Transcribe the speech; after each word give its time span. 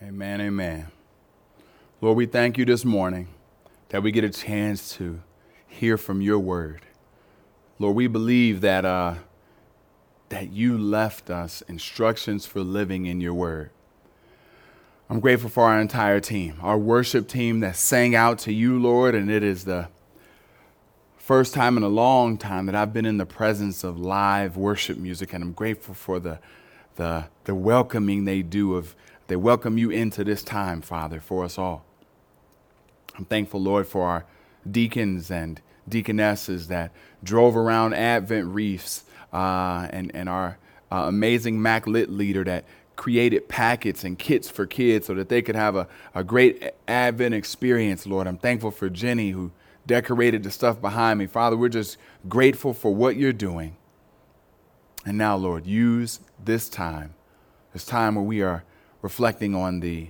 Amen, 0.00 0.40
amen. 0.40 0.86
Lord, 2.00 2.16
we 2.16 2.26
thank 2.26 2.56
you 2.56 2.64
this 2.64 2.84
morning 2.84 3.26
that 3.88 4.00
we 4.00 4.12
get 4.12 4.22
a 4.22 4.30
chance 4.30 4.92
to 4.92 5.20
hear 5.66 5.96
from 5.98 6.22
your 6.22 6.38
word. 6.38 6.82
Lord, 7.80 7.96
we 7.96 8.06
believe 8.06 8.60
that, 8.60 8.84
uh, 8.84 9.16
that 10.28 10.52
you 10.52 10.78
left 10.78 11.30
us 11.30 11.62
instructions 11.62 12.46
for 12.46 12.60
living 12.60 13.06
in 13.06 13.20
your 13.20 13.34
word. 13.34 13.70
I'm 15.10 15.18
grateful 15.18 15.50
for 15.50 15.64
our 15.64 15.80
entire 15.80 16.20
team, 16.20 16.58
our 16.62 16.78
worship 16.78 17.26
team 17.26 17.58
that 17.60 17.74
sang 17.74 18.14
out 18.14 18.38
to 18.40 18.52
you, 18.52 18.78
Lord, 18.78 19.16
and 19.16 19.28
it 19.28 19.42
is 19.42 19.64
the 19.64 19.88
first 21.16 21.54
time 21.54 21.76
in 21.76 21.82
a 21.82 21.88
long 21.88 22.38
time 22.38 22.66
that 22.66 22.76
I've 22.76 22.92
been 22.92 23.06
in 23.06 23.16
the 23.16 23.26
presence 23.26 23.82
of 23.82 23.98
live 23.98 24.56
worship 24.56 24.96
music, 24.96 25.32
and 25.32 25.42
I'm 25.42 25.52
grateful 25.52 25.94
for 25.94 26.20
the, 26.20 26.38
the, 26.94 27.24
the 27.44 27.54
welcoming 27.56 28.26
they 28.26 28.42
do 28.42 28.76
of 28.76 28.94
they 29.28 29.36
welcome 29.36 29.78
you 29.78 29.90
into 29.90 30.24
this 30.24 30.42
time, 30.42 30.80
Father, 30.80 31.20
for 31.20 31.44
us 31.44 31.58
all. 31.58 31.84
I'm 33.16 33.26
thankful, 33.26 33.60
Lord, 33.60 33.86
for 33.86 34.06
our 34.06 34.24
deacons 34.68 35.30
and 35.30 35.60
deaconesses 35.88 36.68
that 36.68 36.92
drove 37.22 37.56
around 37.56 37.94
Advent 37.94 38.48
Wreaths 38.48 39.04
uh, 39.32 39.88
and, 39.90 40.10
and 40.14 40.28
our 40.28 40.58
uh, 40.90 41.04
amazing 41.06 41.60
Mac 41.60 41.86
Lit 41.86 42.10
leader 42.10 42.42
that 42.44 42.64
created 42.96 43.48
packets 43.48 44.02
and 44.02 44.18
kits 44.18 44.50
for 44.50 44.66
kids 44.66 45.06
so 45.06 45.14
that 45.14 45.28
they 45.28 45.42
could 45.42 45.54
have 45.54 45.76
a, 45.76 45.86
a 46.14 46.24
great 46.24 46.72
Advent 46.88 47.34
experience, 47.34 48.06
Lord. 48.06 48.26
I'm 48.26 48.38
thankful 48.38 48.70
for 48.70 48.88
Jenny 48.88 49.30
who 49.30 49.52
decorated 49.86 50.42
the 50.42 50.50
stuff 50.50 50.80
behind 50.80 51.18
me. 51.18 51.26
Father, 51.26 51.56
we're 51.56 51.68
just 51.68 51.98
grateful 52.28 52.72
for 52.72 52.94
what 52.94 53.16
you're 53.16 53.32
doing. 53.32 53.76
And 55.04 55.18
now, 55.18 55.36
Lord, 55.36 55.66
use 55.66 56.20
this 56.42 56.68
time, 56.68 57.14
this 57.72 57.84
time 57.84 58.14
where 58.14 58.24
we 58.24 58.42
are 58.42 58.64
reflecting 59.02 59.54
on 59.54 59.80
the, 59.80 60.08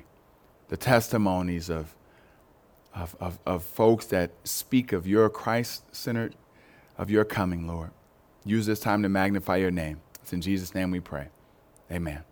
the 0.69 0.77
testimonies 0.77 1.69
of, 1.69 1.95
of, 2.95 3.17
of, 3.20 3.39
of 3.47 3.62
folks 3.62 4.06
that 4.06 4.30
speak 4.45 4.92
of 4.92 5.06
your 5.06 5.28
Christ 5.28 5.95
centered, 5.95 6.34
of 6.97 7.11
your 7.11 7.25
coming, 7.25 7.67
Lord. 7.67 7.91
Use 8.45 8.67
this 8.67 8.80
time 8.80 9.03
to 9.03 9.08
magnify 9.08 9.56
your 9.56 9.70
name. 9.70 10.00
It's 10.22 10.33
in 10.33 10.41
Jesus' 10.41 10.75
name 10.75 10.91
we 10.91 11.00
pray. 11.00 11.28
Amen. 11.91 12.22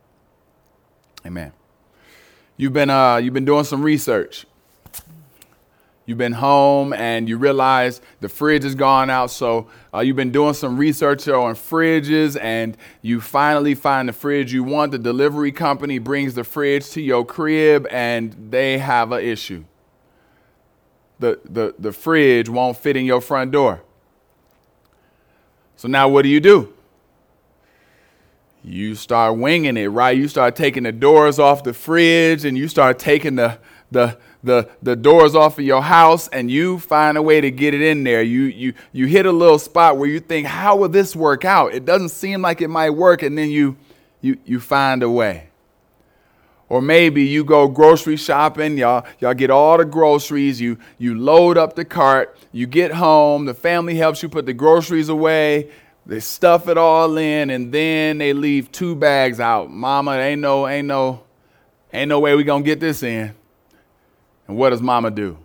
Amen. 1.25 1.53
You've 2.57 2.73
been, 2.73 2.91
uh, 2.91 3.17
you've 3.17 3.35
been 3.35 3.45
doing 3.45 3.65
some 3.65 3.83
research 3.83 4.47
you've 6.07 6.19
been 6.19 6.33
home 6.33 6.93
and 6.93 7.29
you 7.29 7.37
realize 7.37 8.01
the 8.21 8.29
fridge 8.29 8.65
is 8.65 8.75
gone 8.75 9.11
out. 9.11 9.31
So 9.31 9.69
uh, 9.93 10.01
you've 10.01 10.17
been 10.17 10.31
doing 10.31 10.55
some 10.55 10.77
research 10.77 11.29
on 11.29 11.55
fridges 11.55 12.41
and 12.41 12.77
you 13.03 13.21
finally 13.21 13.75
find 13.75 14.09
the 14.09 14.13
fridge 14.13 14.53
you 14.53 14.65
want. 14.65 14.93
The 14.93 14.99
delivery 14.99 15.53
company 15.53 15.99
brings 15.99 16.35
the 16.35 16.45
fridge 16.45 16.89
to 16.91 17.03
your 17.03 17.27
crib 17.27 17.87
and 17.91 18.35
they 18.51 18.79
have 18.79 19.13
an 19.13 19.23
issue. 19.23 19.65
The, 21.19 21.41
the, 21.45 21.75
the 21.79 21.93
fridge 21.93 22.49
won't 22.49 22.77
fit 22.77 22.97
in 22.97 23.05
your 23.05 23.21
front 23.21 23.51
door. 23.51 23.83
So 25.77 25.89
now 25.89 26.09
what 26.09 26.23
do 26.23 26.29
you 26.29 26.41
do? 26.41 26.73
You 28.63 28.95
start 28.95 29.39
winging 29.39 29.77
it, 29.77 29.87
right? 29.87 30.17
You 30.17 30.27
start 30.27 30.57
taking 30.57 30.83
the 30.83 30.93
doors 30.93 31.39
off 31.39 31.63
the 31.63 31.73
fridge 31.73 32.45
and 32.45 32.59
you 32.59 32.67
start 32.67 32.99
taking 32.99 33.37
the, 33.37 33.59
the, 33.91 34.19
the, 34.47 34.69
the 34.81 34.95
doors 34.95 35.35
off 35.35 35.59
of 35.59 35.65
your 35.65 35.83
house 35.83 36.29
and 36.29 36.51
you 36.51 36.79
find 36.79 37.19
a 37.19 37.23
way 37.23 37.41
to 37.41 37.51
get 37.51 37.75
it 37.75 37.83
in 37.83 38.05
there. 38.05 38.23
You, 38.23 38.43
you, 38.43 38.75
you 38.93 39.07
hit 39.07 39.27
a 39.27 39.33
little 39.33 39.59
spot 39.59 39.99
where 39.99 40.09
you 40.09 40.21
think, 40.21 40.47
how 40.47 40.77
will 40.77 40.89
this 40.89 41.17
work 41.17 41.45
out? 41.45 41.75
It 41.75 41.85
doesn't 41.85 42.11
seem 42.11 42.43
like 42.43 42.63
it 42.63 42.69
might 42.69 42.91
work, 42.91 43.23
and 43.23 43.37
then 43.37 43.51
you, 43.51 43.77
you, 44.21 44.39
you 44.45 44.61
find 44.61 45.03
a 45.03 45.11
way. 45.11 45.49
Or 46.69 46.81
maybe 46.81 47.25
you 47.25 47.45
go 47.45 47.69
grocery 47.69 48.17
shopping, 48.17 48.79
y'all, 48.79 49.05
y'all 49.19 49.35
get 49.35 49.51
all 49.51 49.79
the 49.79 49.85
groceries, 49.85 50.61
you, 50.61 50.79
you 50.99 51.19
load 51.19 51.59
up 51.59 51.75
the 51.75 51.85
cart, 51.85 52.37
you 52.53 52.67
get 52.67 52.93
home, 52.93 53.45
the 53.45 53.55
family 53.55 53.97
helps 53.97 54.23
you 54.23 54.29
put 54.29 54.47
the 54.47 54.55
groceries 54.55 55.09
away, 55.09 55.71
they 56.07 56.21
stuff 56.21 56.69
it 56.69 56.79
all 56.79 57.19
in, 57.19 57.51
and 57.51 57.73
then 57.73 58.19
they 58.19 58.33
leave 58.33 58.71
two 58.71 58.95
bags 58.95 59.41
out. 59.41 59.71
Mama, 59.71 60.13
ain't 60.19 60.41
no, 60.41 60.69
ain't 60.69 60.87
no, 60.87 61.25
ain't 61.93 62.09
no 62.09 62.21
way 62.21 62.37
we 62.37 62.45
gonna 62.45 62.65
get 62.65 62.79
this 62.79 63.03
in. 63.03 63.35
And 64.49 64.57
what 64.57 64.71
does 64.71 64.81
mama 64.83 65.11
do? 65.11 65.39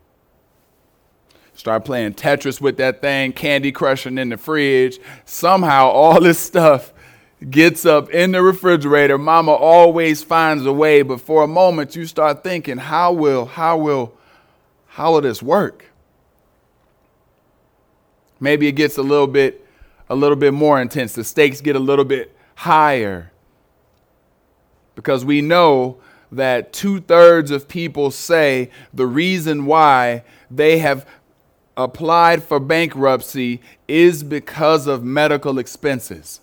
Start 1.54 1.86
playing 1.86 2.14
Tetris 2.14 2.62
with 2.62 2.78
that 2.78 3.02
thing, 3.02 3.34
candy 3.34 3.72
crushing 3.72 4.18
in 4.18 4.30
the 4.30 4.38
fridge. 4.38 5.00
Somehow, 5.26 5.90
all 5.90 6.20
this 6.20 6.40
stuff 6.40 6.94
gets 7.50 7.86
up 7.86 8.10
in 8.10 8.32
the 8.32 8.42
refrigerator. 8.42 9.18
Mama 9.18 9.52
always 9.52 10.24
finds 10.24 10.66
a 10.66 10.74
way, 10.74 11.02
but 11.02 11.20
for 11.20 11.44
a 11.44 11.48
moment, 11.48 11.96
you 11.96 12.06
start 12.06 12.44
thinking, 12.44 12.78
how 12.78 13.12
will, 13.12 13.46
how 13.46 13.78
will, 13.78 14.14
how 14.88 15.14
will 15.14 15.22
this 15.22 15.42
work? 15.42 15.86
Maybe 18.40 18.68
it 18.68 18.74
gets 18.74 18.98
a 18.98 19.04
little 19.04 19.28
bit, 19.28 19.66
a 20.10 20.16
little 20.16 20.36
bit 20.36 20.54
more 20.54 20.82
intense. 20.82 21.14
The 21.14 21.24
stakes 21.24 21.62
get 21.62 21.76
a 21.76 21.80
little 21.80 22.06
bit 22.06 22.36
higher 22.56 23.32
because 24.96 25.24
we 25.24 25.42
know 25.42 26.00
that 26.32 26.72
two 26.72 27.02
thirds 27.02 27.52
of 27.52 27.68
people 27.68 28.10
say 28.10 28.70
the 28.94 29.06
reason 29.06 29.66
why 29.66 30.24
they 30.50 30.78
have 30.80 31.06
applied 31.76 32.44
for 32.44 32.60
bankruptcy 32.60 33.62
is 33.88 34.24
because 34.24 34.88
of 34.88 35.04
medical 35.04 35.60
expenses. 35.60 36.40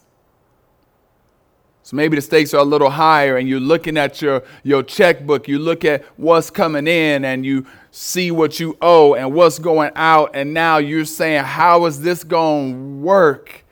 So 1.83 1.97
maybe 1.97 2.17
the 2.17 2.23
stakes 2.23 2.53
are 2.53 2.61
a 2.61 2.65
little 2.65 2.91
higher, 2.91 3.39
and 3.39 3.49
you're 3.49 3.61
looking 3.61 3.97
at 3.97 4.21
your, 4.21 4.43
your 4.63 4.83
checkbook, 4.83 5.49
you 5.49 5.59
look 5.59 5.87
at 5.87 6.05
what's 6.19 6.51
coming 6.51 6.87
in, 6.87 7.25
and 7.25 7.47
you 7.47 7.65
see 7.91 8.31
what 8.31 8.61
you 8.61 8.77
owe 8.83 9.15
and 9.15 9.33
what's 9.33 9.59
going 9.59 9.93
out, 9.97 10.33
and 10.35 10.53
now 10.53 10.77
you're 10.77 11.07
saying, 11.07 11.45
How 11.45 11.87
is 11.87 12.03
this 12.03 12.25
going 12.25 12.75
to 12.75 13.07
work? 13.07 13.65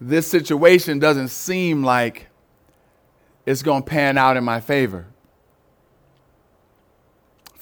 This 0.00 0.26
situation 0.26 0.98
doesn't 0.98 1.28
seem 1.28 1.84
like 1.84 2.28
it's 3.44 3.62
going 3.62 3.82
to 3.82 3.90
pan 3.90 4.16
out 4.16 4.38
in 4.38 4.44
my 4.44 4.60
favor 4.60 5.06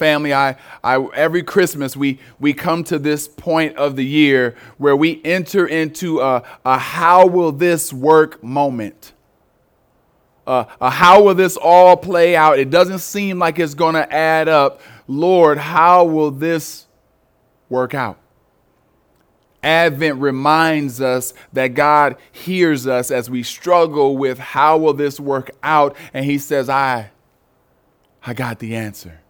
family, 0.02 0.34
I, 0.34 0.56
I, 0.82 1.00
every 1.14 1.44
Christmas 1.44 1.96
we, 1.96 2.18
we 2.40 2.54
come 2.54 2.82
to 2.84 2.98
this 2.98 3.28
point 3.28 3.76
of 3.76 3.94
the 3.94 4.04
year 4.04 4.56
where 4.76 4.96
we 4.96 5.20
enter 5.24 5.64
into 5.64 6.18
a, 6.18 6.42
a 6.64 6.76
how 6.76 7.28
will 7.28 7.52
this 7.52 7.92
work 7.92 8.42
moment. 8.42 9.12
Uh, 10.44 10.64
a 10.80 10.90
how 10.90 11.22
will 11.22 11.36
this 11.36 11.56
all 11.56 11.96
play 11.96 12.34
out? 12.34 12.58
It 12.58 12.68
doesn't 12.68 12.98
seem 12.98 13.38
like 13.38 13.60
it's 13.60 13.74
going 13.74 13.94
to 13.94 14.12
add 14.12 14.48
up. 14.48 14.80
Lord, 15.06 15.56
how 15.56 16.04
will 16.04 16.32
this 16.32 16.86
work 17.68 17.94
out? 17.94 18.18
Advent 19.62 20.20
reminds 20.20 21.00
us 21.00 21.32
that 21.52 21.68
God 21.68 22.16
hears 22.32 22.88
us 22.88 23.12
as 23.12 23.30
we 23.30 23.44
struggle 23.44 24.16
with 24.16 24.40
how 24.40 24.78
will 24.78 24.94
this 24.94 25.20
work 25.20 25.52
out 25.62 25.96
and 26.12 26.24
he 26.24 26.38
says, 26.38 26.68
"I 26.68 27.12
I 28.26 28.34
got 28.34 28.58
the 28.58 28.74
answer." 28.74 29.21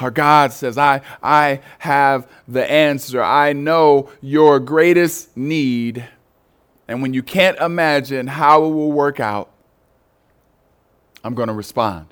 Our 0.00 0.10
God 0.10 0.52
says, 0.52 0.78
I, 0.78 1.02
I 1.22 1.60
have 1.78 2.30
the 2.48 2.68
answer. 2.70 3.22
I 3.22 3.52
know 3.52 4.10
your 4.20 4.58
greatest 4.58 5.36
need. 5.36 6.06
And 6.88 7.02
when 7.02 7.14
you 7.14 7.22
can't 7.22 7.58
imagine 7.58 8.26
how 8.26 8.64
it 8.64 8.70
will 8.70 8.92
work 8.92 9.20
out, 9.20 9.50
I'm 11.22 11.34
going 11.34 11.48
to 11.48 11.54
respond. 11.54 12.06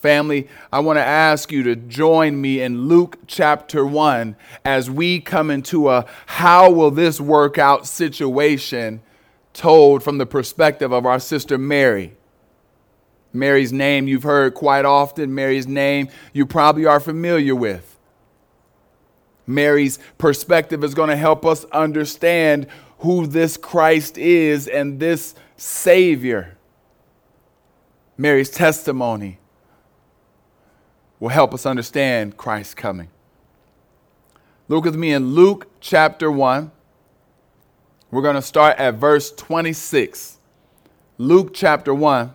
Family, 0.00 0.46
I 0.72 0.78
want 0.78 0.98
to 0.98 1.04
ask 1.04 1.50
you 1.50 1.64
to 1.64 1.74
join 1.74 2.40
me 2.40 2.60
in 2.60 2.86
Luke 2.86 3.18
chapter 3.26 3.84
1 3.84 4.36
as 4.64 4.88
we 4.88 5.20
come 5.20 5.50
into 5.50 5.90
a 5.90 6.06
how 6.26 6.70
will 6.70 6.92
this 6.92 7.20
work 7.20 7.58
out 7.58 7.84
situation 7.84 9.02
told 9.52 10.04
from 10.04 10.18
the 10.18 10.26
perspective 10.26 10.92
of 10.92 11.04
our 11.04 11.18
sister 11.18 11.58
Mary. 11.58 12.17
Mary's 13.32 13.72
name 13.72 14.08
you've 14.08 14.22
heard 14.22 14.54
quite 14.54 14.84
often, 14.84 15.34
Mary's 15.34 15.66
name 15.66 16.08
you 16.32 16.46
probably 16.46 16.86
are 16.86 17.00
familiar 17.00 17.54
with. 17.54 17.96
Mary's 19.46 19.98
perspective 20.18 20.84
is 20.84 20.94
going 20.94 21.08
to 21.08 21.16
help 21.16 21.44
us 21.46 21.64
understand 21.66 22.66
who 22.98 23.26
this 23.26 23.56
Christ 23.56 24.18
is 24.18 24.68
and 24.68 25.00
this 25.00 25.34
Savior. 25.56 26.56
Mary's 28.16 28.50
testimony 28.50 29.38
will 31.20 31.28
help 31.28 31.54
us 31.54 31.64
understand 31.64 32.36
Christ's 32.36 32.74
coming. 32.74 33.08
Look 34.68 34.84
with 34.84 34.96
me 34.96 35.12
in 35.12 35.34
Luke 35.34 35.68
chapter 35.80 36.30
1. 36.30 36.70
We're 38.10 38.22
going 38.22 38.36
to 38.36 38.42
start 38.42 38.78
at 38.78 38.94
verse 38.94 39.32
26. 39.32 40.38
Luke 41.16 41.52
chapter 41.54 41.94
1 41.94 42.34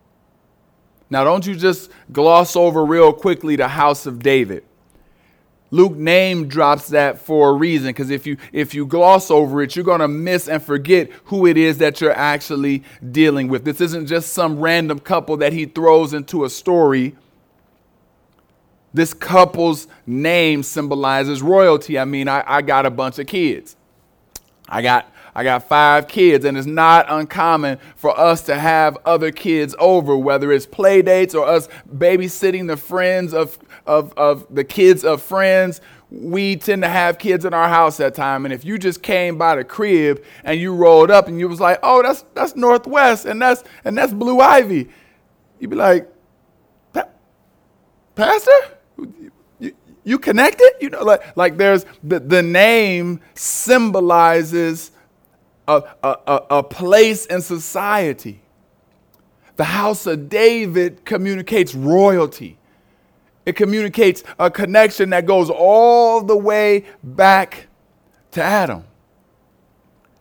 Now, 1.11 1.25
don't 1.25 1.45
you 1.45 1.55
just 1.55 1.91
gloss 2.11 2.55
over 2.55 2.83
real 2.85 3.11
quickly 3.11 3.57
the 3.57 3.67
house 3.67 4.05
of 4.07 4.19
David. 4.19 4.63
Luke 5.69 5.95
name 5.95 6.47
drops 6.47 6.89
that 6.89 7.19
for 7.19 7.49
a 7.49 7.53
reason 7.53 7.89
because 7.89 8.09
if 8.09 8.25
you 8.25 8.37
if 8.51 8.73
you 8.73 8.85
gloss 8.85 9.29
over 9.29 9.61
it, 9.61 9.75
you're 9.75 9.85
going 9.85 10.01
to 10.01 10.07
miss 10.07 10.47
and 10.47 10.63
forget 10.63 11.09
who 11.25 11.45
it 11.45 11.57
is 11.57 11.77
that 11.77 12.01
you're 12.01 12.17
actually 12.17 12.83
dealing 13.11 13.47
with. 13.47 13.63
This 13.63 13.79
isn't 13.79 14.07
just 14.07 14.33
some 14.33 14.59
random 14.59 14.99
couple 14.99 15.37
that 15.37 15.53
he 15.53 15.65
throws 15.65 16.13
into 16.13 16.43
a 16.43 16.49
story. 16.49 17.15
This 18.93 19.13
couple's 19.13 19.87
name 20.05 20.63
symbolizes 20.63 21.41
royalty. 21.41 21.99
I 21.99 22.03
mean, 22.03 22.27
I, 22.27 22.43
I 22.45 22.61
got 22.61 22.85
a 22.85 22.89
bunch 22.89 23.19
of 23.19 23.27
kids. 23.27 23.77
I 24.67 24.81
got 24.81 25.10
I 25.33 25.43
got 25.43 25.63
five 25.63 26.07
kids, 26.07 26.43
and 26.43 26.57
it's 26.57 26.67
not 26.67 27.05
uncommon 27.09 27.79
for 27.95 28.17
us 28.19 28.41
to 28.43 28.59
have 28.59 28.97
other 29.05 29.31
kids 29.31 29.73
over, 29.79 30.17
whether 30.17 30.51
it's 30.51 30.65
play 30.65 31.01
dates 31.01 31.33
or 31.33 31.47
us 31.47 31.69
babysitting 31.93 32.67
the 32.67 32.75
friends 32.75 33.33
of, 33.33 33.57
of, 33.85 34.13
of 34.17 34.45
the 34.53 34.63
kids 34.63 35.05
of 35.05 35.21
friends. 35.21 35.79
We 36.09 36.57
tend 36.57 36.81
to 36.81 36.89
have 36.89 37.17
kids 37.17 37.45
in 37.45 37.53
our 37.53 37.69
house 37.69 37.95
that 37.97 38.13
time, 38.13 38.43
and 38.45 38.53
if 38.53 38.65
you 38.65 38.77
just 38.77 39.01
came 39.01 39.37
by 39.37 39.55
the 39.55 39.63
crib 39.63 40.21
and 40.43 40.59
you 40.59 40.75
rolled 40.75 41.09
up 41.09 41.29
and 41.29 41.39
you 41.39 41.47
was 41.47 41.61
like, 41.61 41.79
"Oh, 41.81 42.03
that's 42.03 42.25
that's 42.33 42.53
North 42.57 42.85
West, 42.85 43.25
and 43.25 43.41
that's 43.41 43.63
and 43.85 43.97
that's 43.97 44.11
Blue 44.11 44.41
Ivy," 44.41 44.89
you'd 45.61 45.69
be 45.69 45.77
like, 45.77 46.11
"Pastor, 48.15 48.51
you, 50.03 50.19
connected?" 50.19 50.73
You 50.81 50.89
know, 50.89 51.03
like 51.05 51.37
like 51.37 51.55
there's 51.55 51.85
the 52.03 52.19
the 52.19 52.43
name 52.43 53.21
symbolizes 53.35 54.91
a, 55.67 55.83
a, 56.03 56.41
a 56.49 56.63
place 56.63 57.25
in 57.25 57.41
society. 57.41 58.41
The 59.55 59.65
house 59.65 60.07
of 60.07 60.29
David 60.29 61.05
communicates 61.05 61.75
royalty. 61.75 62.57
It 63.45 63.55
communicates 63.55 64.23
a 64.39 64.49
connection 64.49 65.11
that 65.11 65.25
goes 65.25 65.49
all 65.49 66.21
the 66.21 66.37
way 66.37 66.85
back 67.03 67.67
to 68.31 68.41
Adam. 68.41 68.85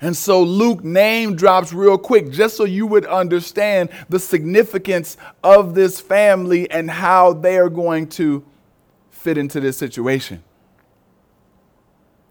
And 0.00 0.16
so 0.16 0.42
Luke 0.42 0.82
name 0.82 1.36
drops 1.36 1.72
real 1.72 1.98
quick 1.98 2.30
just 2.30 2.56
so 2.56 2.64
you 2.64 2.86
would 2.86 3.04
understand 3.04 3.90
the 4.08 4.18
significance 4.18 5.18
of 5.44 5.74
this 5.74 6.00
family 6.00 6.70
and 6.70 6.90
how 6.90 7.34
they 7.34 7.58
are 7.58 7.68
going 7.68 8.08
to 8.10 8.42
fit 9.10 9.36
into 9.36 9.60
this 9.60 9.76
situation. 9.76 10.42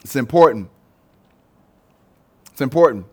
It's 0.02 0.16
important. 0.16 0.70
It's 2.60 2.62
important. 2.62 3.06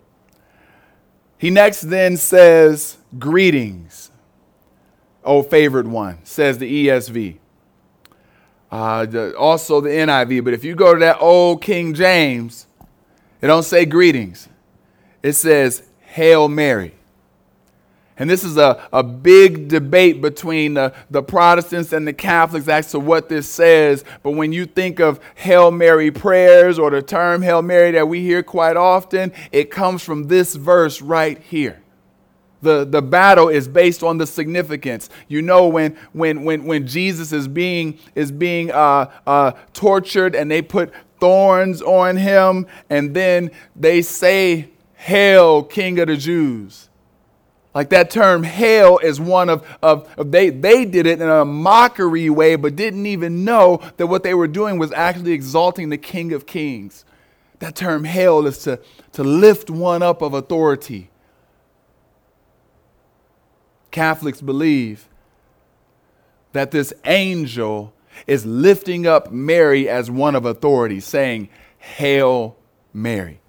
He 1.39 1.51
next 1.51 1.83
then 1.83 2.17
says, 2.17 2.97
Greetings, 3.17 4.11
O 5.23 5.45
favored 5.45 5.87
one, 5.87 6.19
says 6.25 6.59
the 6.59 6.89
ESV. 6.89 7.39
Uh, 8.73 9.07
the, 9.07 9.39
also 9.39 9.81
the 9.81 9.91
NIV, 9.91 10.43
but 10.43 10.53
if 10.53 10.65
you 10.65 10.75
go 10.75 10.95
to 10.95 10.99
that 10.99 11.19
old 11.21 11.63
King 11.63 11.95
James, 11.95 12.67
it 13.41 13.47
don't 13.47 13.63
say 13.63 13.85
greetings. 13.85 14.49
It 15.23 15.35
says, 15.35 15.85
Hail 16.01 16.49
Mary. 16.49 16.96
And 18.19 18.31
this 18.31 18.45
is 18.45 18.57
a, 18.57 18.83
a 18.93 19.03
big 19.03 19.69
debate 19.69 20.23
between 20.23 20.75
the, 20.75 20.95
the 21.11 21.23
Protestants 21.23 21.93
and 21.93 22.09
the 22.09 22.15
Catholics 22.15 22.67
as 22.67 22.91
to 22.93 22.99
what 22.99 23.29
this 23.29 23.47
says. 23.49 24.05
But 24.23 24.31
when 24.31 24.53
you 24.53 24.65
think 24.65 25.01
of 25.01 25.21
Hail 25.35 25.71
Mary 25.71 26.11
prayers 26.11 26.79
or 26.79 26.91
the 26.91 27.03
term 27.03 27.43
Hail 27.43 27.61
Mary 27.61 27.91
that 27.93 28.09
we 28.09 28.23
hear 28.23 28.43
quite 28.43 28.77
often, 28.77 29.33
it 29.53 29.71
comes 29.71 30.03
from 30.03 30.29
this 30.29 30.55
verse 30.55 31.03
right 31.03 31.39
here. 31.39 31.83
The, 32.63 32.87
the 32.87 33.03
battle 33.03 33.51
is 33.51 33.69
based 33.69 34.03
on 34.03 34.17
the 34.17 34.27
significance. 34.27 35.11
You 35.29 35.43
know, 35.43 35.69
when, 35.69 35.95
when, 36.13 36.45
when, 36.45 36.65
when 36.65 36.87
Jesus 36.87 37.33
is 37.33 37.47
being, 37.47 37.99
is 38.15 38.33
being 38.33 38.71
uh, 38.71 39.11
uh, 39.27 39.53
tortured 39.75 40.35
and 40.35 40.51
they 40.51 40.63
put 40.63 40.91
thorns 41.21 41.83
on 41.83 42.17
him, 42.17 42.67
and 42.89 43.15
then 43.15 43.51
they 43.75 44.01
say, 44.01 44.71
Hail, 44.95 45.63
King 45.63 45.99
of 45.99 46.09
the 46.09 46.17
Jews. 46.17 46.89
Like 47.77 47.91
that 47.91 48.09
term 48.09 48.43
hail 48.43 48.97
is 49.03 49.21
one 49.21 49.51
of, 49.51 49.63
of, 49.83 50.09
of, 50.17 50.33
they, 50.33 50.49
they 50.49 50.87
did 50.87 51.07
it 51.07 51.21
in 51.21 51.29
a 51.29 51.45
mockery 51.45 52.31
way, 52.31 52.57
but 52.57 52.75
didn't 52.75 53.05
even 53.05 53.45
know 53.45 53.83
that 53.99 54.07
what 54.07 54.23
they 54.23 54.33
were 54.33 54.49
doing 54.49 54.79
was 54.79 54.93
actually 54.93 55.33
exalting 55.33 55.91
the 55.91 55.99
King 55.99 56.33
of 56.33 56.47
Kings. 56.47 57.05
That 57.59 57.77
term 57.77 58.05
hail 58.05 58.47
is 58.47 58.61
to, 58.61 58.81
to 59.13 59.23
lift 59.23 59.69
one 59.69 60.03
up 60.03 60.23
of 60.23 60.33
authority. 60.33 61.11
Catholics 63.91 64.41
believe 64.41 65.11
that 66.55 66.71
this 66.71 66.95
angel 67.05 67.93
is 68.27 68.47
lifting 68.47 69.07
up 69.07 69.31
Mary 69.31 69.87
as 69.87 70.11
one 70.11 70.35
of 70.35 70.47
authority, 70.47 70.99
saying, 70.99 71.51
Hail 71.77 72.57
Mary. 72.95 73.43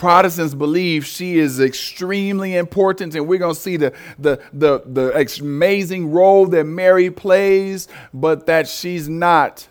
Protestants 0.00 0.54
believe 0.54 1.04
she 1.04 1.38
is 1.38 1.60
extremely 1.60 2.56
important, 2.56 3.14
and 3.14 3.28
we're 3.28 3.38
going 3.38 3.54
to 3.54 3.60
see 3.60 3.76
the, 3.76 3.92
the, 4.18 4.40
the, 4.50 4.82
the 4.86 5.42
amazing 5.42 6.10
role 6.10 6.46
that 6.46 6.64
Mary 6.64 7.10
plays, 7.10 7.86
but 8.14 8.46
that 8.46 8.66
she's 8.66 9.10
not 9.10 9.68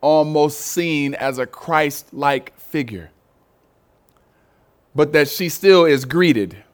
almost 0.00 0.58
seen 0.58 1.14
as 1.14 1.38
a 1.38 1.46
Christ 1.46 2.12
like 2.12 2.58
figure, 2.58 3.12
but 4.92 5.12
that 5.12 5.28
she 5.28 5.48
still 5.48 5.84
is 5.84 6.06
greeted. 6.06 6.64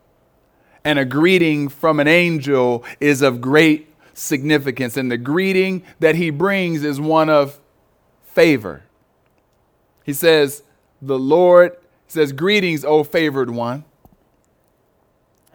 And 0.82 0.98
a 0.98 1.04
greeting 1.04 1.68
from 1.68 2.00
an 2.00 2.08
angel 2.08 2.86
is 3.00 3.20
of 3.20 3.42
great 3.42 3.94
significance. 4.14 4.96
And 4.96 5.10
the 5.10 5.18
greeting 5.18 5.82
that 6.00 6.14
he 6.14 6.30
brings 6.30 6.84
is 6.84 6.98
one 6.98 7.28
of 7.28 7.60
favor. 8.22 8.83
He 10.04 10.12
says, 10.12 10.62
The 11.02 11.18
Lord 11.18 11.76
says, 12.06 12.32
Greetings, 12.32 12.84
O 12.84 13.02
favored 13.02 13.50
one. 13.50 13.84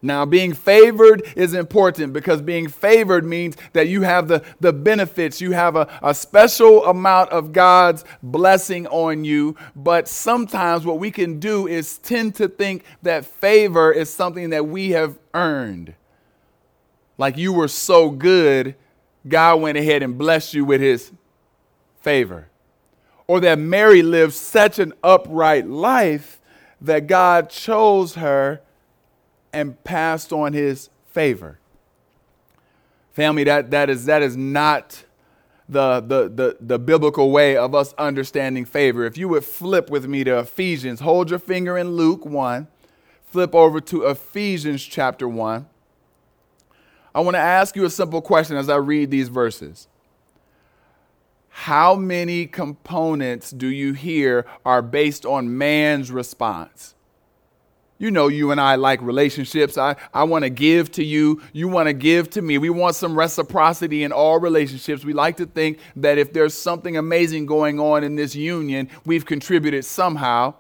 Now, 0.02 0.26
being 0.26 0.54
favored 0.54 1.24
is 1.36 1.54
important 1.54 2.14
because 2.14 2.42
being 2.42 2.70
favored 2.70 3.26
means 3.26 3.58
that 3.74 3.90
you 3.90 4.04
have 4.04 4.30
the, 4.30 4.44
the 4.62 4.72
benefits. 4.72 5.42
You 5.42 5.52
have 5.52 5.76
a, 5.76 5.90
a 6.02 6.14
special 6.14 6.86
amount 6.86 7.32
of 7.32 7.52
God's 7.52 8.06
blessing 8.24 8.88
on 8.88 9.26
you. 9.26 9.58
But 9.76 10.08
sometimes 10.08 10.86
what 10.86 11.00
we 11.00 11.12
can 11.12 11.40
do 11.40 11.68
is 11.68 11.98
tend 11.98 12.36
to 12.36 12.48
think 12.48 12.86
that 13.02 13.26
favor 13.26 13.92
is 13.92 14.14
something 14.14 14.52
that 14.52 14.68
we 14.68 14.92
have 14.92 15.20
earned. 15.34 15.96
Like 17.18 17.38
you 17.38 17.52
were 17.52 17.68
so 17.68 18.10
good, 18.10 18.76
God 19.28 19.60
went 19.60 19.78
ahead 19.78 20.02
and 20.02 20.18
blessed 20.18 20.54
you 20.54 20.64
with 20.64 20.80
his 20.80 21.12
favor 22.00 22.50
or 23.30 23.40
that 23.40 23.60
Mary 23.60 24.02
lived 24.02 24.34
such 24.34 24.80
an 24.80 24.92
upright 25.04 25.68
life 25.68 26.42
that 26.82 27.06
God 27.06 27.52
chose 27.52 28.16
her 28.16 28.60
and 29.54 29.82
passed 29.84 30.34
on 30.34 30.54
his 30.54 30.90
favor. 31.12 31.60
Family, 33.14 33.44
that, 33.44 33.70
that, 33.70 33.88
is, 33.88 34.06
that 34.06 34.24
is 34.24 34.36
not 34.36 35.04
the, 35.68 36.00
the, 36.00 36.28
the, 36.28 36.58
the 36.60 36.80
biblical 36.80 37.30
way 37.30 37.56
of 37.56 37.76
us 37.76 37.94
understanding 38.00 38.66
favor. 38.66 39.06
If 39.06 39.16
you 39.16 39.28
would 39.28 39.46
flip 39.46 39.92
with 39.92 40.08
me 40.08 40.24
to 40.24 40.40
Ephesians, 40.40 41.02
hold 41.02 41.30
your 41.30 41.38
finger 41.38 41.78
in 41.78 41.92
Luke 41.92 42.26
1, 42.26 42.68
flip 43.26 43.54
over 43.54 43.80
to 43.80 44.08
Ephesians 44.08 44.84
chapter 44.84 45.28
1. 45.28 45.68
I 47.14 47.20
want 47.20 47.36
to 47.36 47.40
ask 47.40 47.76
you 47.76 47.86
a 47.86 47.92
simple 47.92 48.24
question 48.24 48.58
as 48.58 48.70
I 48.70 48.78
read 48.78 49.12
these 49.12 49.28
verses 49.28 49.88
how 51.60 51.94
many 51.94 52.46
components 52.46 53.52
do 53.52 53.68
you 53.68 53.92
hear 53.92 54.46
are 54.66 54.82
based 54.82 55.26
on 55.26 55.58
man's 55.58 56.10
response? 56.10 56.96
You 57.98 58.12
know, 58.12 58.30
you 58.30 58.52
and 58.52 58.62
I 58.62 58.76
like 58.76 59.02
relationships. 59.02 59.78
I, 59.78 59.98
I 60.14 60.24
want 60.24 60.46
to 60.46 60.50
give 60.50 60.90
to 60.94 61.04
you. 61.04 61.42
You 61.52 61.68
want 61.68 61.88
to 61.88 61.94
give 61.94 62.30
to 62.30 62.42
me. 62.42 62.58
We 62.60 62.70
want 62.70 62.96
some 62.96 63.14
reciprocity 63.14 64.06
in 64.06 64.14
all 64.14 64.40
relationships. 64.40 65.04
We 65.04 65.12
like 65.12 65.36
to 65.36 65.46
think 65.46 65.80
that 65.98 66.18
if 66.18 66.32
there's 66.32 66.54
something 66.54 66.96
amazing 66.96 67.46
going 67.46 67.78
on 67.78 68.06
in 68.06 68.16
this 68.16 68.38
union, 68.38 68.88
we've 69.06 69.26
contributed 69.26 69.84
somehow. 69.84 70.54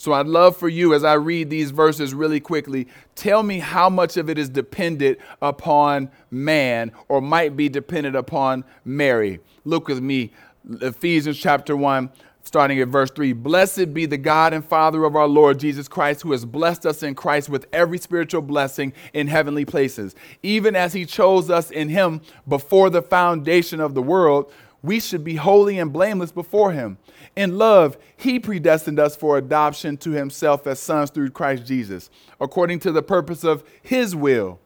So 0.00 0.14
I'd 0.14 0.28
love 0.28 0.56
for 0.56 0.70
you, 0.70 0.94
as 0.94 1.04
I 1.04 1.12
read 1.12 1.50
these 1.50 1.72
verses 1.72 2.14
really 2.14 2.40
quickly, 2.40 2.88
tell 3.16 3.42
me 3.42 3.58
how 3.58 3.90
much 3.90 4.16
of 4.16 4.30
it 4.30 4.38
is 4.38 4.48
dependent 4.48 5.18
upon 5.42 6.10
man 6.30 6.92
or 7.08 7.20
might 7.20 7.54
be 7.54 7.68
dependent 7.68 8.16
upon 8.16 8.64
Mary. 8.82 9.40
Look 9.66 9.88
with 9.88 10.00
me, 10.00 10.32
Ephesians 10.80 11.38
chapter 11.38 11.76
1, 11.76 12.08
starting 12.44 12.80
at 12.80 12.88
verse 12.88 13.10
3 13.10 13.34
Blessed 13.34 13.92
be 13.92 14.06
the 14.06 14.16
God 14.16 14.54
and 14.54 14.64
Father 14.64 15.04
of 15.04 15.16
our 15.16 15.28
Lord 15.28 15.58
Jesus 15.58 15.86
Christ, 15.86 16.22
who 16.22 16.32
has 16.32 16.46
blessed 16.46 16.86
us 16.86 17.02
in 17.02 17.14
Christ 17.14 17.50
with 17.50 17.66
every 17.70 17.98
spiritual 17.98 18.40
blessing 18.40 18.94
in 19.12 19.26
heavenly 19.26 19.66
places, 19.66 20.14
even 20.42 20.74
as 20.74 20.94
he 20.94 21.04
chose 21.04 21.50
us 21.50 21.70
in 21.70 21.90
him 21.90 22.22
before 22.48 22.88
the 22.88 23.02
foundation 23.02 23.80
of 23.80 23.92
the 23.92 24.02
world. 24.02 24.50
We 24.82 24.98
should 24.98 25.24
be 25.24 25.34
holy 25.34 25.78
and 25.78 25.92
blameless 25.92 26.32
before 26.32 26.72
him. 26.72 26.96
In 27.40 27.56
love, 27.56 27.96
he 28.18 28.38
predestined 28.38 29.00
us 29.00 29.16
for 29.16 29.38
adoption 29.38 29.96
to 29.96 30.10
himself 30.10 30.66
as 30.66 30.78
sons 30.78 31.08
through 31.08 31.30
Christ 31.30 31.64
Jesus, 31.64 32.10
according 32.38 32.80
to 32.80 32.92
the 32.92 33.02
purpose 33.02 33.44
of 33.44 33.64
his 33.80 34.14
will, 34.14 34.58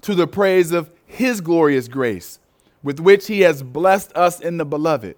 to 0.00 0.14
the 0.14 0.26
praise 0.26 0.72
of 0.72 0.90
his 1.04 1.42
glorious 1.42 1.88
grace, 1.88 2.38
with 2.82 3.00
which 3.00 3.26
he 3.26 3.40
has 3.40 3.62
blessed 3.62 4.16
us 4.16 4.40
in 4.40 4.56
the 4.56 4.64
beloved. 4.64 5.14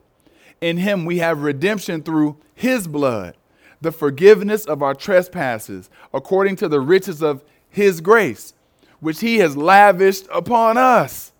In 0.60 0.78
him 0.78 1.04
we 1.04 1.18
have 1.18 1.42
redemption 1.42 2.02
through 2.02 2.36
his 2.52 2.88
blood, 2.88 3.36
the 3.80 3.92
forgiveness 3.92 4.64
of 4.64 4.82
our 4.82 4.96
trespasses, 4.96 5.88
according 6.12 6.56
to 6.56 6.68
the 6.68 6.80
riches 6.80 7.22
of 7.22 7.44
his 7.70 8.00
grace, 8.00 8.54
which 8.98 9.20
he 9.20 9.38
has 9.38 9.56
lavished 9.56 10.26
upon 10.32 10.76
us 10.76 11.32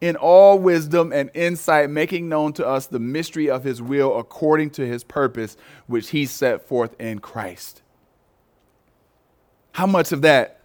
in 0.00 0.16
all 0.16 0.58
wisdom 0.58 1.12
and 1.12 1.30
insight, 1.34 1.90
making 1.90 2.28
known 2.28 2.52
to 2.54 2.66
us 2.66 2.86
the 2.86 3.00
mystery 3.00 3.50
of 3.50 3.64
his 3.64 3.82
will 3.82 4.18
according 4.18 4.70
to 4.70 4.86
his 4.86 5.02
purpose, 5.02 5.56
which 5.86 6.10
he 6.10 6.24
set 6.26 6.66
forth 6.66 6.98
in 7.00 7.18
Christ. 7.18 7.82
How 9.72 9.86
much 9.86 10.12
of 10.12 10.22
that 10.22 10.60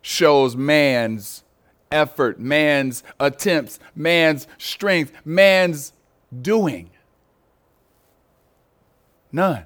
shows 0.00 0.56
man's 0.56 1.44
effort, 1.90 2.40
man's 2.40 3.04
attempts, 3.20 3.78
man's 3.94 4.48
strength, 4.58 5.12
man's 5.24 5.92
doing? 6.40 6.90
None. 9.30 9.64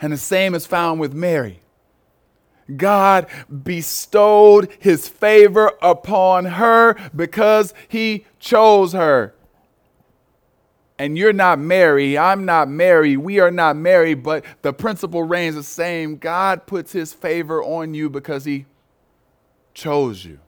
And 0.00 0.12
the 0.12 0.18
same 0.18 0.54
is 0.54 0.66
found 0.66 1.00
with 1.00 1.12
Mary. 1.12 1.60
God 2.76 3.26
bestowed 3.62 4.68
his 4.78 5.08
favor 5.08 5.72
upon 5.80 6.44
her 6.44 6.96
because 7.14 7.72
he 7.88 8.26
chose 8.38 8.92
her. 8.92 9.34
And 10.98 11.16
you're 11.16 11.32
not 11.32 11.60
Mary, 11.60 12.18
I'm 12.18 12.44
not 12.44 12.68
Mary, 12.68 13.16
we 13.16 13.38
are 13.38 13.52
not 13.52 13.76
Mary, 13.76 14.14
but 14.14 14.44
the 14.62 14.72
principle 14.72 15.22
reigns 15.22 15.54
the 15.54 15.62
same. 15.62 16.16
God 16.16 16.66
puts 16.66 16.90
his 16.90 17.12
favor 17.12 17.62
on 17.62 17.94
you 17.94 18.10
because 18.10 18.44
he 18.44 18.66
chose 19.74 20.24
you. 20.24 20.40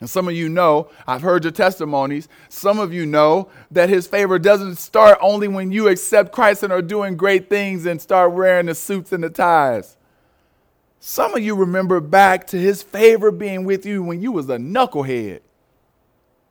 And 0.00 0.10
some 0.10 0.26
of 0.26 0.34
you 0.34 0.48
know, 0.48 0.90
I've 1.06 1.22
heard 1.22 1.44
your 1.44 1.52
testimonies. 1.52 2.28
Some 2.48 2.80
of 2.80 2.92
you 2.92 3.06
know 3.06 3.48
that 3.70 3.88
his 3.88 4.08
favor 4.08 4.36
doesn't 4.36 4.74
start 4.74 5.16
only 5.20 5.46
when 5.46 5.70
you 5.70 5.86
accept 5.86 6.32
Christ 6.32 6.64
and 6.64 6.72
are 6.72 6.82
doing 6.82 7.16
great 7.16 7.48
things 7.48 7.86
and 7.86 8.02
start 8.02 8.32
wearing 8.32 8.66
the 8.66 8.74
suits 8.74 9.12
and 9.12 9.22
the 9.22 9.30
ties. 9.30 9.96
Some 11.04 11.34
of 11.34 11.42
you 11.42 11.56
remember 11.56 11.98
back 12.00 12.46
to 12.46 12.56
his 12.56 12.80
favor 12.80 13.32
being 13.32 13.64
with 13.64 13.84
you 13.84 14.04
when 14.04 14.22
you 14.22 14.30
was 14.30 14.48
a 14.48 14.56
knucklehead. 14.56 15.40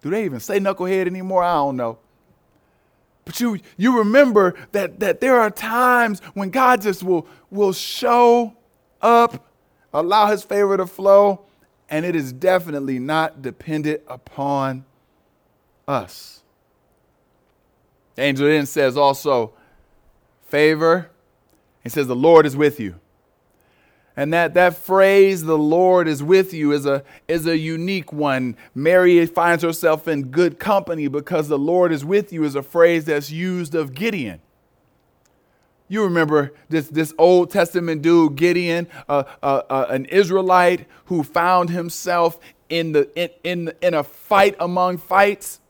Do 0.01 0.09
they 0.09 0.25
even 0.25 0.41
say 0.41 0.59
knucklehead 0.59 1.07
anymore? 1.07 1.41
I 1.41 1.53
don't 1.53 1.77
know. 1.77 1.99
But 3.23 3.39
you, 3.39 3.59
you 3.77 3.97
remember 3.99 4.55
that, 4.73 4.99
that 4.99 5.21
there 5.21 5.39
are 5.39 5.49
times 5.49 6.19
when 6.33 6.49
God 6.49 6.81
just 6.81 7.01
will, 7.01 7.25
will 7.49 7.71
show 7.71 8.53
up, 9.01 9.47
allow 9.93 10.27
his 10.27 10.43
favor 10.43 10.75
to 10.75 10.85
flow, 10.85 11.45
and 11.89 12.05
it 12.05 12.13
is 12.13 12.33
definitely 12.33 12.99
not 12.99 13.41
dependent 13.41 14.01
upon 14.05 14.83
us. 15.87 16.43
Angel 18.17 18.47
then 18.47 18.65
says 18.65 18.97
also, 18.97 19.53
favor. 20.47 21.09
He 21.83 21.89
says, 21.89 22.07
the 22.07 22.17
Lord 22.17 22.45
is 22.45 22.57
with 22.57 22.81
you. 22.81 22.99
And 24.21 24.31
that, 24.33 24.53
that 24.53 24.75
phrase, 24.75 25.41
the 25.45 25.57
Lord 25.57 26.07
is 26.07 26.21
with 26.21 26.53
you, 26.53 26.73
is 26.73 26.85
a, 26.85 27.03
is 27.27 27.47
a 27.47 27.57
unique 27.57 28.13
one. 28.13 28.55
Mary 28.75 29.25
finds 29.25 29.63
herself 29.63 30.07
in 30.07 30.25
good 30.25 30.59
company 30.59 31.07
because 31.07 31.47
the 31.47 31.57
Lord 31.57 31.91
is 31.91 32.05
with 32.05 32.31
you 32.31 32.43
is 32.43 32.53
a 32.53 32.61
phrase 32.61 33.05
that's 33.05 33.31
used 33.31 33.73
of 33.73 33.95
Gideon. 33.95 34.39
You 35.87 36.03
remember 36.03 36.53
this, 36.69 36.87
this 36.89 37.15
Old 37.17 37.49
Testament 37.49 38.03
dude, 38.03 38.35
Gideon, 38.35 38.87
uh, 39.09 39.23
uh, 39.41 39.63
uh, 39.67 39.85
an 39.89 40.05
Israelite 40.05 40.85
who 41.05 41.23
found 41.23 41.71
himself 41.71 42.37
in, 42.69 42.91
the, 42.91 43.09
in, 43.15 43.29
in, 43.43 43.73
in 43.81 43.95
a 43.95 44.03
fight 44.03 44.55
among 44.59 44.99
fights. 44.99 45.61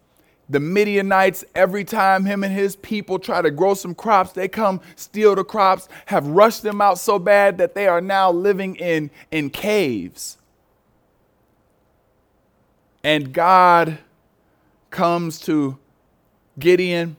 The 0.52 0.60
Midianites, 0.60 1.46
every 1.56 1.86
time 1.86 2.26
him 2.26 2.44
and 2.44 2.54
his 2.54 2.76
people 2.76 3.20
try 3.20 3.42
to 3.42 3.50
grow 3.50 3.74
some 3.74 3.96
crops, 3.96 4.34
they 4.34 4.50
come 4.50 4.82
steal 4.98 5.34
the 5.34 5.46
crops, 5.46 5.88
have 6.08 6.28
rushed 6.28 6.62
them 6.62 6.82
out 6.82 7.00
so 7.00 7.18
bad 7.18 7.58
that 7.60 7.74
they 7.74 7.88
are 7.88 8.02
now 8.02 8.30
living 8.30 8.76
in, 8.76 9.12
in 9.32 9.50
caves. 9.50 10.38
And 13.02 13.32
God 13.32 14.00
comes 14.90 15.40
to 15.42 15.80
Gideon 16.60 17.16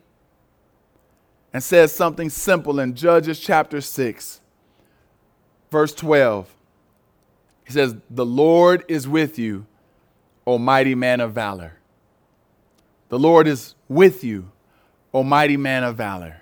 and 1.55 1.65
says 1.65 1.91
something 1.91 2.29
simple 2.29 2.79
in 2.81 2.95
Judges 2.95 3.41
chapter 3.41 3.81
6, 3.81 4.43
verse 5.71 5.95
12. 5.95 6.55
He 7.65 7.73
says, 7.73 7.97
The 8.11 8.27
Lord 8.27 8.85
is 8.89 9.09
with 9.09 9.39
you, 9.39 9.65
O 10.47 10.59
mighty 10.59 10.95
man 10.95 11.21
of 11.21 11.33
valor. 11.33 11.79
The 13.13 13.19
Lord 13.19 13.47
is 13.47 13.75
with 13.91 14.25
you, 14.25 14.51
O 15.13 15.23
mighty 15.23 15.59
man 15.59 15.85
of 15.85 15.97
valor. 15.97 16.41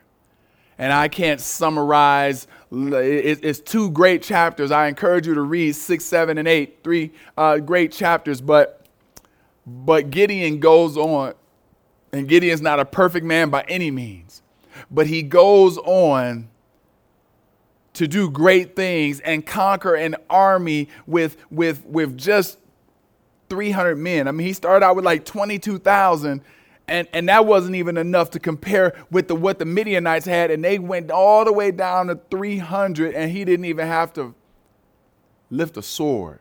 And 0.79 0.93
I 0.93 1.09
can't 1.09 1.41
summarize, 1.41 2.47
it's 2.71 3.59
two 3.59 3.91
great 3.91 4.23
chapters. 4.23 4.71
I 4.71 4.87
encourage 4.87 5.27
you 5.27 5.35
to 5.35 5.43
read 5.43 5.75
six, 5.75 6.05
seven, 6.05 6.39
and 6.39 6.47
eight, 6.47 6.79
three 6.85 7.11
uh, 7.37 7.59
great 7.59 7.91
chapters. 7.91 8.41
But, 8.41 8.87
but 9.67 10.11
Gideon 10.11 10.61
goes 10.61 10.97
on, 10.97 11.35
and 12.13 12.29
Gideon's 12.29 12.63
not 12.63 12.79
a 12.79 12.85
perfect 12.85 13.27
man 13.27 13.51
by 13.51 13.63
any 13.69 13.91
means 13.91 14.41
but 14.91 15.07
he 15.07 15.23
goes 15.23 15.79
on 15.79 16.49
to 17.95 18.07
do 18.07 18.31
great 18.31 18.77
things 18.77 19.21
and 19.21 19.45
conquer 19.45 19.95
an 19.95 20.17
army 20.29 20.89
with, 21.07 21.37
with, 21.51 21.85
with 21.87 22.17
just 22.17 22.59
300 23.49 23.97
men. 23.97 24.29
I 24.29 24.31
mean, 24.31 24.47
he 24.47 24.53
started 24.53 24.85
out 24.85 24.97
with 24.97 25.05
like 25.05 25.25
22,000, 25.25 26.43
and, 26.91 27.07
and 27.13 27.29
that 27.29 27.47
wasn't 27.47 27.77
even 27.77 27.97
enough 27.97 28.31
to 28.31 28.41
compare 28.41 28.95
with 29.13 29.29
the, 29.29 29.37
what 29.37 29.61
the 29.61 29.65
Midianites 29.65 30.27
had, 30.27 30.51
and 30.51 30.63
they 30.63 30.81
went 30.81 31.13
all 31.13 31.45
the 31.45 31.53
way 31.53 31.71
down 31.71 32.09
to 32.09 32.21
300, 32.31 33.15
and 33.15 33.31
he 33.31 33.45
didn't 33.45 33.65
even 33.65 33.87
have 33.87 34.13
to 34.15 34.35
lift 35.51 35.77
a 35.77 35.83
sword. 35.83 36.41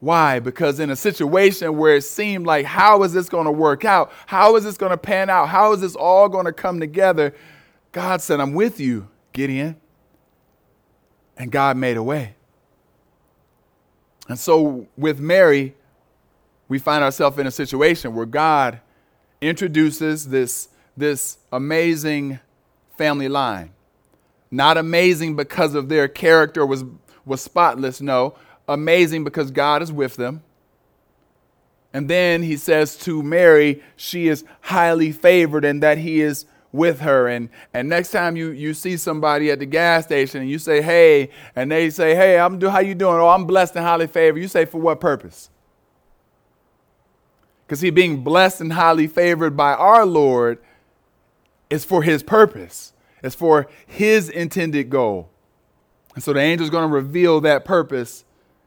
Why? 0.00 0.40
Because 0.40 0.80
in 0.80 0.90
a 0.90 0.96
situation 0.96 1.76
where 1.78 1.94
it 1.94 2.02
seemed 2.02 2.46
like, 2.46 2.66
how 2.66 3.04
is 3.04 3.12
this 3.12 3.28
going 3.28 3.46
to 3.46 3.52
work 3.52 3.84
out? 3.84 4.12
How 4.26 4.56
is 4.56 4.64
this 4.64 4.76
going 4.76 4.90
to 4.90 4.98
pan 4.98 5.30
out? 5.30 5.48
How 5.48 5.72
is 5.72 5.80
this 5.80 5.94
all 5.94 6.28
going 6.28 6.44
to 6.44 6.52
come 6.52 6.80
together? 6.80 7.32
God 7.92 8.20
said, 8.20 8.40
I'm 8.40 8.54
with 8.54 8.80
you, 8.80 9.08
Gideon. 9.32 9.76
And 11.36 11.52
God 11.52 11.76
made 11.76 11.96
a 11.96 12.02
way. 12.02 12.34
And 14.28 14.38
so 14.38 14.88
with 14.96 15.20
Mary, 15.20 15.76
we 16.68 16.80
find 16.80 17.04
ourselves 17.04 17.38
in 17.38 17.46
a 17.46 17.52
situation 17.52 18.12
where 18.14 18.26
God 18.26 18.80
introduces 19.40 20.28
this, 20.28 20.68
this 20.96 21.38
amazing 21.52 22.40
family 22.96 23.28
line. 23.28 23.72
Not 24.50 24.76
amazing 24.76 25.36
because 25.36 25.74
of 25.74 25.88
their 25.88 26.08
character 26.08 26.64
was, 26.64 26.84
was 27.24 27.42
spotless, 27.42 28.00
no, 28.00 28.34
amazing 28.68 29.24
because 29.24 29.50
God 29.50 29.82
is 29.82 29.92
with 29.92 30.16
them. 30.16 30.42
And 31.92 32.08
then 32.08 32.42
he 32.42 32.56
says 32.56 32.96
to 32.98 33.22
Mary, 33.22 33.82
she 33.96 34.28
is 34.28 34.44
highly 34.60 35.12
favored 35.12 35.64
and 35.64 35.82
that 35.82 35.98
he 35.98 36.20
is 36.20 36.44
with 36.72 37.00
her. 37.00 37.26
And, 37.26 37.48
and 37.72 37.88
next 37.88 38.10
time 38.10 38.36
you, 38.36 38.50
you 38.50 38.74
see 38.74 38.96
somebody 38.96 39.50
at 39.50 39.58
the 39.58 39.66
gas 39.66 40.04
station 40.04 40.42
and 40.42 40.50
you 40.50 40.58
say, 40.58 40.82
hey, 40.82 41.30
and 41.54 41.70
they 41.70 41.90
say, 41.90 42.14
hey, 42.14 42.38
I'm 42.38 42.58
do, 42.58 42.68
how 42.68 42.80
you 42.80 42.94
doing? 42.94 43.16
Oh, 43.16 43.28
I'm 43.28 43.46
blessed 43.46 43.76
and 43.76 43.84
highly 43.84 44.06
favored. 44.06 44.40
You 44.40 44.48
say, 44.48 44.66
for 44.66 44.80
what 44.80 45.00
purpose? 45.00 45.48
Because 47.66 47.80
he 47.80 47.90
being 47.90 48.22
blessed 48.22 48.60
and 48.60 48.72
highly 48.72 49.08
favored 49.08 49.56
by 49.56 49.74
our 49.74 50.06
Lord 50.06 50.58
is 51.68 51.84
for 51.84 52.02
his 52.02 52.22
purpose. 52.22 52.92
It's 53.22 53.34
for 53.34 53.66
his 53.84 54.28
intended 54.28 54.88
goal. 54.88 55.30
And 56.14 56.22
so 56.22 56.32
the 56.32 56.40
angel 56.40 56.64
is 56.64 56.70
going 56.70 56.88
to 56.88 56.94
reveal 56.94 57.40
that 57.40 57.64
purpose 57.64 58.24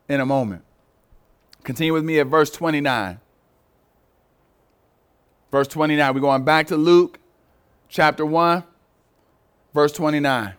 in 0.10 0.20
a 0.20 0.26
moment. 0.26 0.64
Continue 1.64 1.94
with 1.94 2.04
me 2.04 2.20
at 2.20 2.28
verse 2.28 2.52
29. 2.52 3.20
Verse 5.52 5.68
29. 5.68 6.14
We're 6.14 6.20
going 6.20 6.44
back 6.44 6.68
to 6.68 6.76
Luke 6.78 7.20
chapter 7.88 8.26
1, 8.26 8.64
verse 9.74 9.94
29. 9.94 10.54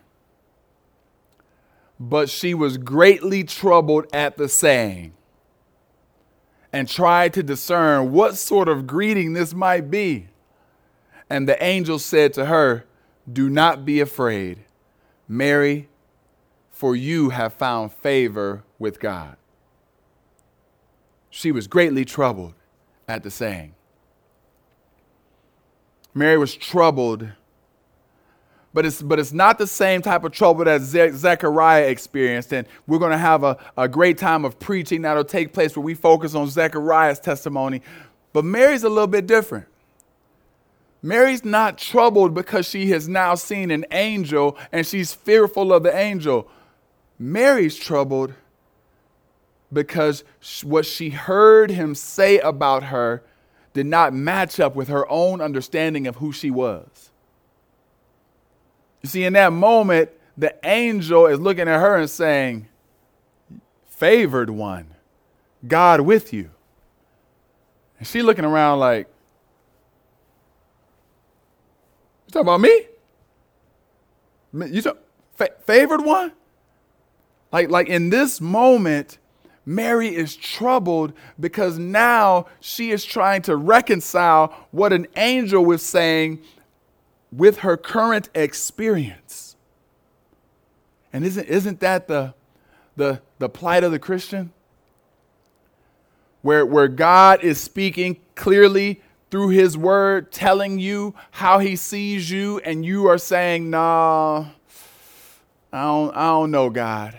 But 1.99 2.29
she 2.29 2.55
was 2.55 2.77
greatly 2.77 3.43
troubled 3.43 4.07
at 4.11 4.37
the 4.37 4.49
saying 4.49 5.13
and 6.73 6.87
tried 6.87 7.33
to 7.33 7.43
discern 7.43 8.11
what 8.11 8.37
sort 8.37 8.67
of 8.67 8.87
greeting 8.87 9.33
this 9.33 9.53
might 9.53 9.91
be. 9.91 10.27
And 11.29 11.47
the 11.47 11.61
angel 11.63 11.99
said 11.99 12.33
to 12.33 12.45
her, 12.45 12.85
Do 13.31 13.49
not 13.49 13.85
be 13.85 13.99
afraid, 13.99 14.65
Mary, 15.27 15.89
for 16.69 16.95
you 16.95 17.29
have 17.29 17.53
found 17.53 17.91
favor 17.91 18.63
with 18.79 18.99
God. 18.99 19.37
She 21.29 21.51
was 21.51 21.67
greatly 21.67 22.03
troubled 22.03 22.53
at 23.07 23.23
the 23.23 23.31
saying. 23.31 23.73
Mary 26.13 26.37
was 26.37 26.55
troubled, 26.55 27.29
but 28.73 28.85
it's, 28.85 29.01
but 29.01 29.19
it's 29.19 29.33
not 29.33 29.57
the 29.57 29.67
same 29.67 30.01
type 30.01 30.23
of 30.23 30.31
trouble 30.31 30.63
that 30.65 30.81
Ze- 30.81 31.11
Zechariah 31.11 31.87
experienced. 31.87 32.53
And 32.53 32.67
we're 32.87 32.99
going 32.99 33.11
to 33.11 33.17
have 33.17 33.43
a, 33.43 33.57
a 33.77 33.87
great 33.87 34.17
time 34.17 34.45
of 34.45 34.59
preaching 34.59 35.01
that'll 35.01 35.25
take 35.25 35.53
place 35.53 35.75
where 35.75 35.83
we 35.83 35.93
focus 35.93 36.35
on 36.35 36.47
Zechariah's 36.47 37.19
testimony. 37.19 37.81
But 38.33 38.45
Mary's 38.45 38.83
a 38.83 38.89
little 38.89 39.07
bit 39.07 39.27
different. 39.27 39.67
Mary's 41.01 41.43
not 41.43 41.77
troubled 41.77 42.33
because 42.33 42.67
she 42.67 42.91
has 42.91 43.09
now 43.09 43.35
seen 43.35 43.71
an 43.71 43.85
angel 43.91 44.57
and 44.71 44.85
she's 44.85 45.13
fearful 45.13 45.73
of 45.73 45.83
the 45.83 45.95
angel. 45.95 46.47
Mary's 47.17 47.75
troubled 47.75 48.33
because 49.73 50.23
what 50.63 50.85
she 50.85 51.09
heard 51.09 51.71
him 51.71 51.95
say 51.95 52.39
about 52.39 52.85
her 52.85 53.23
did 53.73 53.85
not 53.85 54.13
match 54.13 54.59
up 54.59 54.75
with 54.75 54.89
her 54.89 55.09
own 55.09 55.41
understanding 55.41 56.07
of 56.07 56.17
who 56.17 56.31
she 56.31 56.51
was. 56.51 57.10
You 59.01 59.09
see, 59.09 59.23
in 59.23 59.33
that 59.33 59.51
moment, 59.51 60.11
the 60.37 60.55
angel 60.63 61.27
is 61.27 61.39
looking 61.39 61.67
at 61.67 61.79
her 61.79 61.97
and 61.97 62.09
saying, 62.09 62.67
Favored 63.87 64.49
one, 64.49 64.95
God 65.67 66.01
with 66.01 66.33
you. 66.33 66.51
And 67.99 68.07
she 68.07 68.21
looking 68.21 68.45
around 68.45 68.79
like, 68.79 69.07
You 72.27 72.31
talking 72.31 72.47
about 72.47 72.61
me? 72.61 72.87
You 74.53 74.81
talk, 74.81 74.97
fa- 75.35 75.53
favored 75.65 76.03
one? 76.03 76.31
Like, 77.51 77.69
like 77.69 77.87
in 77.87 78.09
this 78.09 78.41
moment, 78.41 79.17
Mary 79.65 80.15
is 80.15 80.35
troubled 80.35 81.13
because 81.39 81.77
now 81.77 82.47
she 82.59 82.91
is 82.91 83.05
trying 83.05 83.41
to 83.43 83.55
reconcile 83.55 84.67
what 84.71 84.93
an 84.93 85.07
angel 85.15 85.63
was 85.63 85.83
saying 85.83 86.41
with 87.31 87.59
her 87.59 87.77
current 87.77 88.29
experience. 88.35 89.55
And 91.13 91.25
isn't, 91.25 91.47
isn't 91.47 91.79
that 91.79 92.07
the, 92.07 92.33
the, 92.95 93.21
the 93.39 93.49
plight 93.49 93.83
of 93.83 93.91
the 93.91 93.99
Christian? 93.99 94.51
Where, 96.41 96.65
where 96.65 96.87
God 96.87 97.43
is 97.43 97.59
speaking 97.59 98.19
clearly 98.35 99.01
through 99.29 99.49
his 99.49 99.77
word, 99.77 100.31
telling 100.31 100.79
you 100.79 101.15
how 101.31 101.59
he 101.59 101.75
sees 101.75 102.29
you, 102.29 102.59
and 102.59 102.85
you 102.85 103.07
are 103.07 103.17
saying, 103.17 103.69
nah, 103.69 104.47
I 105.71 105.83
don't, 105.83 106.15
I 106.15 106.27
don't 106.27 106.51
know, 106.51 106.69
God. 106.69 107.17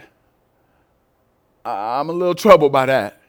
I'm 1.65 2.09
a 2.11 2.13
little 2.13 2.35
troubled 2.35 2.73
by 2.73 2.87
that. 2.87 3.21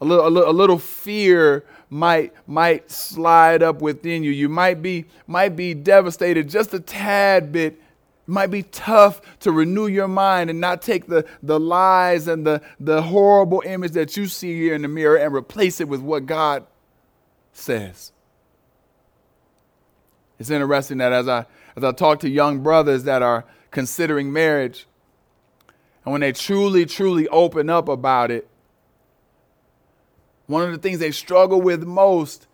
A 0.00 0.04
little, 0.04 0.26
a 0.26 0.28
little, 0.28 0.50
a 0.50 0.52
little 0.52 0.78
fear 0.78 1.64
might, 1.92 2.32
might 2.46 2.90
slide 2.90 3.62
up 3.62 3.82
within 3.82 4.24
you. 4.24 4.30
You 4.30 4.48
might 4.48 4.80
be, 4.80 5.04
might 5.26 5.54
be 5.54 5.74
devastated 5.74 6.48
just 6.48 6.72
a 6.72 6.80
tad 6.80 7.52
bit. 7.52 7.74
It 7.74 7.80
might 8.28 8.46
be 8.46 8.62
tough 8.62 9.20
to 9.40 9.52
renew 9.52 9.88
your 9.88 10.08
mind 10.08 10.48
and 10.48 10.58
not 10.58 10.80
take 10.80 11.06
the, 11.06 11.26
the 11.42 11.60
lies 11.60 12.28
and 12.28 12.46
the, 12.46 12.62
the 12.80 13.02
horrible 13.02 13.62
image 13.66 13.92
that 13.92 14.16
you 14.16 14.26
see 14.26 14.58
here 14.58 14.74
in 14.74 14.80
the 14.80 14.88
mirror 14.88 15.18
and 15.18 15.34
replace 15.34 15.82
it 15.82 15.88
with 15.88 16.00
what 16.00 16.24
God 16.24 16.64
says. 17.52 18.12
It's 20.38 20.48
interesting 20.48 20.96
that 20.96 21.12
as 21.12 21.28
I, 21.28 21.44
as 21.76 21.84
I 21.84 21.92
talk 21.92 22.20
to 22.20 22.28
young 22.28 22.62
brothers 22.62 23.04
that 23.04 23.20
are 23.20 23.44
considering 23.70 24.32
marriage, 24.32 24.86
and 26.06 26.12
when 26.12 26.22
they 26.22 26.32
truly, 26.32 26.86
truly 26.86 27.28
open 27.28 27.68
up 27.68 27.86
about 27.86 28.30
it, 28.30 28.48
one 30.52 30.62
of 30.62 30.70
the 30.70 30.78
things 30.78 30.98
they 30.98 31.10
struggle 31.10 31.60
with 31.60 31.82
most 31.82 32.46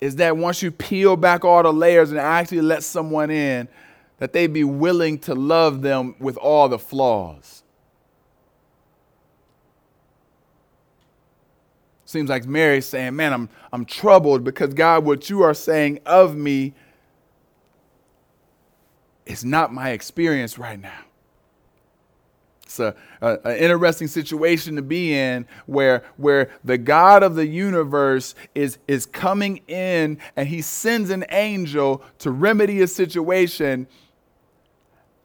is 0.00 0.16
that 0.16 0.36
once 0.36 0.62
you 0.62 0.70
peel 0.70 1.16
back 1.16 1.44
all 1.44 1.62
the 1.62 1.72
layers 1.72 2.10
and 2.10 2.20
actually 2.20 2.60
let 2.60 2.82
someone 2.82 3.30
in, 3.30 3.68
that 4.18 4.32
they 4.32 4.46
be 4.46 4.62
willing 4.62 5.18
to 5.18 5.34
love 5.34 5.82
them 5.82 6.14
with 6.20 6.36
all 6.36 6.68
the 6.68 6.78
flaws. 6.78 7.62
Seems 12.04 12.28
like 12.28 12.44
Mary's 12.44 12.84
saying, 12.84 13.16
Man, 13.16 13.32
I'm, 13.32 13.48
I'm 13.72 13.84
troubled 13.86 14.44
because 14.44 14.74
God, 14.74 15.04
what 15.04 15.30
you 15.30 15.42
are 15.42 15.54
saying 15.54 16.00
of 16.04 16.36
me 16.36 16.74
is 19.24 19.44
not 19.44 19.72
my 19.72 19.90
experience 19.90 20.58
right 20.58 20.78
now. 20.78 21.04
It's 22.72 22.80
a, 22.80 22.94
a, 23.20 23.38
an 23.44 23.56
interesting 23.58 24.08
situation 24.08 24.76
to 24.76 24.82
be 24.82 25.12
in 25.12 25.46
where, 25.66 26.04
where 26.16 26.50
the 26.64 26.78
God 26.78 27.22
of 27.22 27.34
the 27.34 27.46
universe 27.46 28.34
is, 28.54 28.78
is 28.88 29.04
coming 29.04 29.58
in 29.68 30.16
and 30.36 30.48
he 30.48 30.62
sends 30.62 31.10
an 31.10 31.26
angel 31.28 32.02
to 32.20 32.30
remedy 32.30 32.80
a 32.80 32.86
situation. 32.86 33.86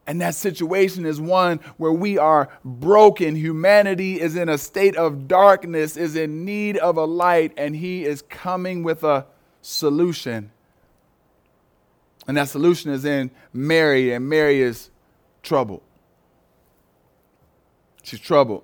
And 0.07 0.19
that 0.19 0.35
situation 0.35 1.05
is 1.05 1.21
one 1.21 1.61
where 1.77 1.93
we 1.93 2.17
are 2.17 2.49
broken. 2.65 3.37
Humanity 3.37 4.19
is 4.19 4.35
in 4.35 4.49
a 4.49 4.57
state 4.57 4.97
of 4.97 5.29
darkness, 5.29 5.95
is 5.95 6.17
in 6.17 6.43
need 6.43 6.75
of 6.77 6.97
a 6.97 7.05
light, 7.05 7.53
and 7.55 7.75
he 7.75 8.03
is 8.03 8.23
coming 8.23 8.83
with 8.83 9.05
a 9.05 9.25
solution. 9.61 10.51
And 12.27 12.35
that 12.35 12.49
solution 12.49 12.91
is 12.91 13.05
in 13.05 13.31
Mary, 13.53 14.11
and 14.11 14.27
Mary 14.27 14.61
is 14.61 14.89
troubled. 15.43 15.81
She's 18.07 18.21
troubled. 18.21 18.63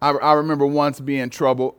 I, 0.00 0.12
I 0.12 0.32
remember 0.32 0.66
once 0.66 0.98
being 0.98 1.28
troubled. 1.28 1.74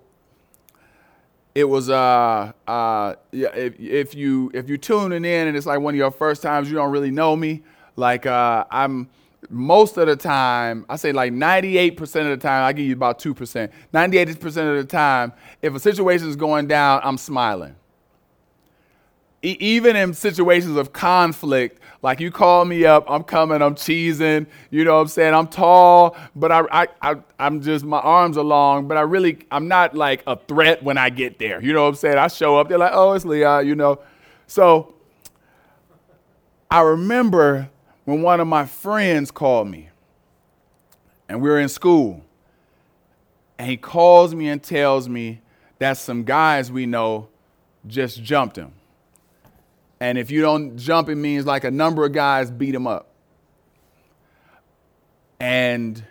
It 1.55 1.63
was 1.63 1.89
uh 1.89 2.51
uh 2.67 3.15
yeah, 3.31 3.47
if, 3.55 3.79
if 3.79 4.13
you 4.13 4.51
if 4.53 4.69
you're 4.69 4.77
tuning 4.77 5.25
in 5.25 5.47
and 5.47 5.57
it's 5.57 5.65
like 5.65 5.79
one 5.79 5.95
of 5.95 5.97
your 5.97 6.11
first 6.11 6.43
times 6.43 6.69
you 6.69 6.75
don't 6.75 6.91
really 6.91 7.09
know 7.09 7.35
me 7.35 7.63
like 7.95 8.27
uh 8.27 8.63
I'm 8.69 9.09
most 9.49 9.97
of 9.97 10.05
the 10.05 10.15
time, 10.15 10.85
I 10.87 10.97
say 10.97 11.13
like 11.13 11.33
98% 11.33 11.99
of 12.01 12.11
the 12.11 12.37
time, 12.37 12.63
I 12.63 12.73
give 12.73 12.85
you 12.85 12.93
about 12.93 13.17
2%. 13.17 13.71
98% 13.91 14.45
of 14.45 14.77
the 14.77 14.83
time, 14.83 15.33
if 15.63 15.73
a 15.73 15.79
situation 15.79 16.27
is 16.29 16.35
going 16.35 16.67
down, 16.67 17.01
I'm 17.03 17.17
smiling. 17.17 17.75
E- 19.41 19.58
even 19.60 19.95
in 19.95 20.13
situations 20.13 20.75
of 20.75 20.91
conflict, 20.91 21.80
like 22.02 22.19
you 22.19 22.32
call 22.32 22.65
me 22.65 22.86
up, 22.86 23.06
I'm 23.10 23.23
coming, 23.23 23.62
I'm 23.62 23.75
cheesing, 23.75 24.47
you 24.69 24.84
know 24.84 24.95
what 24.95 25.02
I'm 25.02 25.08
saying? 25.08 25.34
I'm 25.34 25.47
tall, 25.47 26.17
but 26.36 26.52
I, 26.52 26.62
I, 26.71 26.88
I, 27.02 27.15
I'm 27.39 27.62
just, 27.62 27.86
my 27.86 27.99
arms 27.99 28.38
are 28.38 28.43
long, 28.43 28.88
but 28.88 28.97
I 28.97 29.02
really, 29.02 29.39
I'm 29.52 29.67
not 29.67 29.95
like 29.95 30.23
a 30.28 30.36
threat 30.36 30.84
when 30.84 30.97
I 30.97 31.10
get 31.10 31.39
there. 31.39 31.62
You 31.62 31.73
know 31.73 31.84
what 31.84 31.89
I'm 31.89 31.95
saying? 31.95 32.17
I 32.17 32.28
show 32.28 32.58
up, 32.58 32.69
they're 32.69 32.78
like, 32.78 32.91
oh, 32.93 33.13
it's 33.13 33.25
Leon, 33.25 33.67
you 33.67 33.75
know. 33.75 33.99
So 34.47 34.93
I 36.71 36.82
remember 36.82 37.69
when 38.06 38.21
one 38.21 38.39
of 38.39 38.47
my 38.47 38.65
friends 38.65 39.32
called 39.32 39.67
me, 39.67 39.89
and 41.28 41.41
we 41.41 41.49
were 41.49 41.60
in 41.60 41.69
school, 41.69 42.23
and 43.58 43.69
he 43.69 43.78
calls 43.78 44.34
me 44.34 44.47
and 44.49 44.62
tells 44.63 45.08
me 45.08 45.41
that 45.80 45.97
some 45.97 46.23
guys 46.23 46.71
we 46.71 46.86
know 46.86 47.28
just 47.88 48.23
jumped 48.23 48.56
him. 48.56 48.73
And 49.99 50.17
if 50.17 50.31
you 50.31 50.41
don't 50.41 50.77
jump, 50.77 51.09
it 51.09 51.15
means 51.15 51.45
like 51.45 51.63
a 51.63 51.71
number 51.71 52.05
of 52.05 52.13
guys 52.13 52.49
beat 52.49 52.73
him 52.73 52.88
up. 52.88 53.07
And 55.39 56.01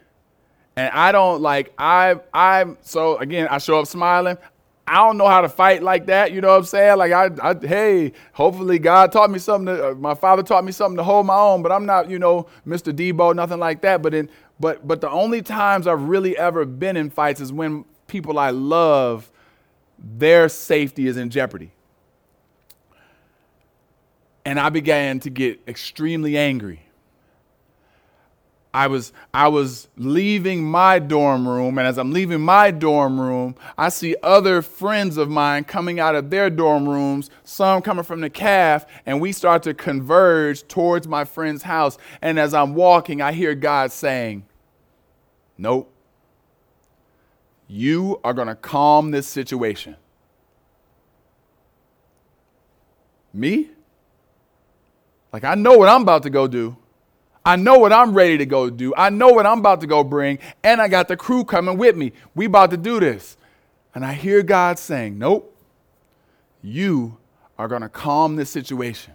and 0.77 0.91
I 0.95 1.13
don't 1.13 1.43
like 1.43 1.73
I 1.79 2.17
I 2.33 2.65
so 2.83 3.19
again 3.19 3.49
I 3.51 3.59
show 3.59 3.81
up 3.81 3.87
smiling. 3.87 4.39
I 4.87 4.95
don't 4.97 5.19
know 5.19 5.29
how 5.29 5.43
to 5.43 5.51
fight 5.51 5.83
like 5.83 6.07
that. 6.07 6.33
You 6.33 6.41
know 6.41 6.49
what 6.49 6.59
I'm 6.59 6.65
saying? 6.65 6.97
Like 6.97 7.13
I, 7.13 7.31
I 7.43 7.55
hey, 7.67 8.13
hopefully 8.33 8.79
God 8.79 9.13
taught 9.13 9.31
me 9.31 9.39
something. 9.39 9.75
To, 9.75 9.91
uh, 9.91 9.95
my 9.95 10.15
father 10.15 10.43
taught 10.43 10.65
me 10.65 10.73
something 10.73 10.97
to 10.97 11.03
hold 11.03 11.27
my 11.27 11.37
own. 11.37 11.63
But 11.63 11.73
I'm 11.73 11.85
not 11.85 12.09
you 12.09 12.19
know 12.19 12.47
Mr. 12.67 12.93
Deebo, 12.93 13.35
nothing 13.35 13.59
like 13.59 13.83
that. 13.83 14.03
But 14.03 14.15
in 14.15 14.31
but 14.61 14.87
but 14.87 15.01
the 15.01 15.11
only 15.11 15.43
times 15.43 15.87
I've 15.87 16.03
really 16.03 16.37
ever 16.39 16.65
been 16.65 16.97
in 16.97 17.11
fights 17.11 17.41
is 17.41 17.53
when 17.53 17.85
people 18.07 18.39
I 18.39 18.51
love, 18.51 19.31
their 19.99 20.49
safety 20.49 21.07
is 21.07 21.17
in 21.17 21.31
jeopardy. 21.31 21.73
And 24.49 24.59
I 24.59 24.71
began 24.71 25.21
to 25.21 25.29
get 25.29 25.61
extremely 25.69 26.39
angry. 26.39 26.81
I 28.73 28.87
was, 28.87 29.13
I 29.35 29.49
was 29.49 29.89
leaving 29.99 30.65
my 30.65 30.99
dorm 31.01 31.47
room, 31.47 31.77
and 31.77 31.87
as 31.87 31.99
I'm 31.99 32.13
leaving 32.13 32.41
my 32.41 32.71
dorm 32.71 33.21
room, 33.21 33.57
I 33.77 33.91
see 33.91 34.17
other 34.23 34.63
friends 34.63 35.19
of 35.19 35.29
mine 35.29 35.65
coming 35.65 36.01
out 36.01 36.15
of 36.15 36.31
their 36.31 36.49
dorm 36.49 36.89
rooms, 36.89 37.29
some 37.45 37.83
coming 37.83 38.05
from 38.05 38.23
the 38.23 38.31
calf, 38.31 38.87
and 39.05 39.21
we 39.21 39.33
start 39.33 39.65
to 39.65 39.75
converge 39.75 40.67
towards 40.67 41.07
my 41.07 41.27
friend's 41.27 41.65
house. 41.65 41.99
And 42.23 42.39
as 42.39 42.55
I'm 42.55 42.75
walking, 42.75 43.21
I 43.21 43.33
hear 43.33 43.55
God 43.55 43.93
saying, 43.93 44.47
Nope. 45.59 45.93
You 47.67 48.19
are 48.25 48.33
going 48.33 48.49
to 48.49 48.55
calm 48.55 49.11
this 49.11 49.27
situation. 49.27 49.97
Me? 53.35 53.73
Like, 55.33 55.45
I 55.45 55.55
know 55.55 55.77
what 55.77 55.89
I'm 55.89 56.03
about 56.03 56.23
to 56.25 56.31
go 56.31 56.47
do. 56.47 56.77
I 57.45 57.57
know 57.57 57.79
what 57.79 57.93
I'm 57.93 58.13
ready 58.13 58.37
to 58.39 58.47
go 58.47 58.69
do. 58.69 58.93
I 58.97 59.11
know 59.11 59.29
what 59.29 59.47
I'm 59.47 59.61
about 59.61 59.81
to 59.81 59.87
go 59.87 60.05
bring. 60.05 60.39
And 60.63 60.83
I 60.83 60.89
got 60.89 61.09
the 61.09 61.17
crew 61.17 61.45
coming 61.45 61.79
with 61.79 61.97
me. 61.97 62.13
We 62.35 62.47
about 62.47 62.71
to 62.73 62.77
do 62.77 63.01
this. 63.01 63.37
And 63.95 64.05
I 64.05 64.13
hear 64.13 64.43
God 64.43 64.79
saying, 64.79 65.19
Nope, 65.19 65.57
you 66.63 67.17
are 67.59 67.69
going 67.69 67.83
to 67.83 67.89
calm 67.89 68.37
this 68.37 68.51
situation. 68.51 69.15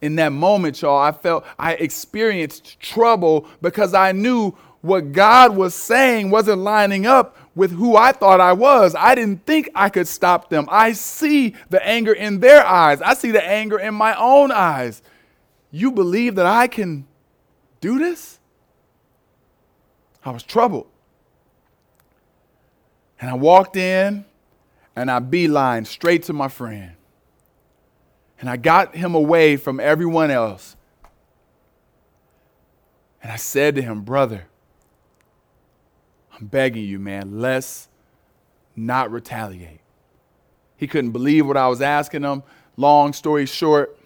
In 0.00 0.16
that 0.16 0.30
moment, 0.30 0.80
y'all, 0.82 0.98
I 0.98 1.12
felt 1.12 1.44
I 1.58 1.74
experienced 1.74 2.78
trouble 2.78 3.48
because 3.60 3.94
I 3.94 4.12
knew 4.12 4.52
what 4.80 5.12
God 5.12 5.56
was 5.56 5.74
saying 5.74 6.30
wasn't 6.30 6.60
lining 6.60 7.06
up 7.06 7.36
with 7.54 7.72
who 7.72 7.96
I 7.96 8.12
thought 8.12 8.40
I 8.40 8.52
was. 8.52 8.94
I 8.94 9.14
didn't 9.14 9.46
think 9.46 9.70
I 9.74 9.88
could 9.88 10.08
stop 10.08 10.50
them. 10.50 10.66
I 10.70 10.92
see 10.92 11.54
the 11.70 11.84
anger 11.86 12.12
in 12.12 12.40
their 12.40 12.64
eyes, 12.64 13.00
I 13.02 13.14
see 13.14 13.30
the 13.30 13.44
anger 13.44 13.78
in 13.78 13.94
my 13.94 14.14
own 14.16 14.52
eyes. 14.52 15.02
You 15.70 15.90
believe 15.90 16.36
that 16.36 16.46
I 16.46 16.68
can 16.68 17.06
do 17.80 17.98
this? 17.98 18.38
I 20.24 20.30
was 20.30 20.42
troubled. 20.42 20.86
And 23.20 23.30
I 23.30 23.34
walked 23.34 23.76
in 23.76 24.24
and 24.96 25.10
I 25.10 25.18
beeline 25.18 25.84
straight 25.84 26.22
to 26.24 26.32
my 26.32 26.48
friend. 26.48 26.92
And 28.40 28.48
I 28.48 28.56
got 28.56 28.94
him 28.94 29.14
away 29.14 29.56
from 29.56 29.80
everyone 29.80 30.30
else. 30.30 30.76
And 33.22 33.32
I 33.32 33.36
said 33.36 33.74
to 33.76 33.82
him, 33.82 34.02
Brother, 34.02 34.46
I'm 36.44 36.48
begging 36.48 36.84
you, 36.84 36.98
man, 36.98 37.40
let's 37.40 37.88
not 38.76 39.10
retaliate. 39.10 39.80
He 40.76 40.86
couldn't 40.86 41.12
believe 41.12 41.46
what 41.46 41.56
I 41.56 41.68
was 41.68 41.80
asking 41.80 42.22
him. 42.22 42.42
Long 42.76 43.14
story 43.14 43.46
short, 43.46 43.98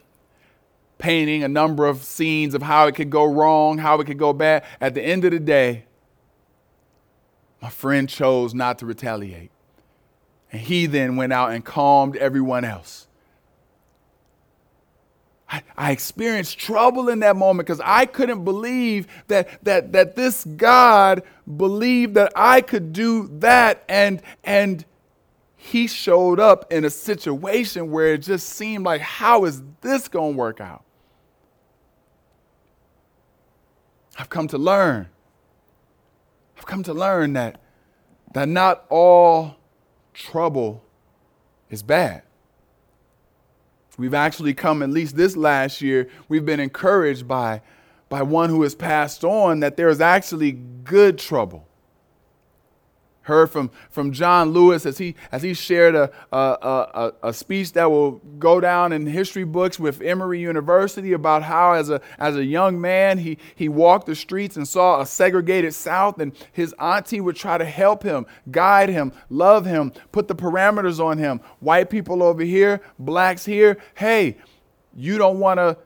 painting 0.99 1.43
a 1.43 1.49
number 1.49 1.85
of 1.85 2.05
scenes 2.05 2.55
of 2.55 2.63
how 2.63 2.87
it 2.87 2.95
could 2.95 3.11
go 3.11 3.25
wrong, 3.25 3.79
how 3.79 3.99
it 3.99 4.05
could 4.05 4.21
go 4.21 4.33
bad. 4.33 4.63
At 4.81 4.95
the 4.95 5.03
end 5.03 5.25
of 5.25 5.33
the 5.33 5.41
day, 5.41 5.87
my 7.61 7.71
friend 7.71 8.09
chose 8.09 8.55
not 8.55 8.79
to 8.79 8.87
retaliate. 8.87 9.51
And 10.53 10.61
he 10.61 10.87
then 10.87 11.17
went 11.17 11.33
out 11.33 11.51
and 11.51 11.65
calmed 11.65 12.15
everyone 12.19 12.65
else. 12.65 13.08
I, 15.51 15.63
I 15.77 15.93
experienced 15.93 16.59
trouble 16.59 17.09
in 17.09 17.21
that 17.21 17.37
moment 17.37 17.67
because 17.67 17.81
I 17.83 18.07
couldn't 18.07 18.45
believe 18.45 19.07
that, 19.29 19.65
that, 19.65 19.93
that 19.93 20.15
this 20.15 20.45
God 20.45 21.23
believed 21.57 22.15
that 22.15 22.33
I 22.37 22.61
could 22.61 22.93
do 22.93 23.29
that. 23.39 23.83
And, 23.89 24.21
and 24.45 24.85
he 25.57 25.87
showed 25.87 26.39
up 26.39 26.71
in 26.71 26.85
a 26.85 26.91
situation 26.91 27.91
where 27.91 28.15
it 28.15 28.19
just 28.19 28.51
seemed 28.51 28.85
like, 28.85 29.01
how 29.01 29.45
is 29.47 29.63
this 29.81 30.09
going 30.09 30.35
to 30.35 30.39
work 30.39 30.61
out? 30.61 30.85
I've 34.19 34.29
come 34.29 34.49
to 34.49 34.59
learn. 34.59 35.09
I've 36.59 36.67
come 36.67 36.83
to 36.83 36.93
learn 36.93 37.35
that, 37.35 37.61
that 38.35 38.49
not 38.49 38.85
all 38.91 39.57
trouble 40.13 40.85
is 41.71 41.83
bad. 41.83 42.23
We've 43.99 44.15
actually 44.15 44.55
come, 44.55 44.83
at 44.83 44.91
least 44.91 45.17
this 45.17 45.37
last 45.37 45.83
year, 45.83 46.09
we've 46.29 46.47
been 46.47 46.61
encouraged 46.61 47.29
by, 47.29 47.61
by 48.09 48.23
one 48.23 48.49
who 48.49 48.63
has 48.63 48.75
passed 48.75 49.25
on 49.25 49.61
that 49.61 49.77
there 49.77 49.89
is 49.91 50.01
actually 50.01 50.53
good 50.53 51.19
trouble 51.19 51.68
heard 53.29 53.51
from, 53.51 53.71
from 53.91 54.11
John 54.11 54.51
Lewis 54.51 54.87
as 54.87 54.99
he, 54.99 55.15
as 55.31 55.43
he 55.43 55.55
shared 55.55 55.95
a, 55.95 56.11
a, 56.33 56.39
a, 56.39 57.13
a, 57.29 57.33
speech 57.33 57.75
that 57.75 57.91
will 57.91 58.13
go 58.39 58.59
down 58.59 58.91
in 58.93 59.07
history 59.07 59.45
books 59.45 59.79
with 59.79 60.01
Emory 60.01 60.41
University 60.41 61.13
about 61.13 61.43
how, 61.43 61.75
as 61.75 61.91
a, 61.91 62.01
as 62.19 62.37
a 62.37 62.45
young 62.45 62.81
man, 62.81 63.19
he, 63.19 63.39
he 63.55 63.69
walked 63.69 64.07
the 64.07 64.17
streets 64.17 64.57
and 64.57 64.67
saw 64.67 65.01
a 65.01 65.07
segregated 65.07 65.75
South, 65.75 66.19
and 66.19 66.33
his 66.53 66.75
auntie 66.81 67.21
would 67.21 67.37
try 67.37 67.59
to 67.59 67.65
help 67.67 68.03
him, 68.03 68.27
guide 68.51 68.89
him, 68.89 69.13
love 69.29 69.67
him, 69.67 69.93
put 70.11 70.27
the 70.27 70.35
parameters 70.35 70.99
on 70.99 71.19
him. 71.19 71.41
White 71.61 71.91
people 71.91 72.23
over 72.23 72.43
here, 72.43 72.81
blacks 72.99 73.45
here. 73.45 73.77
Hey, 73.95 74.39
you 74.97 75.19
don't 75.19 75.39
want 75.39 75.59
to. 75.59 75.77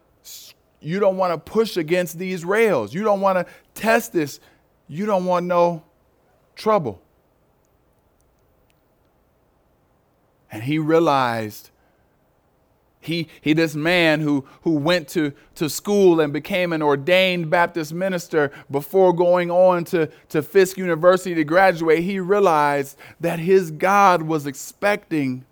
You 0.81 0.99
don't 0.99 1.17
want 1.17 1.33
to 1.33 1.39
push 1.39 1.77
against 1.77 2.19
these 2.19 2.45
rails. 2.45 2.93
You 2.93 3.05
don't 3.05 3.21
want 3.21 3.39
to 3.39 3.53
test 3.75 4.13
this. 4.13 4.41
You 4.89 5.07
don't 5.07 5.27
want 5.27 5.47
no 5.47 5.85
trouble. 6.57 7.02
And 10.53 10.63
he 10.63 10.79
realized 10.79 11.71
he, 13.03 13.27
he 13.41 13.53
this 13.53 13.75
man 13.75 14.21
who, 14.21 14.47
who 14.63 14.77
went 14.77 15.09
to, 15.09 15.33
to 15.57 15.69
school 15.69 16.21
and 16.21 16.33
became 16.33 16.73
an 16.73 16.83
ordained 16.83 17.51
Baptist 17.51 17.93
minister 17.93 18.53
before 18.71 19.13
going 19.13 19.51
on 19.51 19.85
to, 19.87 20.09
to 20.29 20.41
Fisk 20.41 20.77
University 20.79 21.35
to 21.35 21.43
graduate, 21.43 22.05
he 22.05 22.21
realized 22.21 22.97
that 23.19 23.41
his 23.41 23.73
God 23.73 24.23
was 24.23 24.47
expecting 24.47 25.45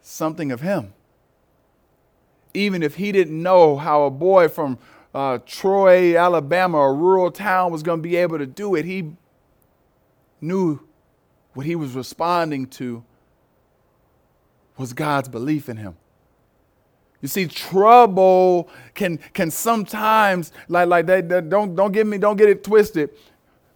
something 0.00 0.50
of 0.50 0.62
him. 0.62 0.94
Even 2.54 2.82
if 2.82 2.94
he 2.94 3.12
didn't 3.12 3.42
know 3.42 3.76
how 3.76 4.04
a 4.04 4.10
boy 4.10 4.48
from 4.48 4.78
uh, 5.14 5.38
Troy, 5.44 6.16
Alabama, 6.16 6.78
a 6.78 6.92
rural 6.94 7.30
town, 7.30 7.70
was 7.70 7.82
going 7.82 7.98
to 7.98 8.02
be 8.02 8.16
able 8.16 8.38
to 8.38 8.46
do 8.46 8.74
it, 8.74 8.86
he 8.86 9.12
knew 10.40 10.80
what 11.52 11.66
he 11.66 11.76
was 11.76 11.92
responding 11.92 12.66
to 12.68 13.04
was 14.78 14.92
God's 14.92 15.28
belief 15.28 15.68
in 15.68 15.76
him. 15.76 15.96
You 17.20 17.28
see, 17.28 17.46
trouble 17.46 18.68
can, 18.94 19.18
can 19.34 19.50
sometimes, 19.50 20.52
like, 20.68 20.88
like 20.88 21.06
they, 21.06 21.20
they, 21.20 21.40
don't, 21.40 21.74
don't 21.74 21.90
get 21.90 22.06
me, 22.06 22.16
don't 22.16 22.36
get 22.36 22.48
it 22.48 22.62
twisted. 22.62 23.10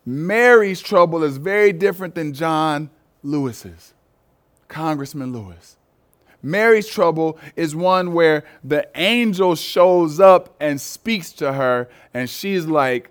Mary's 0.07 0.81
trouble 0.81 1.25
is 1.25 1.37
very 1.38 1.73
different 1.73 2.15
than 2.15 2.33
John 2.33 2.88
Lewis's, 3.23 3.95
Congressman 4.69 5.33
Lewis. 5.33 5.77
Mary's 6.41 6.88
trouble 6.88 7.38
is 7.55 7.75
one 7.75 8.12
where 8.12 8.45
the 8.65 8.88
angel 8.97 9.55
shows 9.55 10.19
up 10.19 10.55
and 10.61 10.81
speaks 10.81 11.33
to 11.35 11.53
her, 11.53 11.88
and 12.15 12.29
she's 12.29 12.67
like, 12.67 13.11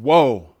Whoa, 0.00 0.51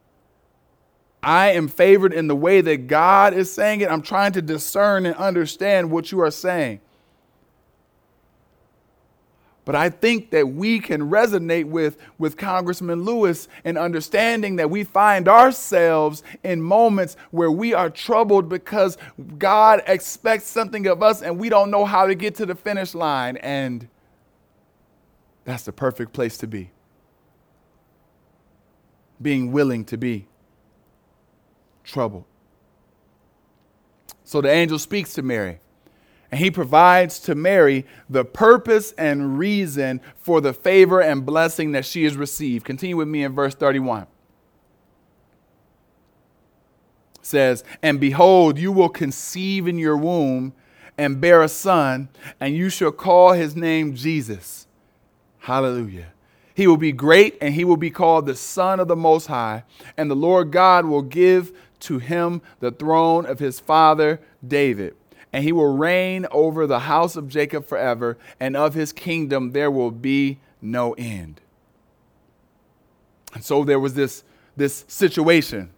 I 1.22 1.52
am 1.52 1.68
favored 1.68 2.12
in 2.12 2.26
the 2.26 2.34
way 2.34 2.60
that 2.62 2.88
God 2.88 3.32
is 3.32 3.52
saying 3.52 3.80
it. 3.80 3.90
I'm 3.90 4.02
trying 4.02 4.32
to 4.32 4.42
discern 4.42 5.06
and 5.06 5.14
understand 5.14 5.90
what 5.90 6.10
you 6.10 6.20
are 6.20 6.30
saying. 6.30 6.80
But 9.64 9.76
I 9.76 9.90
think 9.90 10.30
that 10.30 10.48
we 10.48 10.80
can 10.80 11.02
resonate 11.08 11.66
with, 11.66 11.96
with 12.18 12.36
Congressman 12.36 13.04
Lewis 13.04 13.46
in 13.64 13.76
understanding 13.76 14.56
that 14.56 14.70
we 14.70 14.82
find 14.82 15.28
ourselves 15.28 16.24
in 16.42 16.60
moments 16.60 17.16
where 17.30 17.50
we 17.50 17.72
are 17.72 17.88
troubled 17.88 18.48
because 18.48 18.98
God 19.38 19.84
expects 19.86 20.46
something 20.46 20.88
of 20.88 21.00
us 21.00 21.22
and 21.22 21.38
we 21.38 21.48
don't 21.48 21.70
know 21.70 21.84
how 21.84 22.08
to 22.08 22.16
get 22.16 22.34
to 22.36 22.46
the 22.46 22.56
finish 22.56 22.92
line. 22.92 23.36
And 23.36 23.88
that's 25.44 25.62
the 25.62 25.72
perfect 25.72 26.12
place 26.12 26.36
to 26.38 26.48
be. 26.48 26.72
Being 29.20 29.52
willing 29.52 29.84
to 29.84 29.96
be 29.96 30.26
trouble. 31.84 32.26
So 34.24 34.40
the 34.40 34.50
angel 34.50 34.78
speaks 34.78 35.12
to 35.14 35.22
Mary, 35.22 35.60
and 36.30 36.40
he 36.40 36.50
provides 36.50 37.18
to 37.20 37.34
Mary 37.34 37.84
the 38.08 38.24
purpose 38.24 38.92
and 38.92 39.38
reason 39.38 40.00
for 40.16 40.40
the 40.40 40.52
favor 40.52 41.00
and 41.00 41.26
blessing 41.26 41.72
that 41.72 41.84
she 41.84 42.04
has 42.04 42.16
received. 42.16 42.64
Continue 42.64 42.96
with 42.96 43.08
me 43.08 43.24
in 43.24 43.34
verse 43.34 43.54
31. 43.54 44.02
It 44.02 44.06
says, 47.20 47.62
And 47.82 48.00
behold, 48.00 48.58
you 48.58 48.72
will 48.72 48.88
conceive 48.88 49.68
in 49.68 49.78
your 49.78 49.96
womb 49.96 50.54
and 50.96 51.20
bear 51.20 51.42
a 51.42 51.48
son, 51.48 52.08
and 52.40 52.54
you 52.54 52.68
shall 52.68 52.92
call 52.92 53.32
his 53.32 53.56
name 53.56 53.94
Jesus. 53.94 54.66
Hallelujah. 55.40 56.12
He 56.54 56.66
will 56.66 56.76
be 56.76 56.92
great, 56.92 57.38
and 57.40 57.54
he 57.54 57.64
will 57.64 57.76
be 57.76 57.90
called 57.90 58.26
the 58.26 58.36
Son 58.36 58.78
of 58.78 58.88
the 58.88 58.96
Most 58.96 59.26
High, 59.26 59.64
and 59.96 60.10
the 60.10 60.16
Lord 60.16 60.50
God 60.50 60.84
will 60.84 61.02
give 61.02 61.52
to 61.82 61.98
him 61.98 62.42
the 62.60 62.70
throne 62.70 63.26
of 63.26 63.38
his 63.38 63.60
father 63.60 64.20
David. 64.46 64.96
And 65.32 65.44
he 65.44 65.52
will 65.52 65.76
reign 65.76 66.26
over 66.30 66.66
the 66.66 66.80
house 66.80 67.16
of 67.16 67.28
Jacob 67.28 67.66
forever, 67.66 68.18
and 68.38 68.56
of 68.56 68.74
his 68.74 68.92
kingdom 68.92 69.52
there 69.52 69.70
will 69.70 69.90
be 69.90 70.38
no 70.60 70.92
end. 70.94 71.40
And 73.34 73.44
so 73.44 73.64
there 73.64 73.80
was 73.80 73.94
this, 73.94 74.24
this 74.56 74.84
situation, 74.88 75.70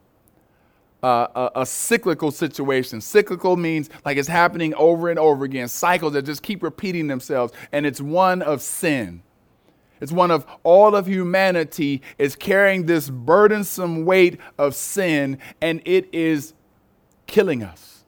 uh, 1.02 1.50
a, 1.54 1.60
a 1.60 1.66
cyclical 1.66 2.30
situation. 2.30 3.00
Cyclical 3.00 3.56
means 3.56 3.90
like 4.04 4.16
it's 4.16 4.28
happening 4.28 4.74
over 4.74 5.10
and 5.10 5.18
over 5.18 5.44
again, 5.44 5.68
cycles 5.68 6.14
that 6.14 6.22
just 6.22 6.42
keep 6.42 6.62
repeating 6.62 7.06
themselves, 7.06 7.52
and 7.72 7.86
it's 7.86 8.00
one 8.00 8.42
of 8.42 8.62
sin. 8.62 9.22
It's 10.04 10.12
one 10.12 10.30
of 10.30 10.44
all 10.64 10.94
of 10.94 11.06
humanity 11.06 12.02
is 12.18 12.36
carrying 12.36 12.84
this 12.84 13.08
burdensome 13.08 14.04
weight 14.04 14.38
of 14.58 14.74
sin, 14.74 15.38
and 15.62 15.80
it 15.86 16.10
is 16.12 16.52
killing 17.26 17.62
us. 17.62 18.04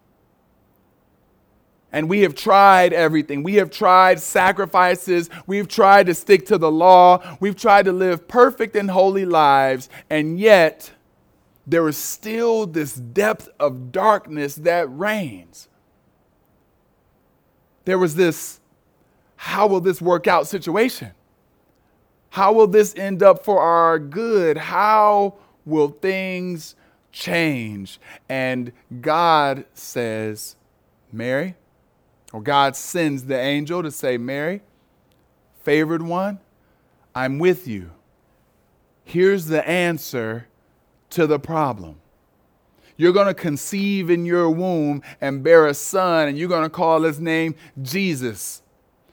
And 1.90 2.10
we 2.10 2.20
have 2.20 2.34
tried 2.34 2.92
everything. 2.92 3.42
We 3.42 3.54
have 3.54 3.70
tried 3.70 4.20
sacrifices. 4.20 5.30
We've 5.46 5.68
tried 5.68 6.04
to 6.08 6.14
stick 6.14 6.44
to 6.48 6.58
the 6.58 6.70
law. 6.70 7.38
We've 7.40 7.56
tried 7.56 7.86
to 7.86 7.92
live 7.92 8.28
perfect 8.28 8.76
and 8.76 8.90
holy 8.90 9.24
lives. 9.24 9.88
And 10.10 10.38
yet, 10.38 10.92
there 11.66 11.88
is 11.88 11.96
still 11.96 12.66
this 12.66 12.92
depth 12.92 13.48
of 13.58 13.90
darkness 13.90 14.56
that 14.56 14.86
reigns. 14.90 15.68
There 17.86 17.98
was 17.98 18.16
this, 18.16 18.60
how 19.36 19.66
will 19.66 19.80
this 19.80 20.02
work 20.02 20.26
out 20.26 20.46
situation? 20.46 21.12
How 22.36 22.52
will 22.52 22.66
this 22.66 22.94
end 22.96 23.22
up 23.22 23.42
for 23.46 23.62
our 23.62 23.98
good? 23.98 24.58
How 24.58 25.36
will 25.64 25.88
things 25.88 26.76
change? 27.10 27.98
And 28.28 28.72
God 29.00 29.64
says, 29.72 30.54
Mary, 31.10 31.54
or 32.34 32.42
God 32.42 32.76
sends 32.76 33.24
the 33.24 33.38
angel 33.38 33.82
to 33.82 33.90
say, 33.90 34.18
Mary, 34.18 34.60
favored 35.62 36.02
one, 36.02 36.38
I'm 37.14 37.38
with 37.38 37.66
you. 37.66 37.92
Here's 39.02 39.46
the 39.46 39.66
answer 39.66 40.46
to 41.08 41.26
the 41.26 41.38
problem. 41.38 41.96
You're 42.98 43.14
going 43.14 43.28
to 43.28 43.34
conceive 43.34 44.10
in 44.10 44.26
your 44.26 44.50
womb 44.50 45.00
and 45.22 45.42
bear 45.42 45.66
a 45.66 45.72
son, 45.72 46.28
and 46.28 46.36
you're 46.36 46.50
going 46.50 46.64
to 46.64 46.68
call 46.68 47.00
his 47.00 47.18
name 47.18 47.54
Jesus. 47.80 48.60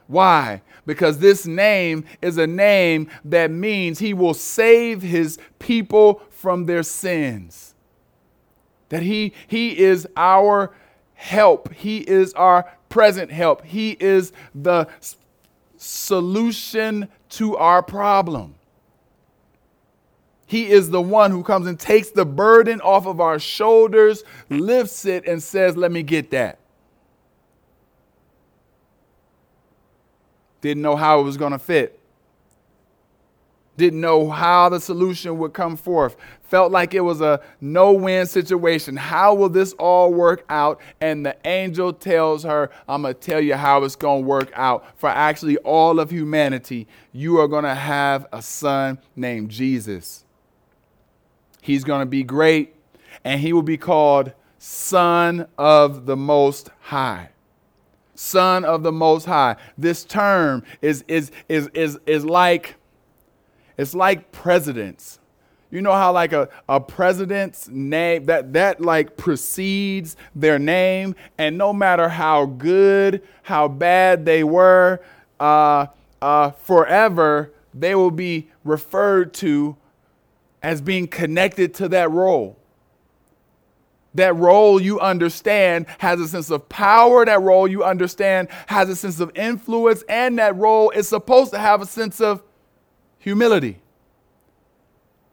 Why? 0.07 0.61
Because 0.85 1.19
this 1.19 1.45
name 1.45 2.05
is 2.21 2.37
a 2.37 2.47
name 2.47 3.09
that 3.25 3.51
means 3.51 3.99
he 3.99 4.13
will 4.13 4.33
save 4.33 5.01
his 5.01 5.37
people 5.59 6.21
from 6.29 6.65
their 6.65 6.83
sins. 6.83 7.73
That 8.89 9.03
he, 9.03 9.33
he 9.47 9.77
is 9.77 10.07
our 10.15 10.73
help, 11.13 11.73
he 11.73 11.99
is 11.99 12.33
our 12.33 12.71
present 12.89 13.31
help, 13.31 13.63
he 13.65 13.91
is 13.99 14.33
the 14.53 14.87
solution 15.77 17.07
to 17.29 17.57
our 17.57 17.81
problem. 17.81 18.55
He 20.45 20.69
is 20.69 20.91
the 20.91 21.01
one 21.01 21.31
who 21.31 21.41
comes 21.41 21.65
and 21.65 21.79
takes 21.79 22.11
the 22.11 22.25
burden 22.25 22.79
off 22.81 23.07
of 23.07 23.19
our 23.19 23.39
shoulders, 23.39 24.23
lifts 24.49 25.05
it, 25.05 25.27
and 25.27 25.41
says, 25.41 25.75
Let 25.75 25.91
me 25.91 26.03
get 26.03 26.29
that. 26.31 26.59
Didn't 30.63 30.81
know 30.81 30.95
how 30.95 31.19
it 31.19 31.23
was 31.23 31.35
going 31.35 31.51
to 31.51 31.59
fit. 31.59 31.99
Didn't 33.75 33.99
know 33.99 34.29
how 34.29 34.69
the 34.69 34.79
solution 34.79 35.37
would 35.39 35.51
come 35.51 35.75
forth. 35.75 36.15
Felt 36.43 36.71
like 36.71 36.93
it 36.93 37.01
was 37.01 37.19
a 37.19 37.41
no 37.59 37.91
win 37.91 38.25
situation. 38.25 38.95
How 38.95 39.33
will 39.33 39.49
this 39.49 39.73
all 39.73 40.13
work 40.13 40.45
out? 40.47 40.79
And 41.01 41.25
the 41.25 41.35
angel 41.45 41.91
tells 41.91 42.43
her, 42.43 42.69
I'm 42.87 43.01
going 43.01 43.13
to 43.13 43.19
tell 43.19 43.41
you 43.41 43.55
how 43.55 43.83
it's 43.83 43.97
going 43.97 44.23
to 44.23 44.27
work 44.27 44.51
out. 44.55 44.85
For 44.97 45.09
actually, 45.09 45.57
all 45.57 45.99
of 45.99 46.11
humanity, 46.11 46.87
you 47.11 47.39
are 47.41 47.49
going 47.49 47.65
to 47.65 47.75
have 47.75 48.25
a 48.31 48.41
son 48.41 48.99
named 49.17 49.51
Jesus. 49.51 50.23
He's 51.59 51.83
going 51.83 52.03
to 52.03 52.05
be 52.05 52.23
great, 52.23 52.73
and 53.25 53.41
he 53.41 53.51
will 53.51 53.63
be 53.63 53.77
called 53.77 54.31
Son 54.59 55.45
of 55.57 56.05
the 56.05 56.15
Most 56.15 56.69
High. 56.83 57.32
Son 58.15 58.65
of 58.65 58.83
the 58.83 58.91
Most 58.91 59.25
High. 59.25 59.55
This 59.77 60.03
term 60.03 60.63
is, 60.81 61.03
is, 61.07 61.31
is, 61.49 61.69
is, 61.73 61.99
is 62.05 62.25
like, 62.25 62.75
it's 63.77 63.95
like 63.95 64.31
presidents. 64.31 65.19
You 65.71 65.81
know 65.81 65.93
how 65.93 66.11
like 66.11 66.33
a, 66.33 66.49
a 66.69 66.79
president's 66.79 67.67
name 67.67 68.25
that 68.25 68.53
that 68.53 68.79
like 68.79 69.17
precedes 69.17 70.15
their 70.35 70.59
name, 70.59 71.15
and 71.39 71.57
no 71.57 71.73
matter 71.73 72.09
how 72.09 72.45
good, 72.45 73.23
how 73.41 73.67
bad 73.69 74.23
they 74.23 74.43
were, 74.43 74.99
uh, 75.39 75.87
uh, 76.21 76.51
forever 76.51 77.51
they 77.73 77.95
will 77.95 78.11
be 78.11 78.51
referred 78.63 79.33
to 79.33 79.75
as 80.61 80.79
being 80.79 81.07
connected 81.07 81.73
to 81.73 81.89
that 81.89 82.11
role. 82.11 82.57
That 84.15 84.35
role 84.35 84.79
you 84.79 84.99
understand 84.99 85.87
has 85.97 86.19
a 86.19 86.27
sense 86.27 86.49
of 86.51 86.69
power. 86.69 87.25
That 87.25 87.41
role 87.41 87.67
you 87.67 87.83
understand 87.83 88.47
has 88.67 88.89
a 88.89 88.95
sense 88.95 89.19
of 89.19 89.31
influence. 89.35 90.03
And 90.07 90.37
that 90.37 90.55
role 90.55 90.91
is 90.91 91.07
supposed 91.07 91.51
to 91.51 91.59
have 91.59 91.81
a 91.81 91.85
sense 91.85 92.21
of 92.21 92.43
humility. 93.17 93.79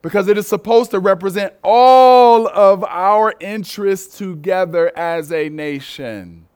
Because 0.02 0.28
it 0.28 0.38
is 0.38 0.48
supposed 0.48 0.92
to 0.92 0.98
represent 0.98 1.52
all 1.62 2.48
of 2.48 2.82
our 2.84 3.34
interests 3.38 4.16
together 4.16 4.96
as 4.96 5.30
a 5.30 5.50
nation. 5.50 6.46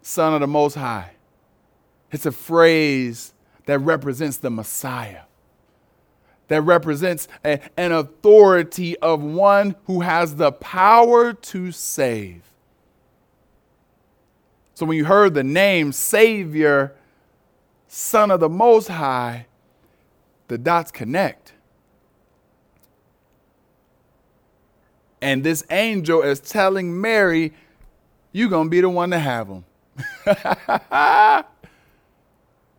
Son 0.00 0.32
of 0.32 0.40
the 0.40 0.46
Most 0.46 0.74
High. 0.74 1.10
It's 2.10 2.24
a 2.24 2.32
phrase 2.32 3.34
that 3.66 3.78
represents 3.80 4.38
the 4.38 4.50
Messiah 4.50 5.22
that 6.48 6.62
represents 6.62 7.28
a, 7.44 7.60
an 7.76 7.92
authority 7.92 8.98
of 8.98 9.22
one 9.22 9.76
who 9.84 10.00
has 10.00 10.36
the 10.36 10.52
power 10.52 11.32
to 11.32 11.72
save. 11.72 12.42
So 14.74 14.86
when 14.86 14.96
you 14.96 15.04
heard 15.04 15.34
the 15.34 15.44
name 15.44 15.92
Savior, 15.92 16.94
Son 17.86 18.30
of 18.30 18.40
the 18.40 18.48
Most 18.48 18.88
High, 18.88 19.46
the 20.48 20.58
dots 20.58 20.90
connect. 20.90 21.52
And 25.22 25.42
this 25.42 25.64
angel 25.70 26.22
is 26.22 26.40
telling 26.40 27.00
Mary, 27.00 27.52
You're 28.32 28.50
going 28.50 28.66
to 28.66 28.70
be 28.70 28.80
the 28.82 28.90
one 28.90 29.10
to 29.10 29.18
have 29.18 29.48
him. 29.48 29.64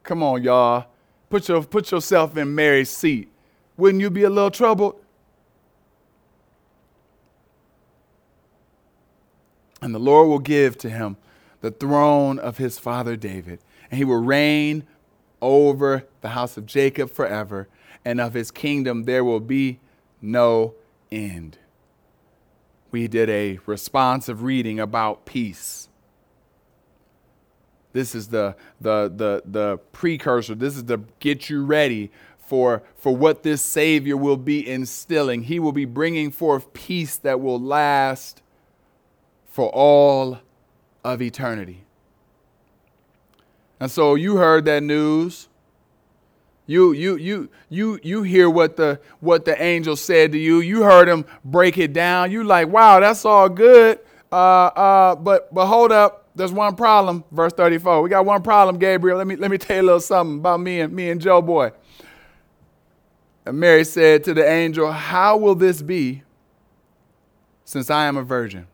Come 0.03 0.21
on, 0.21 0.43
y'all. 0.43 0.85
Put, 1.29 1.47
your, 1.47 1.63
put 1.63 1.89
yourself 1.89 2.37
in 2.37 2.53
Mary's 2.53 2.91
seat. 2.91 3.29
Wouldn't 3.77 4.01
you 4.01 4.09
be 4.09 4.23
a 4.23 4.29
little 4.29 4.51
troubled? 4.51 5.01
And 9.81 9.93
the 9.93 9.99
Lord 9.99 10.29
will 10.29 10.39
give 10.39 10.77
to 10.79 10.89
him 10.89 11.17
the 11.61 11.71
throne 11.71 12.39
of 12.39 12.57
his 12.57 12.79
father 12.79 13.15
David, 13.15 13.59
and 13.91 13.97
he 13.97 14.03
will 14.03 14.23
reign 14.23 14.85
over 15.41 16.05
the 16.21 16.29
house 16.29 16.57
of 16.57 16.65
Jacob 16.65 17.11
forever, 17.11 17.67
and 18.03 18.21
of 18.21 18.33
his 18.33 18.51
kingdom 18.51 19.03
there 19.03 19.23
will 19.23 19.39
be 19.39 19.79
no 20.21 20.73
end. 21.11 21.57
We 22.91 23.07
did 23.07 23.29
a 23.29 23.59
responsive 23.65 24.41
reading 24.41 24.79
about 24.79 25.25
peace. 25.25 25.89
This 27.93 28.15
is 28.15 28.27
the, 28.27 28.55
the, 28.81 29.11
the, 29.15 29.43
the 29.45 29.77
precursor. 29.91 30.55
This 30.55 30.75
is 30.75 30.85
the 30.85 30.99
get 31.19 31.49
you 31.49 31.63
ready 31.63 32.11
for, 32.45 32.83
for 32.95 33.15
what 33.15 33.43
this 33.43 33.61
Savior 33.61 34.15
will 34.15 34.37
be 34.37 34.67
instilling. 34.67 35.43
He 35.43 35.59
will 35.59 35.71
be 35.71 35.85
bringing 35.85 36.31
forth 36.31 36.73
peace 36.73 37.17
that 37.17 37.41
will 37.41 37.59
last 37.59 38.41
for 39.47 39.69
all 39.69 40.39
of 41.03 41.21
eternity. 41.21 41.83
And 43.79 43.91
so 43.91 44.15
you 44.15 44.37
heard 44.37 44.65
that 44.65 44.83
news. 44.83 45.47
You, 46.67 46.93
you, 46.93 47.15
you, 47.17 47.49
you, 47.69 47.99
you 48.01 48.23
hear 48.23 48.49
what 48.49 48.75
the, 48.75 48.99
what 49.19 49.45
the 49.45 49.61
angel 49.61 49.95
said 49.95 50.31
to 50.31 50.37
you. 50.37 50.61
You 50.61 50.83
heard 50.83 51.07
him 51.07 51.25
break 51.43 51.77
it 51.77 51.93
down. 51.93 52.31
You 52.31 52.43
like, 52.43 52.67
wow, 52.69 52.99
that's 52.99 53.23
all 53.25 53.49
good. 53.49 53.99
Uh, 54.31 54.35
uh, 54.35 55.15
but, 55.15 55.53
but 55.53 55.67
hold 55.67 55.91
up. 55.91 56.29
There's 56.35 56.51
one 56.51 56.75
problem. 56.75 57.23
Verse 57.31 57.53
34. 57.53 58.01
We 58.01 58.09
got 58.09 58.25
one 58.25 58.41
problem, 58.41 58.77
Gabriel. 58.77 59.17
Let 59.17 59.27
me, 59.27 59.35
let 59.35 59.51
me 59.51 59.57
tell 59.57 59.77
you 59.77 59.81
a 59.83 59.85
little 59.85 59.99
something 60.01 60.39
about 60.39 60.59
me 60.59 60.81
and 60.81 60.91
me 60.91 61.09
and 61.09 61.21
Joe 61.21 61.41
boy. 61.41 61.71
And 63.45 63.59
Mary 63.59 63.83
said 63.83 64.23
to 64.23 64.33
the 64.33 64.47
angel, 64.47 64.91
How 64.91 65.37
will 65.37 65.55
this 65.55 65.81
be 65.81 66.23
since 67.63 67.89
I 67.89 68.05
am 68.05 68.17
a 68.17 68.23
virgin? 68.23 68.67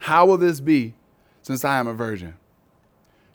How 0.00 0.26
will 0.26 0.38
this 0.38 0.60
be 0.60 0.94
since 1.42 1.64
I 1.64 1.78
am 1.78 1.86
a 1.86 1.94
virgin? 1.94 2.34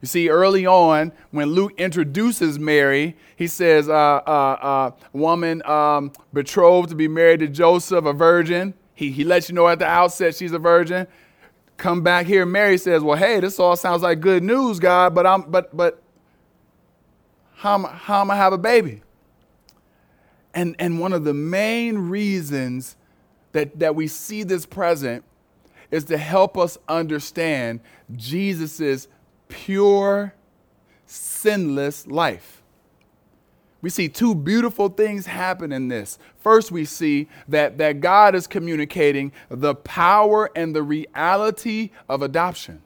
You 0.02 0.08
see, 0.08 0.30
early 0.30 0.66
on, 0.66 1.12
when 1.32 1.50
Luke 1.50 1.74
introduces 1.78 2.58
Mary, 2.58 3.18
he 3.36 3.48
says, 3.48 3.90
uh, 3.90 3.94
uh, 3.94 4.58
uh, 4.62 4.92
woman 5.12 5.62
um, 5.66 6.14
betrothed 6.32 6.90
to 6.90 6.96
be 6.96 7.08
married 7.08 7.42
to 7.42 7.48
Joseph, 7.48 8.06
a 8.06 8.14
virgin. 8.14 8.74
He, 8.96 9.12
he 9.12 9.24
lets 9.24 9.50
you 9.50 9.56
know 9.56 9.68
at 9.68 9.80
the 9.80 9.86
outset 9.86 10.36
she's 10.36 10.54
a 10.54 10.60
virgin. 10.60 11.06
Come 11.76 12.02
back 12.02 12.26
here, 12.26 12.46
Mary 12.46 12.78
says, 12.78 13.04
Well, 13.04 13.18
hey, 13.18 13.40
this 13.40 13.60
all 13.60 13.76
sounds 13.76 14.02
like 14.02 14.20
good 14.20 14.44
news, 14.44 14.80
God, 14.80 15.14
but 15.14 15.26
I'm 15.26 15.44
but 15.44 15.76
but 15.76 16.02
how 17.56 17.76
am, 17.76 17.84
how 17.84 18.22
am 18.22 18.32
I 18.32 18.36
have 18.36 18.54
a 18.54 18.58
baby? 18.58 19.02
And, 20.54 20.76
and 20.80 21.00
one 21.00 21.14
of 21.14 21.24
the 21.24 21.34
main 21.34 21.98
reasons 21.98 22.96
that, 23.52 23.80
that 23.80 23.96
we 23.96 24.08
see 24.08 24.44
this 24.44 24.66
present 24.66 25.24
is 25.92 26.06
to 26.06 26.18
help 26.18 26.58
us 26.58 26.78
understand 26.88 27.80
Jesus' 28.16 29.08
pure, 29.48 30.34
sinless 31.06 32.06
life. 32.08 32.62
we 33.82 33.90
see 33.90 34.10
two 34.10 34.36
beautiful 34.36 34.90
things 34.90 35.26
happen 35.26 35.72
in 35.72 35.88
this. 35.88 36.20
First, 36.38 36.72
we 36.72 36.86
see 36.86 37.28
that, 37.48 37.78
that 37.78 38.02
God 38.02 38.36
is 38.36 38.46
communicating 38.46 39.32
the 39.50 39.74
power 39.76 40.52
and 40.56 40.76
the 40.76 40.84
reality 40.84 41.92
of 42.08 42.22
adoption. 42.22 42.82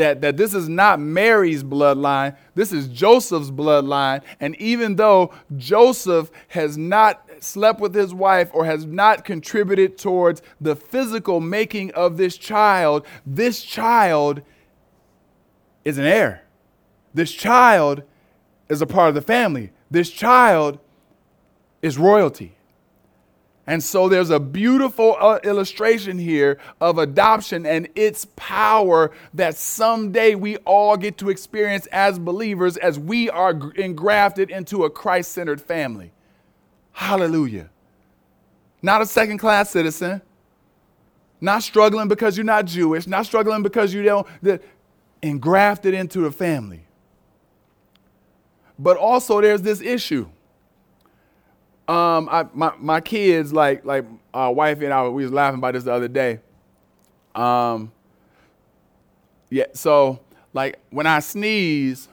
That, 0.00 0.22
that 0.22 0.38
this 0.38 0.54
is 0.54 0.66
not 0.66 0.98
Mary's 0.98 1.62
bloodline, 1.62 2.34
this 2.54 2.72
is 2.72 2.88
Joseph's 2.88 3.50
bloodline. 3.50 4.22
And 4.40 4.56
even 4.56 4.96
though 4.96 5.34
Joseph 5.58 6.30
has 6.48 6.78
not 6.78 7.28
slept 7.40 7.80
with 7.80 7.94
his 7.94 8.14
wife 8.14 8.48
or 8.54 8.64
has 8.64 8.86
not 8.86 9.26
contributed 9.26 9.98
towards 9.98 10.40
the 10.58 10.74
physical 10.74 11.38
making 11.38 11.92
of 11.92 12.16
this 12.16 12.38
child, 12.38 13.06
this 13.26 13.62
child 13.62 14.40
is 15.84 15.98
an 15.98 16.06
heir. 16.06 16.44
This 17.12 17.30
child 17.30 18.02
is 18.70 18.80
a 18.80 18.86
part 18.86 19.10
of 19.10 19.14
the 19.14 19.20
family. 19.20 19.70
This 19.90 20.08
child 20.08 20.78
is 21.82 21.98
royalty. 21.98 22.56
And 23.70 23.84
so 23.84 24.08
there's 24.08 24.30
a 24.30 24.40
beautiful 24.40 25.16
uh, 25.20 25.38
illustration 25.44 26.18
here 26.18 26.58
of 26.80 26.98
adoption 26.98 27.64
and 27.64 27.88
its 27.94 28.26
power 28.34 29.12
that 29.32 29.56
someday 29.56 30.34
we 30.34 30.56
all 30.66 30.96
get 30.96 31.16
to 31.18 31.30
experience 31.30 31.86
as 31.92 32.18
believers 32.18 32.76
as 32.78 32.98
we 32.98 33.30
are 33.30 33.52
engrafted 33.76 34.50
into 34.50 34.82
a 34.82 34.90
Christ 34.90 35.30
centered 35.30 35.60
family. 35.60 36.10
Hallelujah. 36.90 37.70
Not 38.82 39.02
a 39.02 39.06
second 39.06 39.38
class 39.38 39.70
citizen, 39.70 40.20
not 41.40 41.62
struggling 41.62 42.08
because 42.08 42.36
you're 42.36 42.42
not 42.42 42.64
Jewish, 42.64 43.06
not 43.06 43.24
struggling 43.24 43.62
because 43.62 43.94
you 43.94 44.02
don't, 44.02 44.26
the, 44.42 44.60
engrafted 45.22 45.94
into 45.94 46.26
a 46.26 46.32
family. 46.32 46.86
But 48.80 48.96
also, 48.96 49.40
there's 49.40 49.62
this 49.62 49.80
issue. 49.80 50.28
Um, 51.90 52.28
I, 52.30 52.46
my, 52.54 52.72
my 52.78 53.00
kids, 53.00 53.52
like 53.52 53.84
like 53.84 54.04
uh, 54.32 54.52
wife 54.54 54.80
and 54.80 54.92
I, 54.92 55.08
we 55.08 55.24
was 55.24 55.32
laughing 55.32 55.58
about 55.58 55.74
this 55.74 55.82
the 55.82 55.92
other 55.92 56.06
day. 56.06 56.38
Um, 57.34 57.90
yeah, 59.50 59.64
so 59.72 60.20
like 60.52 60.78
when 60.90 61.08
I 61.08 61.18
sneeze, 61.18 62.08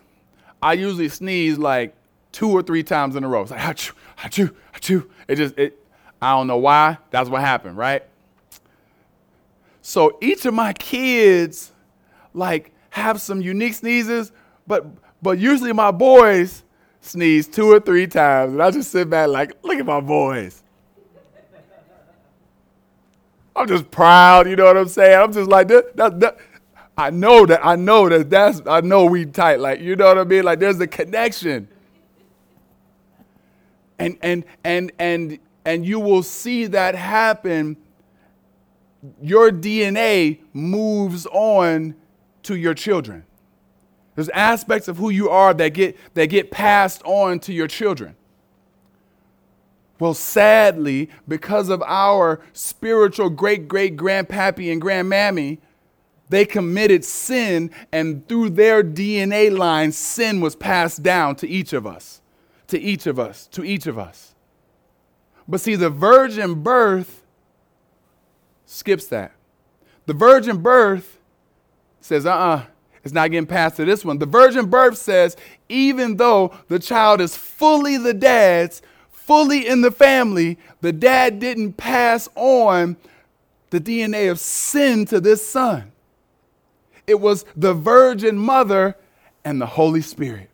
I 0.63 0.73
usually 0.73 1.09
sneeze 1.09 1.59
like 1.59 1.93
two 2.31 2.49
or 2.49 2.63
three 2.63 2.81
times 2.81 3.15
in 3.15 3.23
a 3.23 3.27
row. 3.27 3.43
It's 3.43 3.51
like 3.51 3.59
achoo, 3.59 3.93
achoo, 4.17 4.55
achoo. 4.73 5.07
It 5.27 5.35
just 5.35 5.55
it. 5.59 5.77
I 6.19 6.31
don't 6.31 6.47
know 6.47 6.57
why. 6.57 6.97
That's 7.11 7.29
what 7.29 7.41
happened, 7.41 7.77
right? 7.77 8.03
So 9.83 10.17
each 10.23 10.47
of 10.47 10.55
my 10.55 10.73
kids, 10.73 11.71
like, 12.33 12.71
have 12.89 13.21
some 13.21 13.41
unique 13.41 13.75
sneezes, 13.75 14.31
but 14.65 14.87
but 15.21 15.37
usually 15.37 15.71
my 15.71 15.91
boys 15.91 16.63
sneeze 17.07 17.47
two 17.47 17.71
or 17.71 17.79
three 17.79 18.07
times, 18.07 18.53
and 18.53 18.61
I 18.61 18.71
just 18.71 18.91
sit 18.91 19.09
back 19.09 19.29
like, 19.29 19.57
look 19.63 19.79
at 19.79 19.85
my 19.85 20.01
boys. 20.01 20.63
I'm 23.55 23.67
just 23.67 23.89
proud, 23.89 24.47
you 24.47 24.55
know 24.55 24.65
what 24.65 24.77
I'm 24.77 24.87
saying? 24.87 25.19
I'm 25.19 25.33
just 25.33 25.49
like, 25.49 25.67
that, 25.69 25.95
that. 25.95 26.37
I 26.97 27.11
know 27.11 27.45
that, 27.45 27.63
I 27.63 27.75
know 27.75 28.09
that 28.09 28.29
that's, 28.29 28.61
I 28.65 28.81
know 28.81 29.05
we 29.05 29.25
tight, 29.25 29.59
like, 29.59 29.79
you 29.79 29.95
know 29.95 30.07
what 30.07 30.17
I 30.17 30.23
mean? 30.23 30.43
Like, 30.43 30.59
there's 30.59 30.79
a 30.79 30.87
connection. 30.87 31.67
And, 33.99 34.17
and, 34.21 34.45
and, 34.63 34.91
and, 34.97 35.39
and 35.63 35.85
you 35.85 35.99
will 35.99 36.23
see 36.23 36.65
that 36.67 36.95
happen. 36.95 37.77
Your 39.21 39.51
DNA 39.51 40.39
moves 40.53 41.27
on 41.27 41.95
to 42.43 42.55
your 42.55 42.73
children. 42.73 43.23
There's 44.17 44.29
aspects 44.29 44.87
of 44.87 44.97
who 44.97 45.11
you 45.11 45.29
are 45.29 45.53
that 45.53 45.75
get, 45.75 45.95
that 46.15 46.25
get 46.25 46.49
passed 46.49 47.03
on 47.03 47.39
to 47.41 47.53
your 47.53 47.67
children. 47.67 48.15
Well, 49.99 50.15
sadly, 50.15 51.11
because 51.27 51.69
of 51.69 51.83
our 51.83 52.41
spiritual 52.51 53.29
great 53.29 53.67
great 53.67 53.95
grandpappy 53.95 54.71
and 54.71 54.81
grandmammy, 54.81 55.59
they 56.29 56.45
committed 56.45 57.05
sin, 57.05 57.69
and 57.91 58.27
through 58.27 58.49
their 58.49 58.83
DNA 58.83 59.55
line, 59.55 59.91
sin 59.91 60.41
was 60.41 60.55
passed 60.55 61.03
down 61.03 61.35
to 61.35 61.47
each 61.47 61.71
of 61.71 61.85
us, 61.85 62.19
to 62.69 62.81
each 62.81 63.05
of 63.05 63.19
us, 63.19 63.45
to 63.51 63.63
each 63.63 63.85
of 63.85 63.99
us. 63.99 64.33
But 65.47 65.61
see, 65.61 65.75
the 65.75 65.91
virgin 65.91 66.63
birth 66.63 67.21
skips 68.65 69.05
that. 69.09 69.33
The 70.07 70.13
virgin 70.13 70.57
birth 70.57 71.19
says, 72.01 72.25
uh 72.25 72.31
uh-uh, 72.31 72.55
uh 72.55 72.65
it's 73.07 73.13
not 73.13 73.31
getting 73.31 73.47
passed 73.47 73.77
to 73.77 73.85
this 73.85 74.03
one. 74.03 74.19
The 74.19 74.25
virgin 74.25 74.65
birth 74.65 74.97
says, 74.97 75.37
even 75.69 76.17
though 76.17 76.53
the 76.67 76.77
child 76.77 77.21
is 77.21 77.37
fully 77.37 77.97
the 77.97 78.13
dad's, 78.13 78.81
fully 79.09 79.65
in 79.65 79.79
the 79.79 79.91
family, 79.91 80.57
the 80.81 80.91
dad 80.91 81.39
didn't 81.39 81.73
pass 81.73 82.27
on 82.35 82.97
the 83.69 83.79
DNA 83.79 84.29
of 84.29 84.39
sin 84.39 85.05
to 85.05 85.21
this 85.21 85.45
son. 85.45 85.93
It 87.05 87.21
was 87.21 87.45
the 87.55 87.73
virgin 87.73 88.37
mother 88.37 88.97
and 89.45 89.61
the 89.61 89.65
Holy 89.65 90.01
Spirit. 90.01 90.49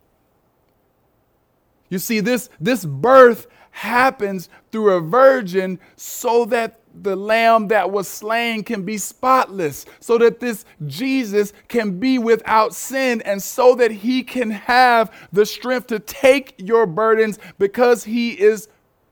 You 1.88 1.98
see, 1.98 2.20
this, 2.20 2.48
this 2.60 2.84
birth 2.84 3.48
happens 3.72 4.48
through 4.70 4.92
a 4.92 5.00
virgin 5.00 5.80
so 5.96 6.44
that 6.44 6.78
the 7.02 7.16
lamb 7.16 7.68
that 7.68 7.90
was 7.90 8.08
slain 8.08 8.62
can 8.62 8.84
be 8.84 8.98
spotless, 8.98 9.86
so 10.00 10.18
that 10.18 10.40
this 10.40 10.64
Jesus 10.86 11.52
can 11.68 11.98
be 11.98 12.18
without 12.18 12.74
sin, 12.74 13.20
and 13.22 13.42
so 13.42 13.74
that 13.74 13.90
he 13.90 14.22
can 14.22 14.50
have 14.50 15.12
the 15.32 15.44
strength 15.44 15.88
to 15.88 15.98
take 15.98 16.54
your 16.58 16.86
burdens 16.86 17.38
because 17.58 18.04
he 18.04 18.30
is 18.30 18.68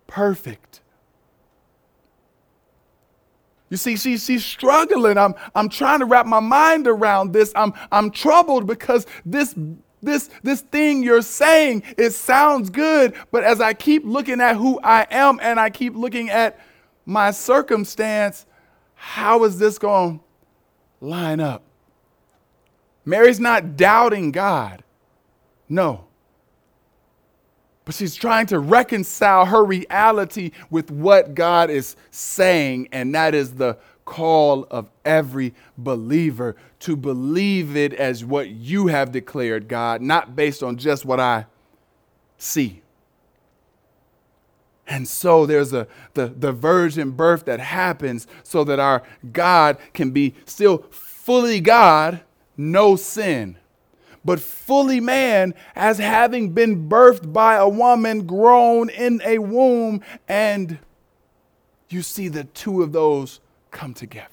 perfect. 0.07 0.81
You 3.73 3.79
see, 3.79 3.97
she, 3.97 4.19
she's 4.19 4.45
struggling. 4.45 5.17
I'm, 5.17 5.35
I'm 5.55 5.71
trying 5.71 6.01
to 6.01 6.05
wrap 6.05 6.27
my 6.27 6.41
mind 6.41 6.87
around 6.87 7.33
this. 7.33 7.53
I'm, 7.57 7.73
I'm 7.91 8.11
troubled 8.11 8.67
because 8.67 9.07
this, 9.25 9.55
this, 10.03 10.29
this 10.43 10.61
thing 10.61 11.03
you're 11.03 11.23
saying, 11.23 11.83
it 11.97 12.11
sounds 12.11 12.69
good, 12.69 13.15
but 13.31 13.45
as 13.45 13.63
I 13.63 13.73
keep 13.73 14.05
looking 14.05 14.43
at 14.43 14.57
who 14.57 14.79
I 14.85 15.07
am 15.11 15.41
and 15.41 15.59
I 15.59 15.71
keep 15.71 15.97
looking 15.97 16.29
at 16.29 16.61
my 17.05 17.31
circumstance, 17.31 18.47
how 18.95 19.45
is 19.45 19.59
this 19.59 19.79
going 19.79 20.19
to 20.19 20.25
line 21.05 21.41
up? 21.41 21.63
Mary's 23.05 23.41
not 23.41 23.77
doubting 23.77 24.31
God. 24.31 24.85
No. 25.69 26.05
But 27.85 27.97
she's 27.97 28.15
trying 28.15 28.47
to 28.47 28.61
reconcile 28.61 29.47
her 29.47 29.65
reality 29.65 30.53
with 30.71 30.91
what 30.91 31.35
God 31.35 31.69
is 31.69 31.97
saying, 32.11 32.89
and 32.93 33.15
that 33.15 33.35
is 33.35 33.55
the 33.55 33.77
call 34.05 34.67
of 34.71 34.89
every 35.05 35.55
believer 35.77 36.57
to 36.81 36.97
believe 36.97 37.77
it 37.77 37.93
as 37.95 38.25
what 38.25 38.51
you 38.51 38.89
have 38.89 39.11
declared, 39.11 39.69
God, 39.69 40.01
not 40.01 40.37
based 40.37 40.63
on 40.63 40.77
just 40.77 41.05
what 41.05 41.19
I 41.19 41.47
see. 42.39 42.82
And 44.93 45.09
so 45.09 45.47
there's 45.47 45.73
a 45.73 45.87
the, 46.13 46.27
the 46.27 46.53
virgin 46.53 47.13
birth 47.13 47.47
that 47.47 47.61
happens 47.61 48.27
so 48.43 48.63
that 48.65 48.79
our 48.79 49.03
God 49.33 49.79
can 49.95 50.11
be 50.11 50.35
still 50.45 50.85
fully 50.91 51.61
God, 51.61 52.21
no 52.59 52.97
sin, 52.97 53.57
but 54.23 54.39
fully 54.39 55.01
man 55.01 55.55
as 55.75 55.97
having 55.97 56.53
been 56.53 56.91
birthed 56.91 57.33
by 57.33 57.55
a 57.55 57.67
woman 57.67 58.27
grown 58.27 58.91
in 58.91 59.23
a 59.25 59.39
womb. 59.39 60.03
And 60.29 60.79
you 61.89 62.03
see 62.03 62.29
the 62.29 62.45
two 62.45 62.83
of 62.83 62.93
those 62.93 63.41
come 63.71 63.95
together. 63.95 64.29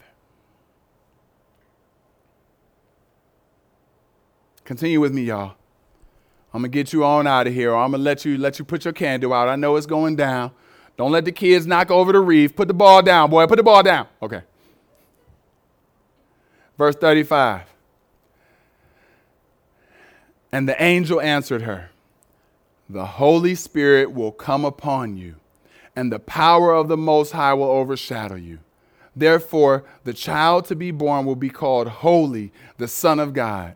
Continue 4.65 4.99
with 4.99 5.13
me, 5.13 5.21
y'all. 5.21 5.55
I'm 6.53 6.61
gonna 6.61 6.69
get 6.69 6.93
you 6.93 7.03
on 7.03 7.27
out 7.27 7.47
of 7.47 7.53
here, 7.53 7.71
or 7.71 7.77
I'm 7.77 7.91
gonna 7.91 8.03
let 8.03 8.25
you 8.25 8.37
let 8.37 8.57
you 8.59 8.65
put 8.65 8.85
your 8.85 8.93
candle 8.93 9.33
out. 9.33 9.47
I 9.47 9.55
know 9.55 9.75
it's 9.75 9.85
going 9.85 10.15
down. 10.15 10.51
Don't 10.97 11.11
let 11.11 11.25
the 11.25 11.31
kids 11.31 11.65
knock 11.67 11.91
over 11.91 12.11
the 12.11 12.19
wreath. 12.19 12.55
Put 12.55 12.67
the 12.67 12.73
ball 12.73 13.01
down, 13.01 13.29
boy. 13.29 13.45
Put 13.47 13.57
the 13.57 13.63
ball 13.63 13.83
down. 13.83 14.07
Okay. 14.21 14.41
Verse 16.77 16.95
35. 16.95 17.61
And 20.51 20.67
the 20.67 20.81
angel 20.81 21.21
answered 21.21 21.61
her, 21.61 21.91
The 22.89 23.05
Holy 23.05 23.53
Spirit 23.53 24.11
will 24.11 24.31
come 24.31 24.65
upon 24.65 25.15
you, 25.17 25.35
and 25.95 26.11
the 26.11 26.19
power 26.19 26.73
of 26.73 26.87
the 26.87 26.97
Most 26.97 27.31
High 27.31 27.53
will 27.53 27.69
overshadow 27.69 28.35
you. 28.35 28.59
Therefore, 29.15 29.83
the 30.05 30.13
child 30.13 30.65
to 30.65 30.75
be 30.75 30.91
born 30.91 31.25
will 31.25 31.35
be 31.35 31.49
called 31.49 31.87
Holy, 31.87 32.51
the 32.77 32.87
Son 32.87 33.19
of 33.19 33.33
God. 33.33 33.75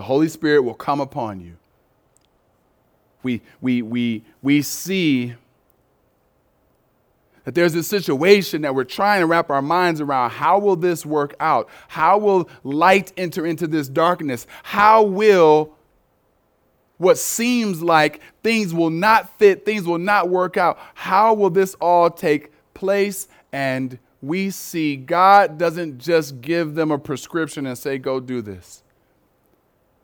The 0.00 0.04
Holy 0.04 0.30
Spirit 0.30 0.62
will 0.62 0.72
come 0.72 0.98
upon 0.98 1.42
you. 1.42 1.58
We, 3.22 3.42
we, 3.60 3.82
we, 3.82 4.24
we 4.40 4.62
see 4.62 5.34
that 7.44 7.54
there's 7.54 7.74
a 7.74 7.82
situation 7.82 8.62
that 8.62 8.74
we're 8.74 8.84
trying 8.84 9.20
to 9.20 9.26
wrap 9.26 9.50
our 9.50 9.60
minds 9.60 10.00
around. 10.00 10.30
How 10.30 10.58
will 10.58 10.76
this 10.76 11.04
work 11.04 11.34
out? 11.38 11.68
How 11.88 12.16
will 12.16 12.48
light 12.64 13.12
enter 13.18 13.44
into 13.44 13.66
this 13.66 13.90
darkness? 13.90 14.46
How 14.62 15.02
will 15.02 15.74
what 16.96 17.18
seems 17.18 17.82
like 17.82 18.22
things 18.42 18.72
will 18.72 18.88
not 18.88 19.38
fit, 19.38 19.66
things 19.66 19.82
will 19.84 19.98
not 19.98 20.30
work 20.30 20.56
out, 20.56 20.78
how 20.94 21.34
will 21.34 21.50
this 21.50 21.74
all 21.74 22.08
take 22.08 22.52
place? 22.72 23.28
And 23.52 23.98
we 24.22 24.48
see 24.48 24.96
God 24.96 25.58
doesn't 25.58 25.98
just 25.98 26.40
give 26.40 26.74
them 26.74 26.90
a 26.90 26.98
prescription 26.98 27.66
and 27.66 27.76
say, 27.76 27.98
go 27.98 28.18
do 28.18 28.40
this. 28.40 28.82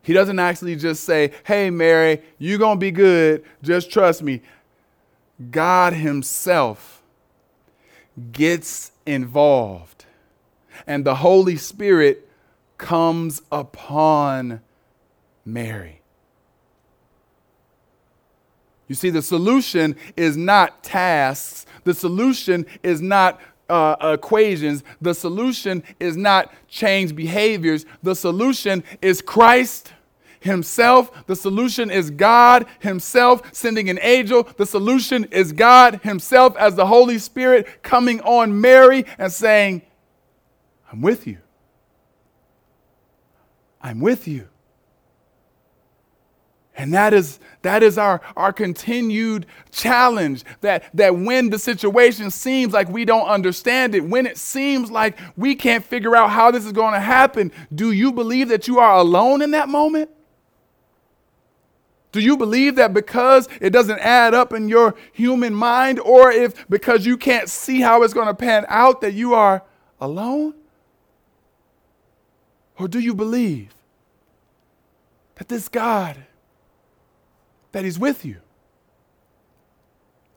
He 0.06 0.12
doesn't 0.12 0.38
actually 0.38 0.76
just 0.76 1.02
say, 1.02 1.32
hey, 1.42 1.68
Mary, 1.68 2.22
you're 2.38 2.60
going 2.60 2.76
to 2.76 2.80
be 2.80 2.92
good. 2.92 3.44
Just 3.60 3.90
trust 3.90 4.22
me. 4.22 4.40
God 5.50 5.94
Himself 5.94 7.02
gets 8.30 8.92
involved, 9.04 10.04
and 10.86 11.04
the 11.04 11.16
Holy 11.16 11.56
Spirit 11.56 12.30
comes 12.78 13.42
upon 13.50 14.60
Mary. 15.44 16.02
You 18.86 18.94
see, 18.94 19.10
the 19.10 19.22
solution 19.22 19.96
is 20.16 20.36
not 20.36 20.84
tasks, 20.84 21.66
the 21.82 21.94
solution 21.94 22.64
is 22.84 23.02
not 23.02 23.40
uh, 23.68 23.96
equations, 24.14 24.84
the 25.00 25.14
solution 25.14 25.82
is 25.98 26.16
not 26.16 26.52
change 26.68 27.16
behaviors, 27.16 27.84
the 28.04 28.14
solution 28.14 28.84
is 29.02 29.20
Christ 29.20 29.92
Himself. 30.46 31.26
The 31.26 31.36
solution 31.36 31.90
is 31.90 32.10
God 32.10 32.66
Himself 32.80 33.54
sending 33.54 33.90
an 33.90 33.98
angel. 34.00 34.44
The 34.56 34.66
solution 34.66 35.24
is 35.24 35.52
God 35.52 36.00
Himself 36.02 36.56
as 36.56 36.74
the 36.74 36.86
Holy 36.86 37.18
Spirit 37.18 37.82
coming 37.82 38.20
on 38.22 38.60
Mary 38.60 39.04
and 39.18 39.30
saying, 39.30 39.82
I'm 40.90 41.02
with 41.02 41.26
you. 41.26 41.38
I'm 43.82 44.00
with 44.00 44.26
you. 44.26 44.48
And 46.76 46.92
that 46.92 47.14
is, 47.14 47.38
that 47.62 47.82
is 47.82 47.96
our, 47.96 48.20
our 48.36 48.52
continued 48.52 49.46
challenge 49.70 50.44
that, 50.60 50.84
that 50.94 51.16
when 51.16 51.48
the 51.48 51.58
situation 51.58 52.30
seems 52.30 52.74
like 52.74 52.88
we 52.88 53.06
don't 53.06 53.26
understand 53.26 53.94
it, 53.94 54.04
when 54.04 54.26
it 54.26 54.36
seems 54.36 54.90
like 54.90 55.18
we 55.36 55.54
can't 55.54 55.84
figure 55.84 56.14
out 56.14 56.30
how 56.30 56.50
this 56.50 56.66
is 56.66 56.72
going 56.72 56.92
to 56.92 57.00
happen, 57.00 57.50
do 57.74 57.92
you 57.92 58.12
believe 58.12 58.48
that 58.50 58.68
you 58.68 58.78
are 58.78 58.98
alone 58.98 59.40
in 59.40 59.52
that 59.52 59.68
moment? 59.70 60.10
Do 62.12 62.20
you 62.20 62.36
believe 62.36 62.76
that 62.76 62.94
because 62.94 63.48
it 63.60 63.70
doesn't 63.70 63.98
add 63.98 64.32
up 64.32 64.52
in 64.52 64.68
your 64.68 64.94
human 65.12 65.54
mind, 65.54 66.00
or 66.00 66.30
if 66.30 66.68
because 66.68 67.04
you 67.04 67.16
can't 67.16 67.48
see 67.48 67.80
how 67.80 68.02
it's 68.02 68.14
going 68.14 68.28
to 68.28 68.34
pan 68.34 68.64
out, 68.68 69.00
that 69.02 69.12
you 69.12 69.34
are 69.34 69.62
alone? 70.00 70.54
Or 72.78 72.88
do 72.88 72.98
you 72.98 73.14
believe 73.14 73.74
that 75.36 75.48
this 75.48 75.68
God, 75.68 76.24
that 77.72 77.84
He's 77.84 77.98
with 77.98 78.24
you? 78.24 78.40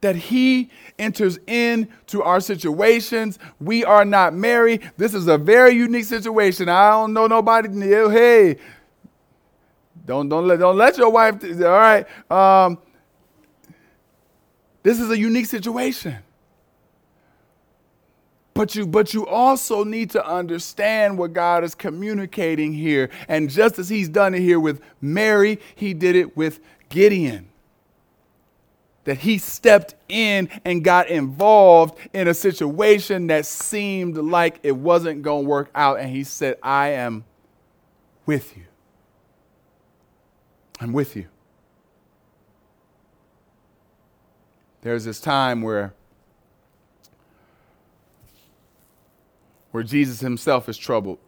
that 0.01 0.15
he 0.15 0.69
enters 0.97 1.37
into 1.47 2.21
our 2.21 2.39
situations. 2.39 3.37
We 3.59 3.83
are 3.83 4.05
not 4.05 4.33
married. 4.33 4.89
This 4.97 5.13
is 5.13 5.27
a 5.27 5.37
very 5.37 5.73
unique 5.73 6.05
situation. 6.05 6.69
I 6.69 6.91
don't 6.91 7.13
know 7.13 7.27
nobody. 7.27 7.69
Hey, 7.69 8.57
don't 10.09 10.27
don't 10.27 10.47
let 10.47 10.57
don't 10.57 10.75
let 10.75 10.97
your 10.97 11.11
wife. 11.11 11.35
All 11.43 11.69
right. 11.69 12.05
Um, 12.31 12.79
this 14.81 14.99
is 14.99 15.11
a 15.11 15.17
unique 15.17 15.45
situation. 15.45 16.17
But 18.55 18.75
you, 18.75 18.87
but 18.87 19.13
you 19.13 19.27
also 19.27 19.83
need 19.83 20.09
to 20.09 20.25
understand 20.27 21.17
what 21.17 21.31
God 21.31 21.63
is 21.63 21.75
communicating 21.75 22.73
here. 22.73 23.11
And 23.27 23.51
just 23.51 23.77
as 23.77 23.87
He's 23.87 24.09
done 24.09 24.33
it 24.33 24.41
here 24.41 24.59
with 24.59 24.81
Mary, 24.99 25.59
He 25.75 25.93
did 25.93 26.15
it 26.15 26.35
with 26.35 26.59
Gideon. 26.89 27.47
That 29.03 29.19
he 29.19 29.37
stepped 29.37 29.95
in 30.07 30.49
and 30.65 30.83
got 30.83 31.07
involved 31.07 31.97
in 32.13 32.27
a 32.27 32.33
situation 32.33 33.27
that 33.27 33.45
seemed 33.45 34.17
like 34.17 34.59
it 34.63 34.75
wasn't 34.75 35.21
going 35.21 35.45
to 35.45 35.49
work 35.49 35.69
out. 35.73 35.99
And 35.99 36.09
he 36.09 36.23
said, 36.23 36.57
I 36.61 36.89
am 36.89 37.23
with 38.25 38.57
you. 38.57 38.65
I'm 40.79 40.93
with 40.93 41.15
you. 41.15 41.27
There's 44.81 45.03
this 45.05 45.19
time 45.19 45.61
where 45.61 45.93
where 49.71 49.83
Jesus 49.83 50.19
himself 50.21 50.67
is 50.67 50.77
troubled. 50.77 51.19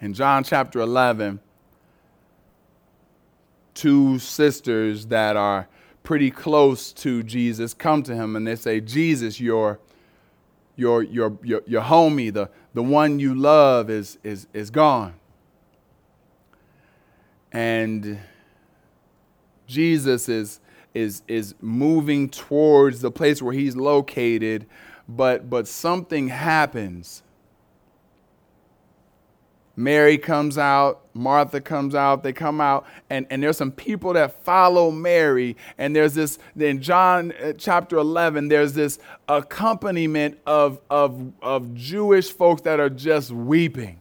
In 0.00 0.14
John 0.14 0.42
chapter 0.44 0.80
11, 0.80 1.40
two 3.74 4.18
sisters 4.18 5.06
that 5.06 5.36
are 5.36 5.68
pretty 6.02 6.30
close 6.30 6.92
to 6.92 7.22
Jesus 7.22 7.74
come 7.74 8.02
to 8.04 8.14
him 8.14 8.34
and 8.34 8.46
they 8.46 8.56
say, 8.56 8.80
Jesus, 8.80 9.40
your, 9.40 9.78
your, 10.74 11.02
your, 11.02 11.36
your, 11.42 11.62
your 11.66 11.82
homie, 11.82 12.32
the, 12.32 12.48
the 12.74 12.82
one 12.82 13.18
you 13.20 13.34
love, 13.34 13.90
is, 13.90 14.18
is, 14.24 14.46
is 14.52 14.70
gone. 14.70 15.19
And 17.52 18.18
Jesus 19.66 20.28
is, 20.28 20.60
is, 20.94 21.22
is 21.28 21.54
moving 21.60 22.28
towards 22.28 23.00
the 23.00 23.10
place 23.10 23.40
where 23.40 23.52
he's 23.52 23.76
located, 23.76 24.66
but, 25.08 25.50
but 25.50 25.66
something 25.66 26.28
happens. 26.28 27.22
Mary 29.76 30.18
comes 30.18 30.58
out, 30.58 31.06
Martha 31.14 31.60
comes 31.60 31.94
out, 31.94 32.22
they 32.22 32.34
come 32.34 32.60
out, 32.60 32.84
and, 33.08 33.26
and 33.30 33.42
there's 33.42 33.56
some 33.56 33.72
people 33.72 34.12
that 34.12 34.44
follow 34.44 34.90
Mary. 34.90 35.56
And 35.78 35.96
there's 35.96 36.12
this, 36.12 36.38
in 36.58 36.82
John 36.82 37.32
uh, 37.32 37.54
chapter 37.54 37.96
11, 37.96 38.48
there's 38.48 38.74
this 38.74 38.98
accompaniment 39.28 40.38
of, 40.46 40.80
of, 40.90 41.32
of 41.40 41.74
Jewish 41.74 42.30
folks 42.30 42.62
that 42.62 42.78
are 42.78 42.90
just 42.90 43.30
weeping. 43.30 44.00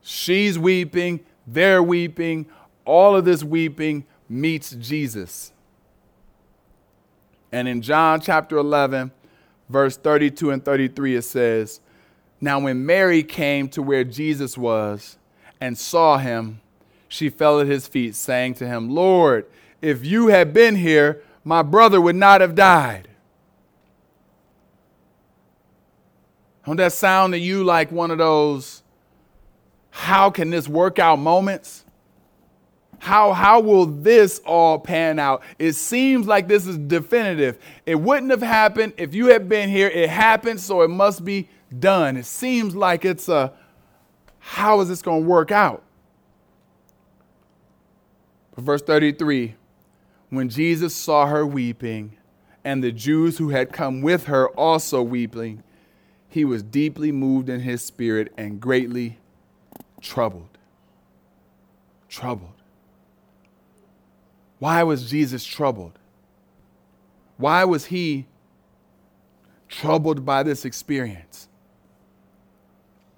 She's 0.00 0.58
weeping, 0.58 1.20
they're 1.46 1.82
weeping. 1.82 2.46
All 2.84 3.16
of 3.16 3.24
this 3.24 3.42
weeping 3.42 4.04
meets 4.28 4.70
Jesus. 4.72 5.52
And 7.52 7.68
in 7.68 7.82
John 7.82 8.20
chapter 8.20 8.56
11, 8.56 9.12
verse 9.68 9.96
32 9.96 10.50
and 10.50 10.64
33, 10.64 11.16
it 11.16 11.22
says, 11.22 11.80
Now 12.40 12.58
when 12.60 12.84
Mary 12.84 13.22
came 13.22 13.68
to 13.70 13.82
where 13.82 14.04
Jesus 14.04 14.58
was 14.58 15.18
and 15.60 15.78
saw 15.78 16.18
him, 16.18 16.60
she 17.08 17.30
fell 17.30 17.60
at 17.60 17.68
his 17.68 17.86
feet, 17.86 18.16
saying 18.16 18.54
to 18.54 18.66
him, 18.66 18.90
Lord, 18.90 19.46
if 19.80 20.04
you 20.04 20.28
had 20.28 20.52
been 20.52 20.76
here, 20.76 21.22
my 21.44 21.62
brother 21.62 22.00
would 22.00 22.16
not 22.16 22.40
have 22.40 22.54
died. 22.54 23.08
Don't 26.66 26.76
that 26.76 26.92
sound 26.92 27.34
to 27.34 27.38
you 27.38 27.62
like 27.62 27.92
one 27.92 28.10
of 28.10 28.18
those 28.18 28.82
how 29.96 30.28
can 30.28 30.50
this 30.50 30.66
work 30.66 30.98
out 30.98 31.20
moments? 31.20 31.84
How, 32.98 33.32
how 33.32 33.60
will 33.60 33.86
this 33.86 34.40
all 34.40 34.80
pan 34.80 35.20
out? 35.20 35.44
It 35.56 35.74
seems 35.74 36.26
like 36.26 36.48
this 36.48 36.66
is 36.66 36.76
definitive. 36.76 37.58
It 37.86 37.94
wouldn't 37.94 38.32
have 38.32 38.42
happened 38.42 38.94
if 38.96 39.14
you 39.14 39.26
had 39.26 39.48
been 39.48 39.68
here. 39.68 39.86
It 39.86 40.10
happened, 40.10 40.60
so 40.60 40.82
it 40.82 40.88
must 40.88 41.24
be 41.24 41.48
done. 41.78 42.16
It 42.16 42.26
seems 42.26 42.74
like 42.74 43.04
it's 43.04 43.28
a 43.28 43.52
how 44.40 44.80
is 44.80 44.88
this 44.88 45.00
going 45.00 45.22
to 45.22 45.28
work 45.28 45.52
out? 45.52 45.84
Verse 48.56 48.82
33 48.82 49.54
when 50.30 50.48
Jesus 50.48 50.92
saw 50.92 51.26
her 51.26 51.46
weeping, 51.46 52.16
and 52.64 52.82
the 52.82 52.90
Jews 52.90 53.38
who 53.38 53.50
had 53.50 53.72
come 53.72 54.02
with 54.02 54.24
her 54.24 54.48
also 54.48 55.02
weeping, 55.02 55.62
he 56.28 56.44
was 56.44 56.64
deeply 56.64 57.12
moved 57.12 57.48
in 57.48 57.60
his 57.60 57.80
spirit 57.80 58.32
and 58.36 58.60
greatly 58.60 59.18
troubled. 60.04 60.58
Troubled. 62.08 62.50
Why 64.60 64.82
was 64.84 65.10
Jesus 65.10 65.44
troubled? 65.44 65.98
Why 67.36 67.64
was 67.64 67.86
he 67.86 68.26
troubled 69.68 70.24
by 70.24 70.44
this 70.44 70.64
experience? 70.64 71.48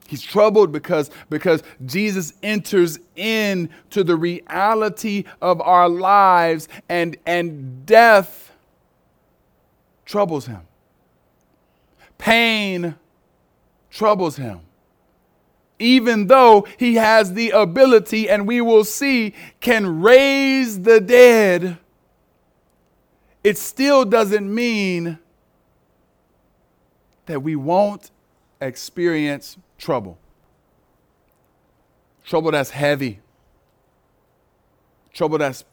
He's 0.09 0.23
troubled 0.23 0.71
because, 0.73 1.11
because 1.29 1.63
Jesus 1.85 2.33
enters 2.43 2.99
into 3.17 4.05
the 4.05 4.17
reality 4.17 5.25
of 5.43 5.61
our 5.61 5.89
lives 5.89 6.69
and, 6.89 7.17
and 7.27 7.85
death 7.85 8.53
troubles 10.05 10.47
him. 10.47 10.63
Pain 12.19 12.95
troubles 13.91 14.37
him. 14.37 14.61
Even 15.79 16.27
though 16.29 16.67
he 16.79 16.95
has 16.95 17.35
the 17.35 17.51
ability, 17.51 18.29
and 18.31 18.47
we 18.47 18.61
will 18.61 18.85
see, 18.85 19.35
can 19.61 20.01
raise 20.01 20.81
the 20.83 21.01
dead, 21.01 21.79
it 23.45 23.59
still 23.59 24.05
doesn't 24.05 24.53
mean 24.53 25.19
that 27.27 27.43
we 27.43 27.57
won't 27.57 28.11
experience 28.61 29.59
trouble. 29.79 30.19
Trouble 32.25 32.51
that's 32.51 32.71
heavy, 32.71 33.21
trouble 35.13 35.39
that's 35.39 35.65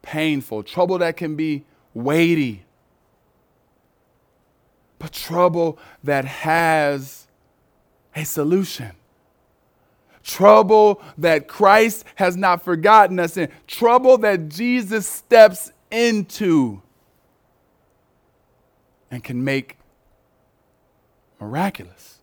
painful, 0.00 0.62
trouble 0.62 0.98
that 0.98 1.16
can 1.16 1.36
be 1.36 1.64
weighty, 1.92 2.64
but 4.98 5.12
trouble 5.12 5.78
that 6.02 6.24
has 6.24 7.26
a 8.14 8.24
solution. 8.24 8.92
Trouble 10.28 11.00
that 11.16 11.48
Christ 11.48 12.04
has 12.16 12.36
not 12.36 12.62
forgotten 12.62 13.18
us 13.18 13.38
in, 13.38 13.48
trouble 13.66 14.18
that 14.18 14.50
Jesus 14.50 15.06
steps 15.06 15.72
into 15.90 16.82
and 19.10 19.24
can 19.24 19.42
make 19.42 19.78
miraculous. 21.40 22.18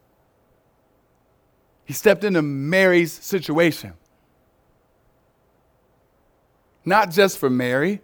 He 1.83 1.93
stepped 1.93 2.23
into 2.23 2.43
Mary's 2.43 3.11
situation. 3.11 3.93
Not 6.85 7.09
just 7.09 7.39
for 7.39 7.49
Mary, 7.49 8.01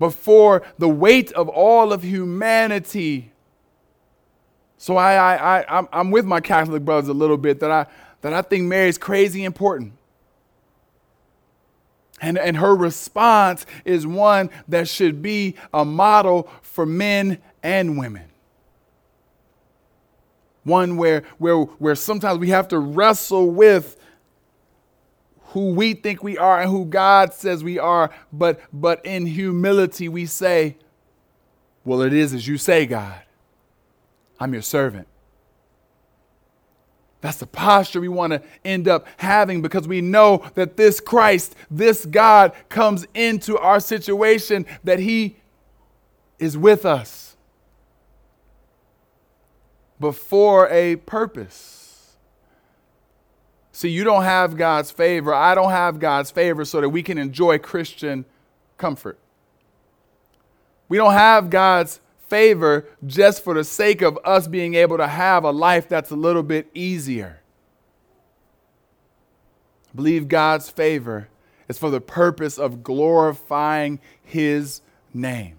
but 0.00 0.10
for 0.10 0.64
the 0.78 0.88
weight 0.88 1.30
of 1.30 1.48
all 1.48 1.92
of 1.92 2.02
humanity. 2.02 3.30
So 4.80 4.96
I, 4.96 5.34
I, 5.34 5.80
I, 5.80 5.86
I'm 5.92 6.10
with 6.10 6.24
my 6.24 6.40
Catholic 6.40 6.86
brothers 6.86 7.10
a 7.10 7.12
little 7.12 7.36
bit 7.36 7.60
that 7.60 7.70
I, 7.70 7.84
that 8.22 8.32
I 8.32 8.40
think 8.40 8.64
Mary 8.64 8.88
is 8.88 8.96
crazy 8.96 9.44
important. 9.44 9.92
And, 12.22 12.38
and 12.38 12.56
her 12.56 12.74
response 12.74 13.66
is 13.84 14.06
one 14.06 14.48
that 14.68 14.88
should 14.88 15.20
be 15.20 15.56
a 15.74 15.84
model 15.84 16.50
for 16.62 16.86
men 16.86 17.38
and 17.62 17.98
women 17.98 18.30
one 20.64 20.96
where, 20.96 21.24
where, 21.36 21.56
where 21.56 21.94
sometimes 21.94 22.38
we 22.38 22.48
have 22.48 22.68
to 22.68 22.78
wrestle 22.78 23.50
with 23.50 23.96
who 25.48 25.74
we 25.74 25.92
think 25.92 26.22
we 26.22 26.38
are 26.38 26.60
and 26.60 26.70
who 26.70 26.86
God 26.86 27.34
says 27.34 27.62
we 27.62 27.78
are, 27.78 28.10
but, 28.32 28.60
but 28.72 29.04
in 29.04 29.26
humility 29.26 30.08
we 30.08 30.24
say, 30.26 30.76
Well, 31.84 32.00
it 32.02 32.12
is 32.12 32.32
as 32.32 32.46
you 32.46 32.56
say, 32.56 32.86
God. 32.86 33.20
I'm 34.40 34.52
your 34.52 34.62
servant. 34.62 35.06
That's 37.20 37.36
the 37.36 37.46
posture 37.46 38.00
we 38.00 38.08
want 38.08 38.32
to 38.32 38.42
end 38.64 38.88
up 38.88 39.06
having 39.18 39.60
because 39.60 39.86
we 39.86 40.00
know 40.00 40.42
that 40.54 40.78
this 40.78 40.98
Christ, 40.98 41.54
this 41.70 42.06
God, 42.06 42.52
comes 42.70 43.06
into 43.14 43.58
our 43.58 43.78
situation, 43.78 44.64
that 44.84 44.98
He 44.98 45.36
is 46.38 46.56
with 46.56 46.86
us 46.86 47.30
but 50.00 50.12
for 50.12 50.66
a 50.70 50.96
purpose. 50.96 52.16
See, 53.70 53.90
you 53.90 54.02
don't 54.02 54.24
have 54.24 54.56
God's 54.56 54.90
favor. 54.90 55.32
I 55.32 55.54
don't 55.54 55.70
have 55.70 56.00
God's 56.00 56.30
favor 56.30 56.64
so 56.64 56.80
that 56.80 56.88
we 56.88 57.02
can 57.02 57.18
enjoy 57.18 57.58
Christian 57.58 58.24
comfort. 58.78 59.18
We 60.88 60.96
don't 60.96 61.12
have 61.12 61.50
God's 61.50 62.00
favor 62.30 62.86
just 63.06 63.44
for 63.44 63.54
the 63.54 63.64
sake 63.64 64.00
of 64.00 64.18
us 64.24 64.48
being 64.48 64.74
able 64.74 64.96
to 64.96 65.06
have 65.06 65.44
a 65.44 65.50
life 65.50 65.88
that's 65.88 66.10
a 66.10 66.16
little 66.16 66.42
bit 66.42 66.70
easier. 66.72 67.40
Believe 69.94 70.28
God's 70.28 70.70
favor 70.70 71.28
is 71.68 71.78
for 71.78 71.90
the 71.90 72.00
purpose 72.00 72.58
of 72.58 72.82
glorifying 72.82 74.00
His 74.22 74.80
name. 75.12 75.56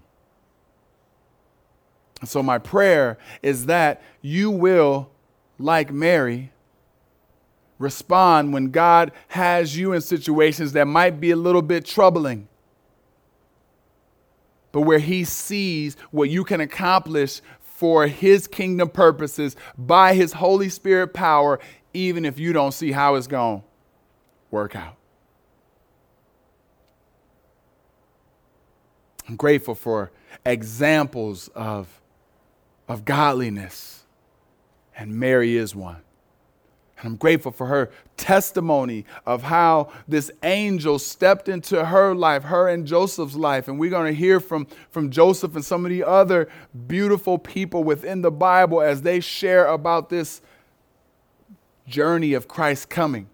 So, 2.24 2.42
my 2.42 2.60
prayer 2.60 3.18
is 3.42 3.66
that 3.66 4.02
you 4.22 4.52
will, 4.52 5.10
like 5.58 5.92
Mary, 5.92 6.52
respond 7.80 8.54
when 8.54 8.70
God 8.70 9.12
has 9.30 9.76
you 9.76 9.94
in 9.94 10.02
situations 10.02 10.74
that 10.74 10.86
might 10.86 11.20
be 11.20 11.32
a 11.32 11.36
little 11.36 11.64
bit 11.64 11.84
troubling, 11.84 12.48
but 14.72 14.82
where 14.82 15.00
He 15.00 15.24
sees 15.24 15.98
what 16.12 16.30
you 16.30 16.44
can 16.44 16.62
accomplish 16.62 17.42
for 17.60 18.08
His 18.08 18.48
kingdom 18.48 18.90
purposes 18.90 19.56
by 19.78 20.14
His 20.14 20.34
Holy 20.34 20.70
Spirit 20.70 21.14
power, 21.14 21.60
even 21.94 22.26
if 22.26 22.40
you 22.40 22.54
don't 22.54 22.74
see 22.74 22.92
how 22.92 23.16
it's 23.16 23.28
going 23.28 23.62
to 23.62 23.66
work 24.50 24.76
out. 24.76 24.96
I'm 29.28 29.36
grateful 29.36 29.76
for 29.76 30.12
examples 30.46 31.48
of 31.56 32.02
of 32.88 33.06
godliness. 33.06 34.04
And 34.98 35.16
Mary 35.16 35.56
is 35.56 35.74
one. 35.74 36.02
And 37.02 37.12
I'm 37.12 37.16
grateful 37.18 37.52
for 37.52 37.68
her 37.68 37.92
testimony 38.16 39.06
of 39.26 39.44
how 39.44 39.92
this 40.08 40.32
angel 40.44 41.00
stepped 41.00 41.50
into 41.50 41.86
her 41.86 42.14
life, 42.14 42.44
her 42.44 42.68
and 42.68 42.86
Joseph's 42.86 43.36
life. 43.36 43.68
And 43.68 43.80
we're 43.80 43.90
going 43.90 44.14
to 44.14 44.18
hear 44.18 44.40
from, 44.40 44.68
from 44.92 45.10
Joseph 45.10 45.56
and 45.56 45.66
some 45.66 45.86
of 45.86 45.90
the 45.90 46.04
other 46.04 46.48
beautiful 46.88 47.40
people 47.40 47.84
within 47.84 48.22
the 48.22 48.32
Bible 48.32 48.82
as 48.82 49.02
they 49.02 49.20
share 49.20 49.66
about 49.66 50.10
this 50.10 50.42
journey 51.88 52.34
of 52.34 52.48
Christ 52.48 52.90
coming. 52.90 53.28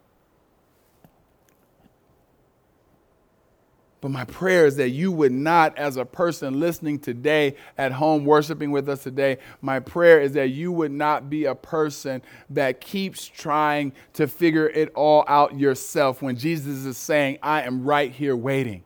But 4.07 4.13
my 4.13 4.23
prayer 4.23 4.65
is 4.65 4.77
that 4.77 4.91
you 4.91 5.11
would 5.11 5.33
not, 5.33 5.77
as 5.77 5.97
a 5.97 6.05
person 6.05 6.61
listening 6.61 6.97
today 6.97 7.57
at 7.77 7.91
home, 7.91 8.23
worshiping 8.23 8.71
with 8.71 8.87
us 8.87 9.03
today, 9.03 9.37
my 9.59 9.81
prayer 9.81 10.21
is 10.21 10.31
that 10.31 10.47
you 10.47 10.71
would 10.71 10.93
not 10.93 11.29
be 11.29 11.43
a 11.43 11.53
person 11.53 12.21
that 12.51 12.79
keeps 12.79 13.27
trying 13.27 13.91
to 14.13 14.25
figure 14.25 14.69
it 14.69 14.93
all 14.95 15.25
out 15.27 15.59
yourself 15.59 16.21
when 16.21 16.37
Jesus 16.37 16.85
is 16.85 16.97
saying, 16.97 17.39
I 17.43 17.63
am 17.63 17.83
right 17.83 18.09
here 18.09 18.33
waiting. 18.33 18.85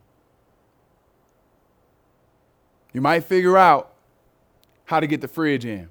You 2.91 3.01
might 3.01 3.23
figure 3.23 3.59
out 3.59 3.93
how 4.85 4.99
to 4.99 5.05
get 5.05 5.21
the 5.21 5.27
fridge 5.27 5.65
in. 5.65 5.90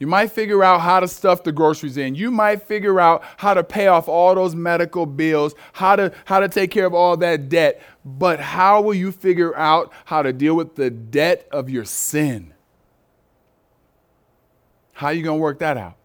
You 0.00 0.06
might 0.06 0.32
figure 0.32 0.64
out 0.64 0.80
how 0.80 1.00
to 1.00 1.06
stuff 1.06 1.44
the 1.44 1.52
groceries 1.52 1.98
in. 1.98 2.14
You 2.14 2.30
might 2.30 2.62
figure 2.62 2.98
out 2.98 3.22
how 3.36 3.52
to 3.52 3.62
pay 3.62 3.86
off 3.86 4.08
all 4.08 4.34
those 4.34 4.54
medical 4.54 5.04
bills, 5.04 5.54
how 5.74 5.94
to, 5.94 6.12
how 6.24 6.40
to 6.40 6.48
take 6.48 6.70
care 6.70 6.86
of 6.86 6.94
all 6.94 7.18
that 7.18 7.50
debt. 7.50 7.82
But 8.02 8.40
how 8.40 8.80
will 8.80 8.94
you 8.94 9.12
figure 9.12 9.54
out 9.56 9.92
how 10.06 10.22
to 10.22 10.32
deal 10.32 10.56
with 10.56 10.74
the 10.74 10.88
debt 10.88 11.46
of 11.52 11.68
your 11.68 11.84
sin? 11.84 12.54
How 14.94 15.08
are 15.08 15.12
you 15.12 15.22
going 15.22 15.38
to 15.38 15.42
work 15.42 15.58
that 15.58 15.76
out? 15.76 15.96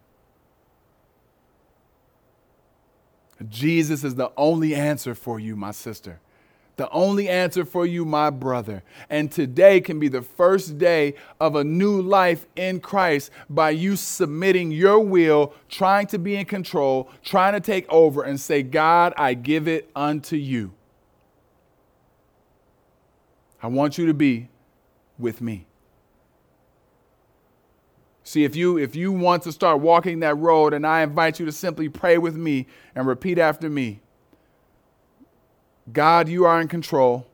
Jesus 3.48 4.04
is 4.04 4.14
the 4.14 4.30
only 4.36 4.74
answer 4.74 5.14
for 5.14 5.40
you, 5.40 5.56
my 5.56 5.70
sister 5.70 6.20
the 6.76 6.90
only 6.90 7.28
answer 7.28 7.64
for 7.64 7.86
you, 7.86 8.04
my 8.04 8.28
brother. 8.30 8.82
And 9.08 9.32
today 9.32 9.80
can 9.80 9.98
be 9.98 10.08
the 10.08 10.22
first 10.22 10.76
day 10.76 11.14
of 11.40 11.56
a 11.56 11.64
new 11.64 12.00
life 12.00 12.46
in 12.54 12.80
Christ 12.80 13.30
by 13.48 13.70
you 13.70 13.96
submitting 13.96 14.70
your 14.70 15.00
will, 15.00 15.54
trying 15.68 16.06
to 16.08 16.18
be 16.18 16.36
in 16.36 16.44
control, 16.44 17.10
trying 17.24 17.54
to 17.54 17.60
take 17.60 17.90
over, 17.90 18.22
and 18.22 18.38
say, 18.38 18.62
God, 18.62 19.14
I 19.16 19.34
give 19.34 19.66
it 19.66 19.90
unto 19.96 20.36
you. 20.36 20.74
I 23.62 23.68
want 23.68 23.96
you 23.96 24.06
to 24.06 24.14
be 24.14 24.48
with 25.18 25.40
me. 25.40 25.66
See, 28.22 28.44
if 28.44 28.54
you 28.56 28.76
if 28.76 28.96
you 28.96 29.12
want 29.12 29.44
to 29.44 29.52
start 29.52 29.80
walking 29.80 30.20
that 30.20 30.36
road, 30.36 30.74
and 30.74 30.84
I 30.84 31.02
invite 31.02 31.38
you 31.38 31.46
to 31.46 31.52
simply 31.52 31.88
pray 31.88 32.18
with 32.18 32.36
me 32.36 32.66
and 32.94 33.06
repeat 33.06 33.38
after 33.38 33.70
me. 33.70 34.00
God, 35.92 36.28
you 36.28 36.44
are 36.44 36.60
in 36.60 36.68
control. 36.68 37.26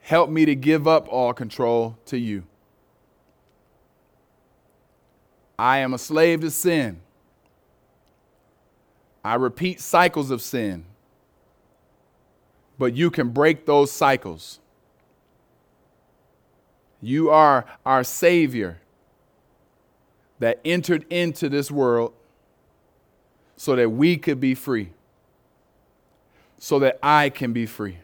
Help 0.00 0.30
me 0.30 0.44
to 0.44 0.54
give 0.54 0.86
up 0.88 1.08
all 1.08 1.32
control 1.32 1.96
to 2.06 2.18
you. 2.18 2.44
I 5.58 5.78
am 5.78 5.94
a 5.94 5.98
slave 5.98 6.40
to 6.42 6.50
sin. 6.50 7.00
I 9.24 9.36
repeat 9.36 9.80
cycles 9.80 10.30
of 10.30 10.42
sin. 10.42 10.84
But 12.78 12.94
you 12.94 13.10
can 13.10 13.30
break 13.30 13.66
those 13.66 13.92
cycles. 13.92 14.60
You 17.00 17.30
are 17.30 17.64
our 17.86 18.04
Savior. 18.04 18.80
that 20.40 20.60
entered 20.64 21.06
into 21.10 21.48
this 21.48 21.70
world 21.70 22.12
so 23.56 23.76
that 23.76 23.88
we 23.88 24.16
could 24.16 24.40
be 24.40 24.54
free, 24.54 24.90
so 26.64 26.78
that 26.78 26.98
I 27.02 27.28
can 27.28 27.52
be 27.52 27.66
free. 27.66 27.98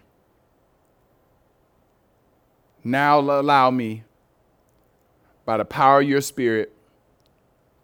Now 2.85 3.19
allow 3.19 3.71
me, 3.71 4.05
by 5.47 5.57
the 5.57 5.65
power 5.65 6.03
of 6.03 6.09
your 6.11 6.21
Spirit, 6.21 6.71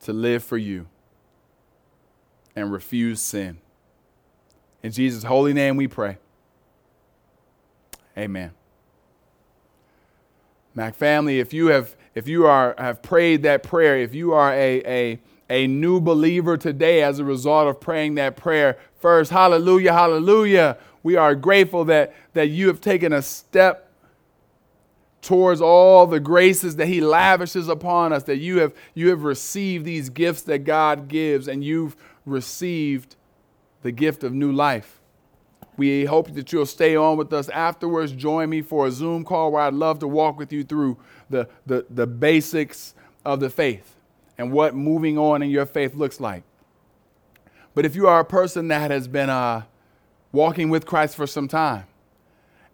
to 0.00 0.12
live 0.12 0.44
for 0.44 0.58
you 0.58 0.86
and 2.54 2.70
refuse 2.70 3.22
sin. 3.22 3.56
In 4.82 4.92
Jesus' 4.92 5.24
holy 5.24 5.54
name 5.54 5.76
we 5.76 5.88
pray. 5.88 6.18
Amen. 8.14 8.50
Mac 10.74 10.94
family, 10.94 11.40
if 11.40 11.54
you 11.54 11.68
have 11.68 11.96
if 12.14 12.28
you 12.28 12.44
are 12.44 12.74
have 12.76 13.00
prayed 13.00 13.44
that 13.44 13.62
prayer, 13.62 13.96
if 13.96 14.14
you 14.14 14.34
are 14.34 14.52
a, 14.52 14.82
a, 14.84 15.20
a 15.48 15.66
new 15.66 16.00
believer 16.00 16.56
today 16.56 17.02
as 17.02 17.18
a 17.18 17.24
result 17.24 17.68
of 17.68 17.80
praying 17.80 18.16
that 18.16 18.36
prayer, 18.36 18.78
first, 18.98 19.30
hallelujah, 19.30 19.92
hallelujah. 19.92 20.76
We 21.02 21.16
are 21.16 21.34
grateful 21.34 21.84
that, 21.86 22.14
that 22.32 22.48
you 22.48 22.66
have 22.68 22.80
taken 22.80 23.12
a 23.12 23.22
step 23.22 23.92
towards 25.22 25.60
all 25.60 26.06
the 26.06 26.20
graces 26.20 26.76
that 26.76 26.86
he 26.86 27.00
lavishes 27.00 27.68
upon 27.68 28.12
us, 28.12 28.24
that 28.24 28.38
you 28.38 28.58
have, 28.58 28.72
you 28.94 29.10
have 29.10 29.22
received 29.22 29.84
these 29.84 30.08
gifts 30.08 30.42
that 30.42 30.60
God 30.60 31.08
gives, 31.08 31.48
and 31.48 31.64
you've 31.64 31.96
received 32.24 33.16
the 33.82 33.92
gift 33.92 34.24
of 34.24 34.32
new 34.32 34.52
life. 34.52 35.00
We 35.76 36.06
hope 36.06 36.32
that 36.34 36.52
you'll 36.52 36.66
stay 36.66 36.96
on 36.96 37.16
with 37.16 37.32
us 37.32 37.48
afterwards. 37.50 38.12
Join 38.12 38.48
me 38.50 38.62
for 38.62 38.86
a 38.86 38.90
Zoom 38.90 39.24
call 39.24 39.52
where 39.52 39.62
I'd 39.62 39.74
love 39.74 39.98
to 40.00 40.08
walk 40.08 40.38
with 40.38 40.52
you 40.52 40.64
through 40.64 40.96
the, 41.28 41.48
the, 41.66 41.86
the 41.90 42.06
basics 42.06 42.94
of 43.24 43.40
the 43.40 43.50
faith 43.50 43.95
and 44.38 44.52
what 44.52 44.74
moving 44.74 45.18
on 45.18 45.42
in 45.42 45.50
your 45.50 45.66
faith 45.66 45.94
looks 45.94 46.20
like. 46.20 46.42
But 47.74 47.84
if 47.84 47.94
you 47.94 48.06
are 48.08 48.20
a 48.20 48.24
person 48.24 48.68
that 48.68 48.90
has 48.90 49.06
been 49.08 49.30
uh, 49.30 49.62
walking 50.32 50.70
with 50.70 50.86
Christ 50.86 51.14
for 51.14 51.26
some 51.26 51.48
time, 51.48 51.84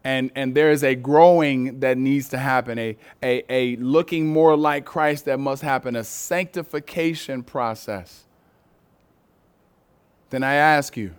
and, 0.05 0.31
and 0.35 0.55
there 0.55 0.71
is 0.71 0.83
a 0.83 0.95
growing 0.95 1.81
that 1.81 1.97
needs 1.97 2.29
to 2.31 2.39
happen, 2.39 2.79
a, 2.79 2.97
a, 3.23 3.45
a 3.49 3.77
looking 3.77 4.27
more 4.27 4.57
like 4.57 4.85
Christ 4.85 5.27
that 5.27 5.39
must 5.39 5.63
happen, 5.63 5.95
a 5.95 6.05
sanctification 6.05 7.43
process, 7.43 8.25
then 10.31 10.43
I 10.43 10.55
ask 10.55 10.97
you, 10.97 11.15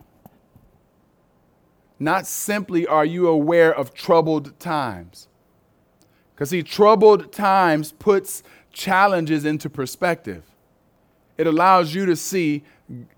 not 2.00 2.26
simply 2.28 2.86
are 2.86 3.06
you 3.06 3.28
aware 3.28 3.74
of 3.74 3.94
troubled 3.94 4.60
times. 4.60 5.28
Because 6.34 6.50
see, 6.50 6.64
troubled 6.64 7.32
times 7.32 7.92
puts 7.94 8.44
challenges 8.74 9.46
into 9.46 9.70
perspective. 9.70 10.44
It 11.38 11.48
allows 11.48 11.94
you 11.94 12.06
to 12.08 12.16
see 12.16 12.64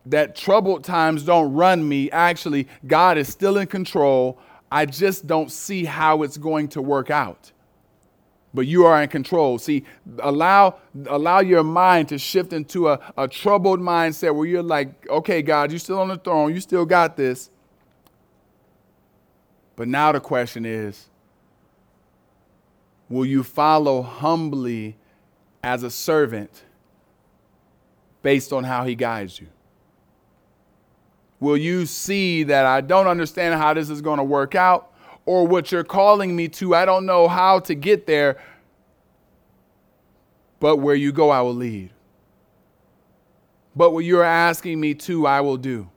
that 0.05 0.35
troubled 0.35 0.83
times 0.83 1.23
don't 1.23 1.53
run 1.53 1.87
me. 1.87 2.11
Actually, 2.11 2.67
God 2.85 3.17
is 3.17 3.27
still 3.27 3.57
in 3.57 3.67
control. 3.67 4.37
I 4.71 4.85
just 4.85 5.25
don't 5.27 5.51
see 5.51 5.85
how 5.85 6.23
it's 6.23 6.37
going 6.37 6.67
to 6.69 6.81
work 6.81 7.09
out. 7.09 7.51
But 8.53 8.67
you 8.67 8.85
are 8.85 9.01
in 9.01 9.09
control. 9.09 9.57
See, 9.57 9.83
allow, 10.19 10.77
allow 11.07 11.39
your 11.41 11.63
mind 11.63 12.07
to 12.09 12.17
shift 12.17 12.53
into 12.53 12.87
a, 12.87 12.99
a 13.17 13.27
troubled 13.27 13.81
mindset 13.81 14.33
where 14.33 14.45
you're 14.45 14.63
like, 14.63 15.09
okay, 15.09 15.41
God, 15.41 15.71
you're 15.71 15.79
still 15.79 15.99
on 15.99 16.07
the 16.07 16.17
throne. 16.17 16.53
You 16.53 16.61
still 16.61 16.85
got 16.85 17.17
this. 17.17 17.49
But 19.75 19.89
now 19.89 20.13
the 20.13 20.21
question 20.21 20.65
is 20.65 21.09
will 23.09 23.25
you 23.25 23.43
follow 23.43 24.01
humbly 24.01 24.95
as 25.65 25.81
a 25.81 25.89
servant 25.89 26.63
based 28.21 28.53
on 28.53 28.63
how 28.63 28.85
he 28.85 28.93
guides 28.93 29.39
you? 29.39 29.47
Will 31.39 31.57
you 31.57 31.85
see 31.85 32.43
that 32.43 32.65
I 32.65 32.81
don't 32.81 33.07
understand 33.07 33.55
how 33.55 33.73
this 33.73 33.89
is 33.89 34.01
going 34.01 34.19
to 34.19 34.23
work 34.23 34.53
out 34.53 34.93
or 35.25 35.47
what 35.47 35.71
you're 35.71 35.83
calling 35.83 36.35
me 36.35 36.47
to? 36.49 36.75
I 36.75 36.85
don't 36.85 37.05
know 37.05 37.27
how 37.27 37.59
to 37.61 37.73
get 37.73 38.05
there, 38.05 38.37
but 40.59 40.77
where 40.77 40.95
you 40.95 41.11
go, 41.11 41.31
I 41.31 41.41
will 41.41 41.55
lead. 41.55 41.89
But 43.75 43.91
what 43.91 44.05
you're 44.05 44.23
asking 44.23 44.79
me 44.79 44.93
to, 44.93 45.25
I 45.25 45.41
will 45.41 45.57
do 45.57 45.89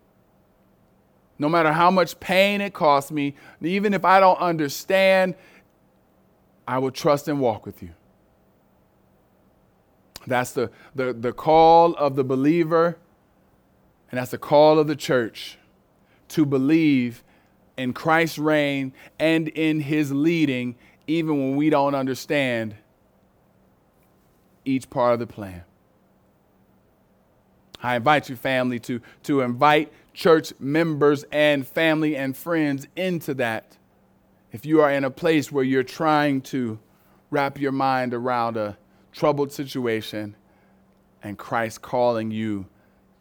no 1.39 1.49
matter 1.49 1.73
how 1.73 1.91
much 1.91 2.19
pain 2.19 2.61
it 2.61 2.75
costs 2.75 3.13
me, 3.13 3.35
even 3.61 3.95
if 3.95 4.05
I 4.05 4.19
don't 4.19 4.39
understand, 4.39 5.37
I 6.67 6.79
will 6.79 6.91
trust 6.91 7.29
and 7.29 7.39
walk 7.39 7.65
with 7.65 7.83
you. 7.83 7.91
That's 10.29 10.53
the, 10.53 10.71
the, 10.95 11.13
the 11.13 11.33
call 11.33 11.95
of 11.95 12.17
the 12.17 12.25
believer, 12.25 12.99
and 14.11 14.19
that's 14.19 14.31
the 14.31 14.39
call 14.39 14.79
of 14.79 14.87
the 14.87 14.97
church 14.97 15.59
to 16.29 16.45
believe 16.45 17.25
in 17.77 17.93
Christ's 17.93 18.39
reign 18.39 18.93
and 19.19 19.49
in 19.49 19.81
his 19.81 20.13
leading, 20.13 20.77
even 21.07 21.39
when 21.39 21.57
we 21.57 21.71
don't 21.71 21.95
understand 21.95 22.75
each 24.65 24.91
part 24.91 25.15
of 25.15 25.19
the 25.21 25.27
plan. 25.27 25.63
I 27.83 27.97
invite 27.97 28.29
you, 28.29 28.37
family, 28.37 28.81
to, 28.81 29.01
to 29.23 29.41
invite 29.41 29.93
church 30.13 30.53
members 30.59 31.25
and 31.31 31.67
family 31.67 32.17
and 32.17 32.37
friends 32.37 32.89
into 32.97 33.35
that. 33.35 33.77
If 34.51 34.67
you 34.67 34.81
are 34.81 34.91
in 34.91 35.05
a 35.05 35.11
place 35.11 35.53
where 35.53 35.65
you're 35.65 35.85
trying 35.85 36.41
to 36.43 36.79
wrap 37.31 37.61
your 37.61 37.73
mind 37.73 38.15
around 38.15 38.57
a 38.57 38.77
troubled 39.13 39.53
situation 39.53 40.37
and 41.23 41.37
Christ 41.39 41.83
calling 41.83 42.31
you 42.31 42.67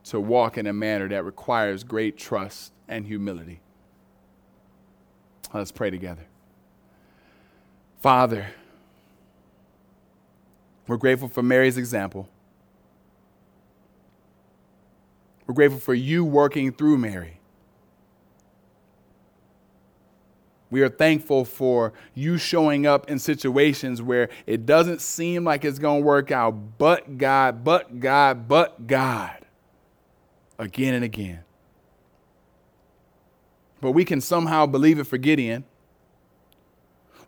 to 0.05 0.19
walk 0.19 0.57
in 0.57 0.67
a 0.67 0.73
manner 0.73 1.09
that 1.09 1.23
requires 1.23 1.83
great 1.83 2.17
trust 2.17 2.71
and 2.87 3.05
humility. 3.05 3.61
Let's 5.53 5.71
pray 5.71 5.89
together. 5.89 6.25
Father, 7.99 8.47
we're 10.87 10.97
grateful 10.97 11.27
for 11.27 11.43
Mary's 11.43 11.77
example. 11.77 12.29
We're 15.45 15.55
grateful 15.55 15.79
for 15.79 15.93
you 15.93 16.23
working 16.23 16.71
through 16.71 16.97
Mary. 16.97 17.36
We 20.69 20.81
are 20.81 20.89
thankful 20.89 21.45
for 21.45 21.93
you 22.13 22.37
showing 22.37 22.85
up 22.85 23.09
in 23.09 23.19
situations 23.19 24.01
where 24.01 24.29
it 24.45 24.65
doesn't 24.65 25.01
seem 25.01 25.45
like 25.45 25.63
it's 25.63 25.79
going 25.79 26.01
to 26.01 26.05
work 26.05 26.29
out, 26.29 26.77
but 26.77 27.17
God, 27.17 27.63
but 27.63 27.99
God, 27.99 28.47
but 28.47 28.85
God, 28.85 29.45
again 30.59 30.93
and 30.93 31.05
again. 31.05 31.43
But 33.79 33.91
we 33.91 34.03
can 34.03 34.19
somehow 34.19 34.65
believe 34.65 34.99
it 34.99 35.05
for 35.05 35.17
Gideon. 35.17 35.63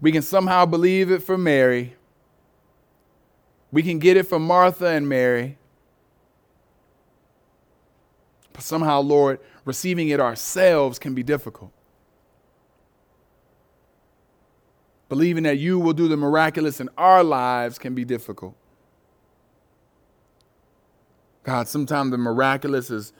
We 0.02 0.12
can 0.12 0.22
somehow 0.22 0.66
believe 0.66 1.12
it 1.12 1.24
for 1.24 1.38
Mary. 1.38 1.96
We 3.72 3.84
can 3.84 4.00
get 4.00 4.18
it 4.18 4.24
for 4.24 4.40
Martha 4.40 4.88
and 4.88 5.08
Mary. 5.08 5.58
But 8.52 8.64
somehow, 8.64 9.02
Lord, 9.02 9.40
receiving 9.64 10.10
it 10.10 10.20
ourselves 10.20 11.00
can 11.00 11.14
be 11.14 11.24
difficult. 11.24 11.72
Believing 15.10 15.44
that 15.44 15.58
you 15.58 15.80
will 15.80 15.94
do 15.94 16.08
the 16.08 16.16
miraculous 16.16 16.80
in 16.80 16.90
our 16.98 17.24
lives 17.24 17.80
can 17.80 17.96
be 17.96 18.06
difficult. 18.06 18.56
God, 21.44 21.68
sometimes 21.68 22.12
the 22.12 22.18
miraculous 22.18 22.92
is 22.92 23.12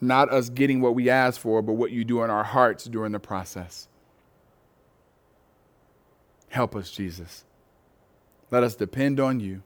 not 0.00 0.32
us 0.32 0.48
getting 0.48 0.80
what 0.80 0.94
we 0.94 1.10
ask 1.10 1.38
for, 1.40 1.60
but 1.60 1.74
what 1.74 1.92
you 1.92 2.04
do 2.04 2.22
in 2.22 2.30
our 2.30 2.44
hearts 2.44 2.84
during 2.84 3.12
the 3.12 3.20
process. 3.20 3.88
Help 6.48 6.74
us, 6.74 6.90
Jesus. 6.90 7.44
Let 8.50 8.62
us 8.62 8.74
depend 8.74 9.20
on 9.20 9.38
you. 9.38 9.62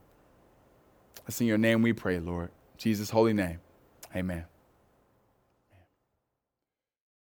It's 1.26 1.40
in 1.40 1.46
your 1.46 1.58
name 1.58 1.82
we 1.82 1.92
pray, 1.92 2.18
Lord. 2.18 2.50
Jesus' 2.76 3.10
holy 3.10 3.32
name. 3.32 3.60
Amen. 4.14 4.44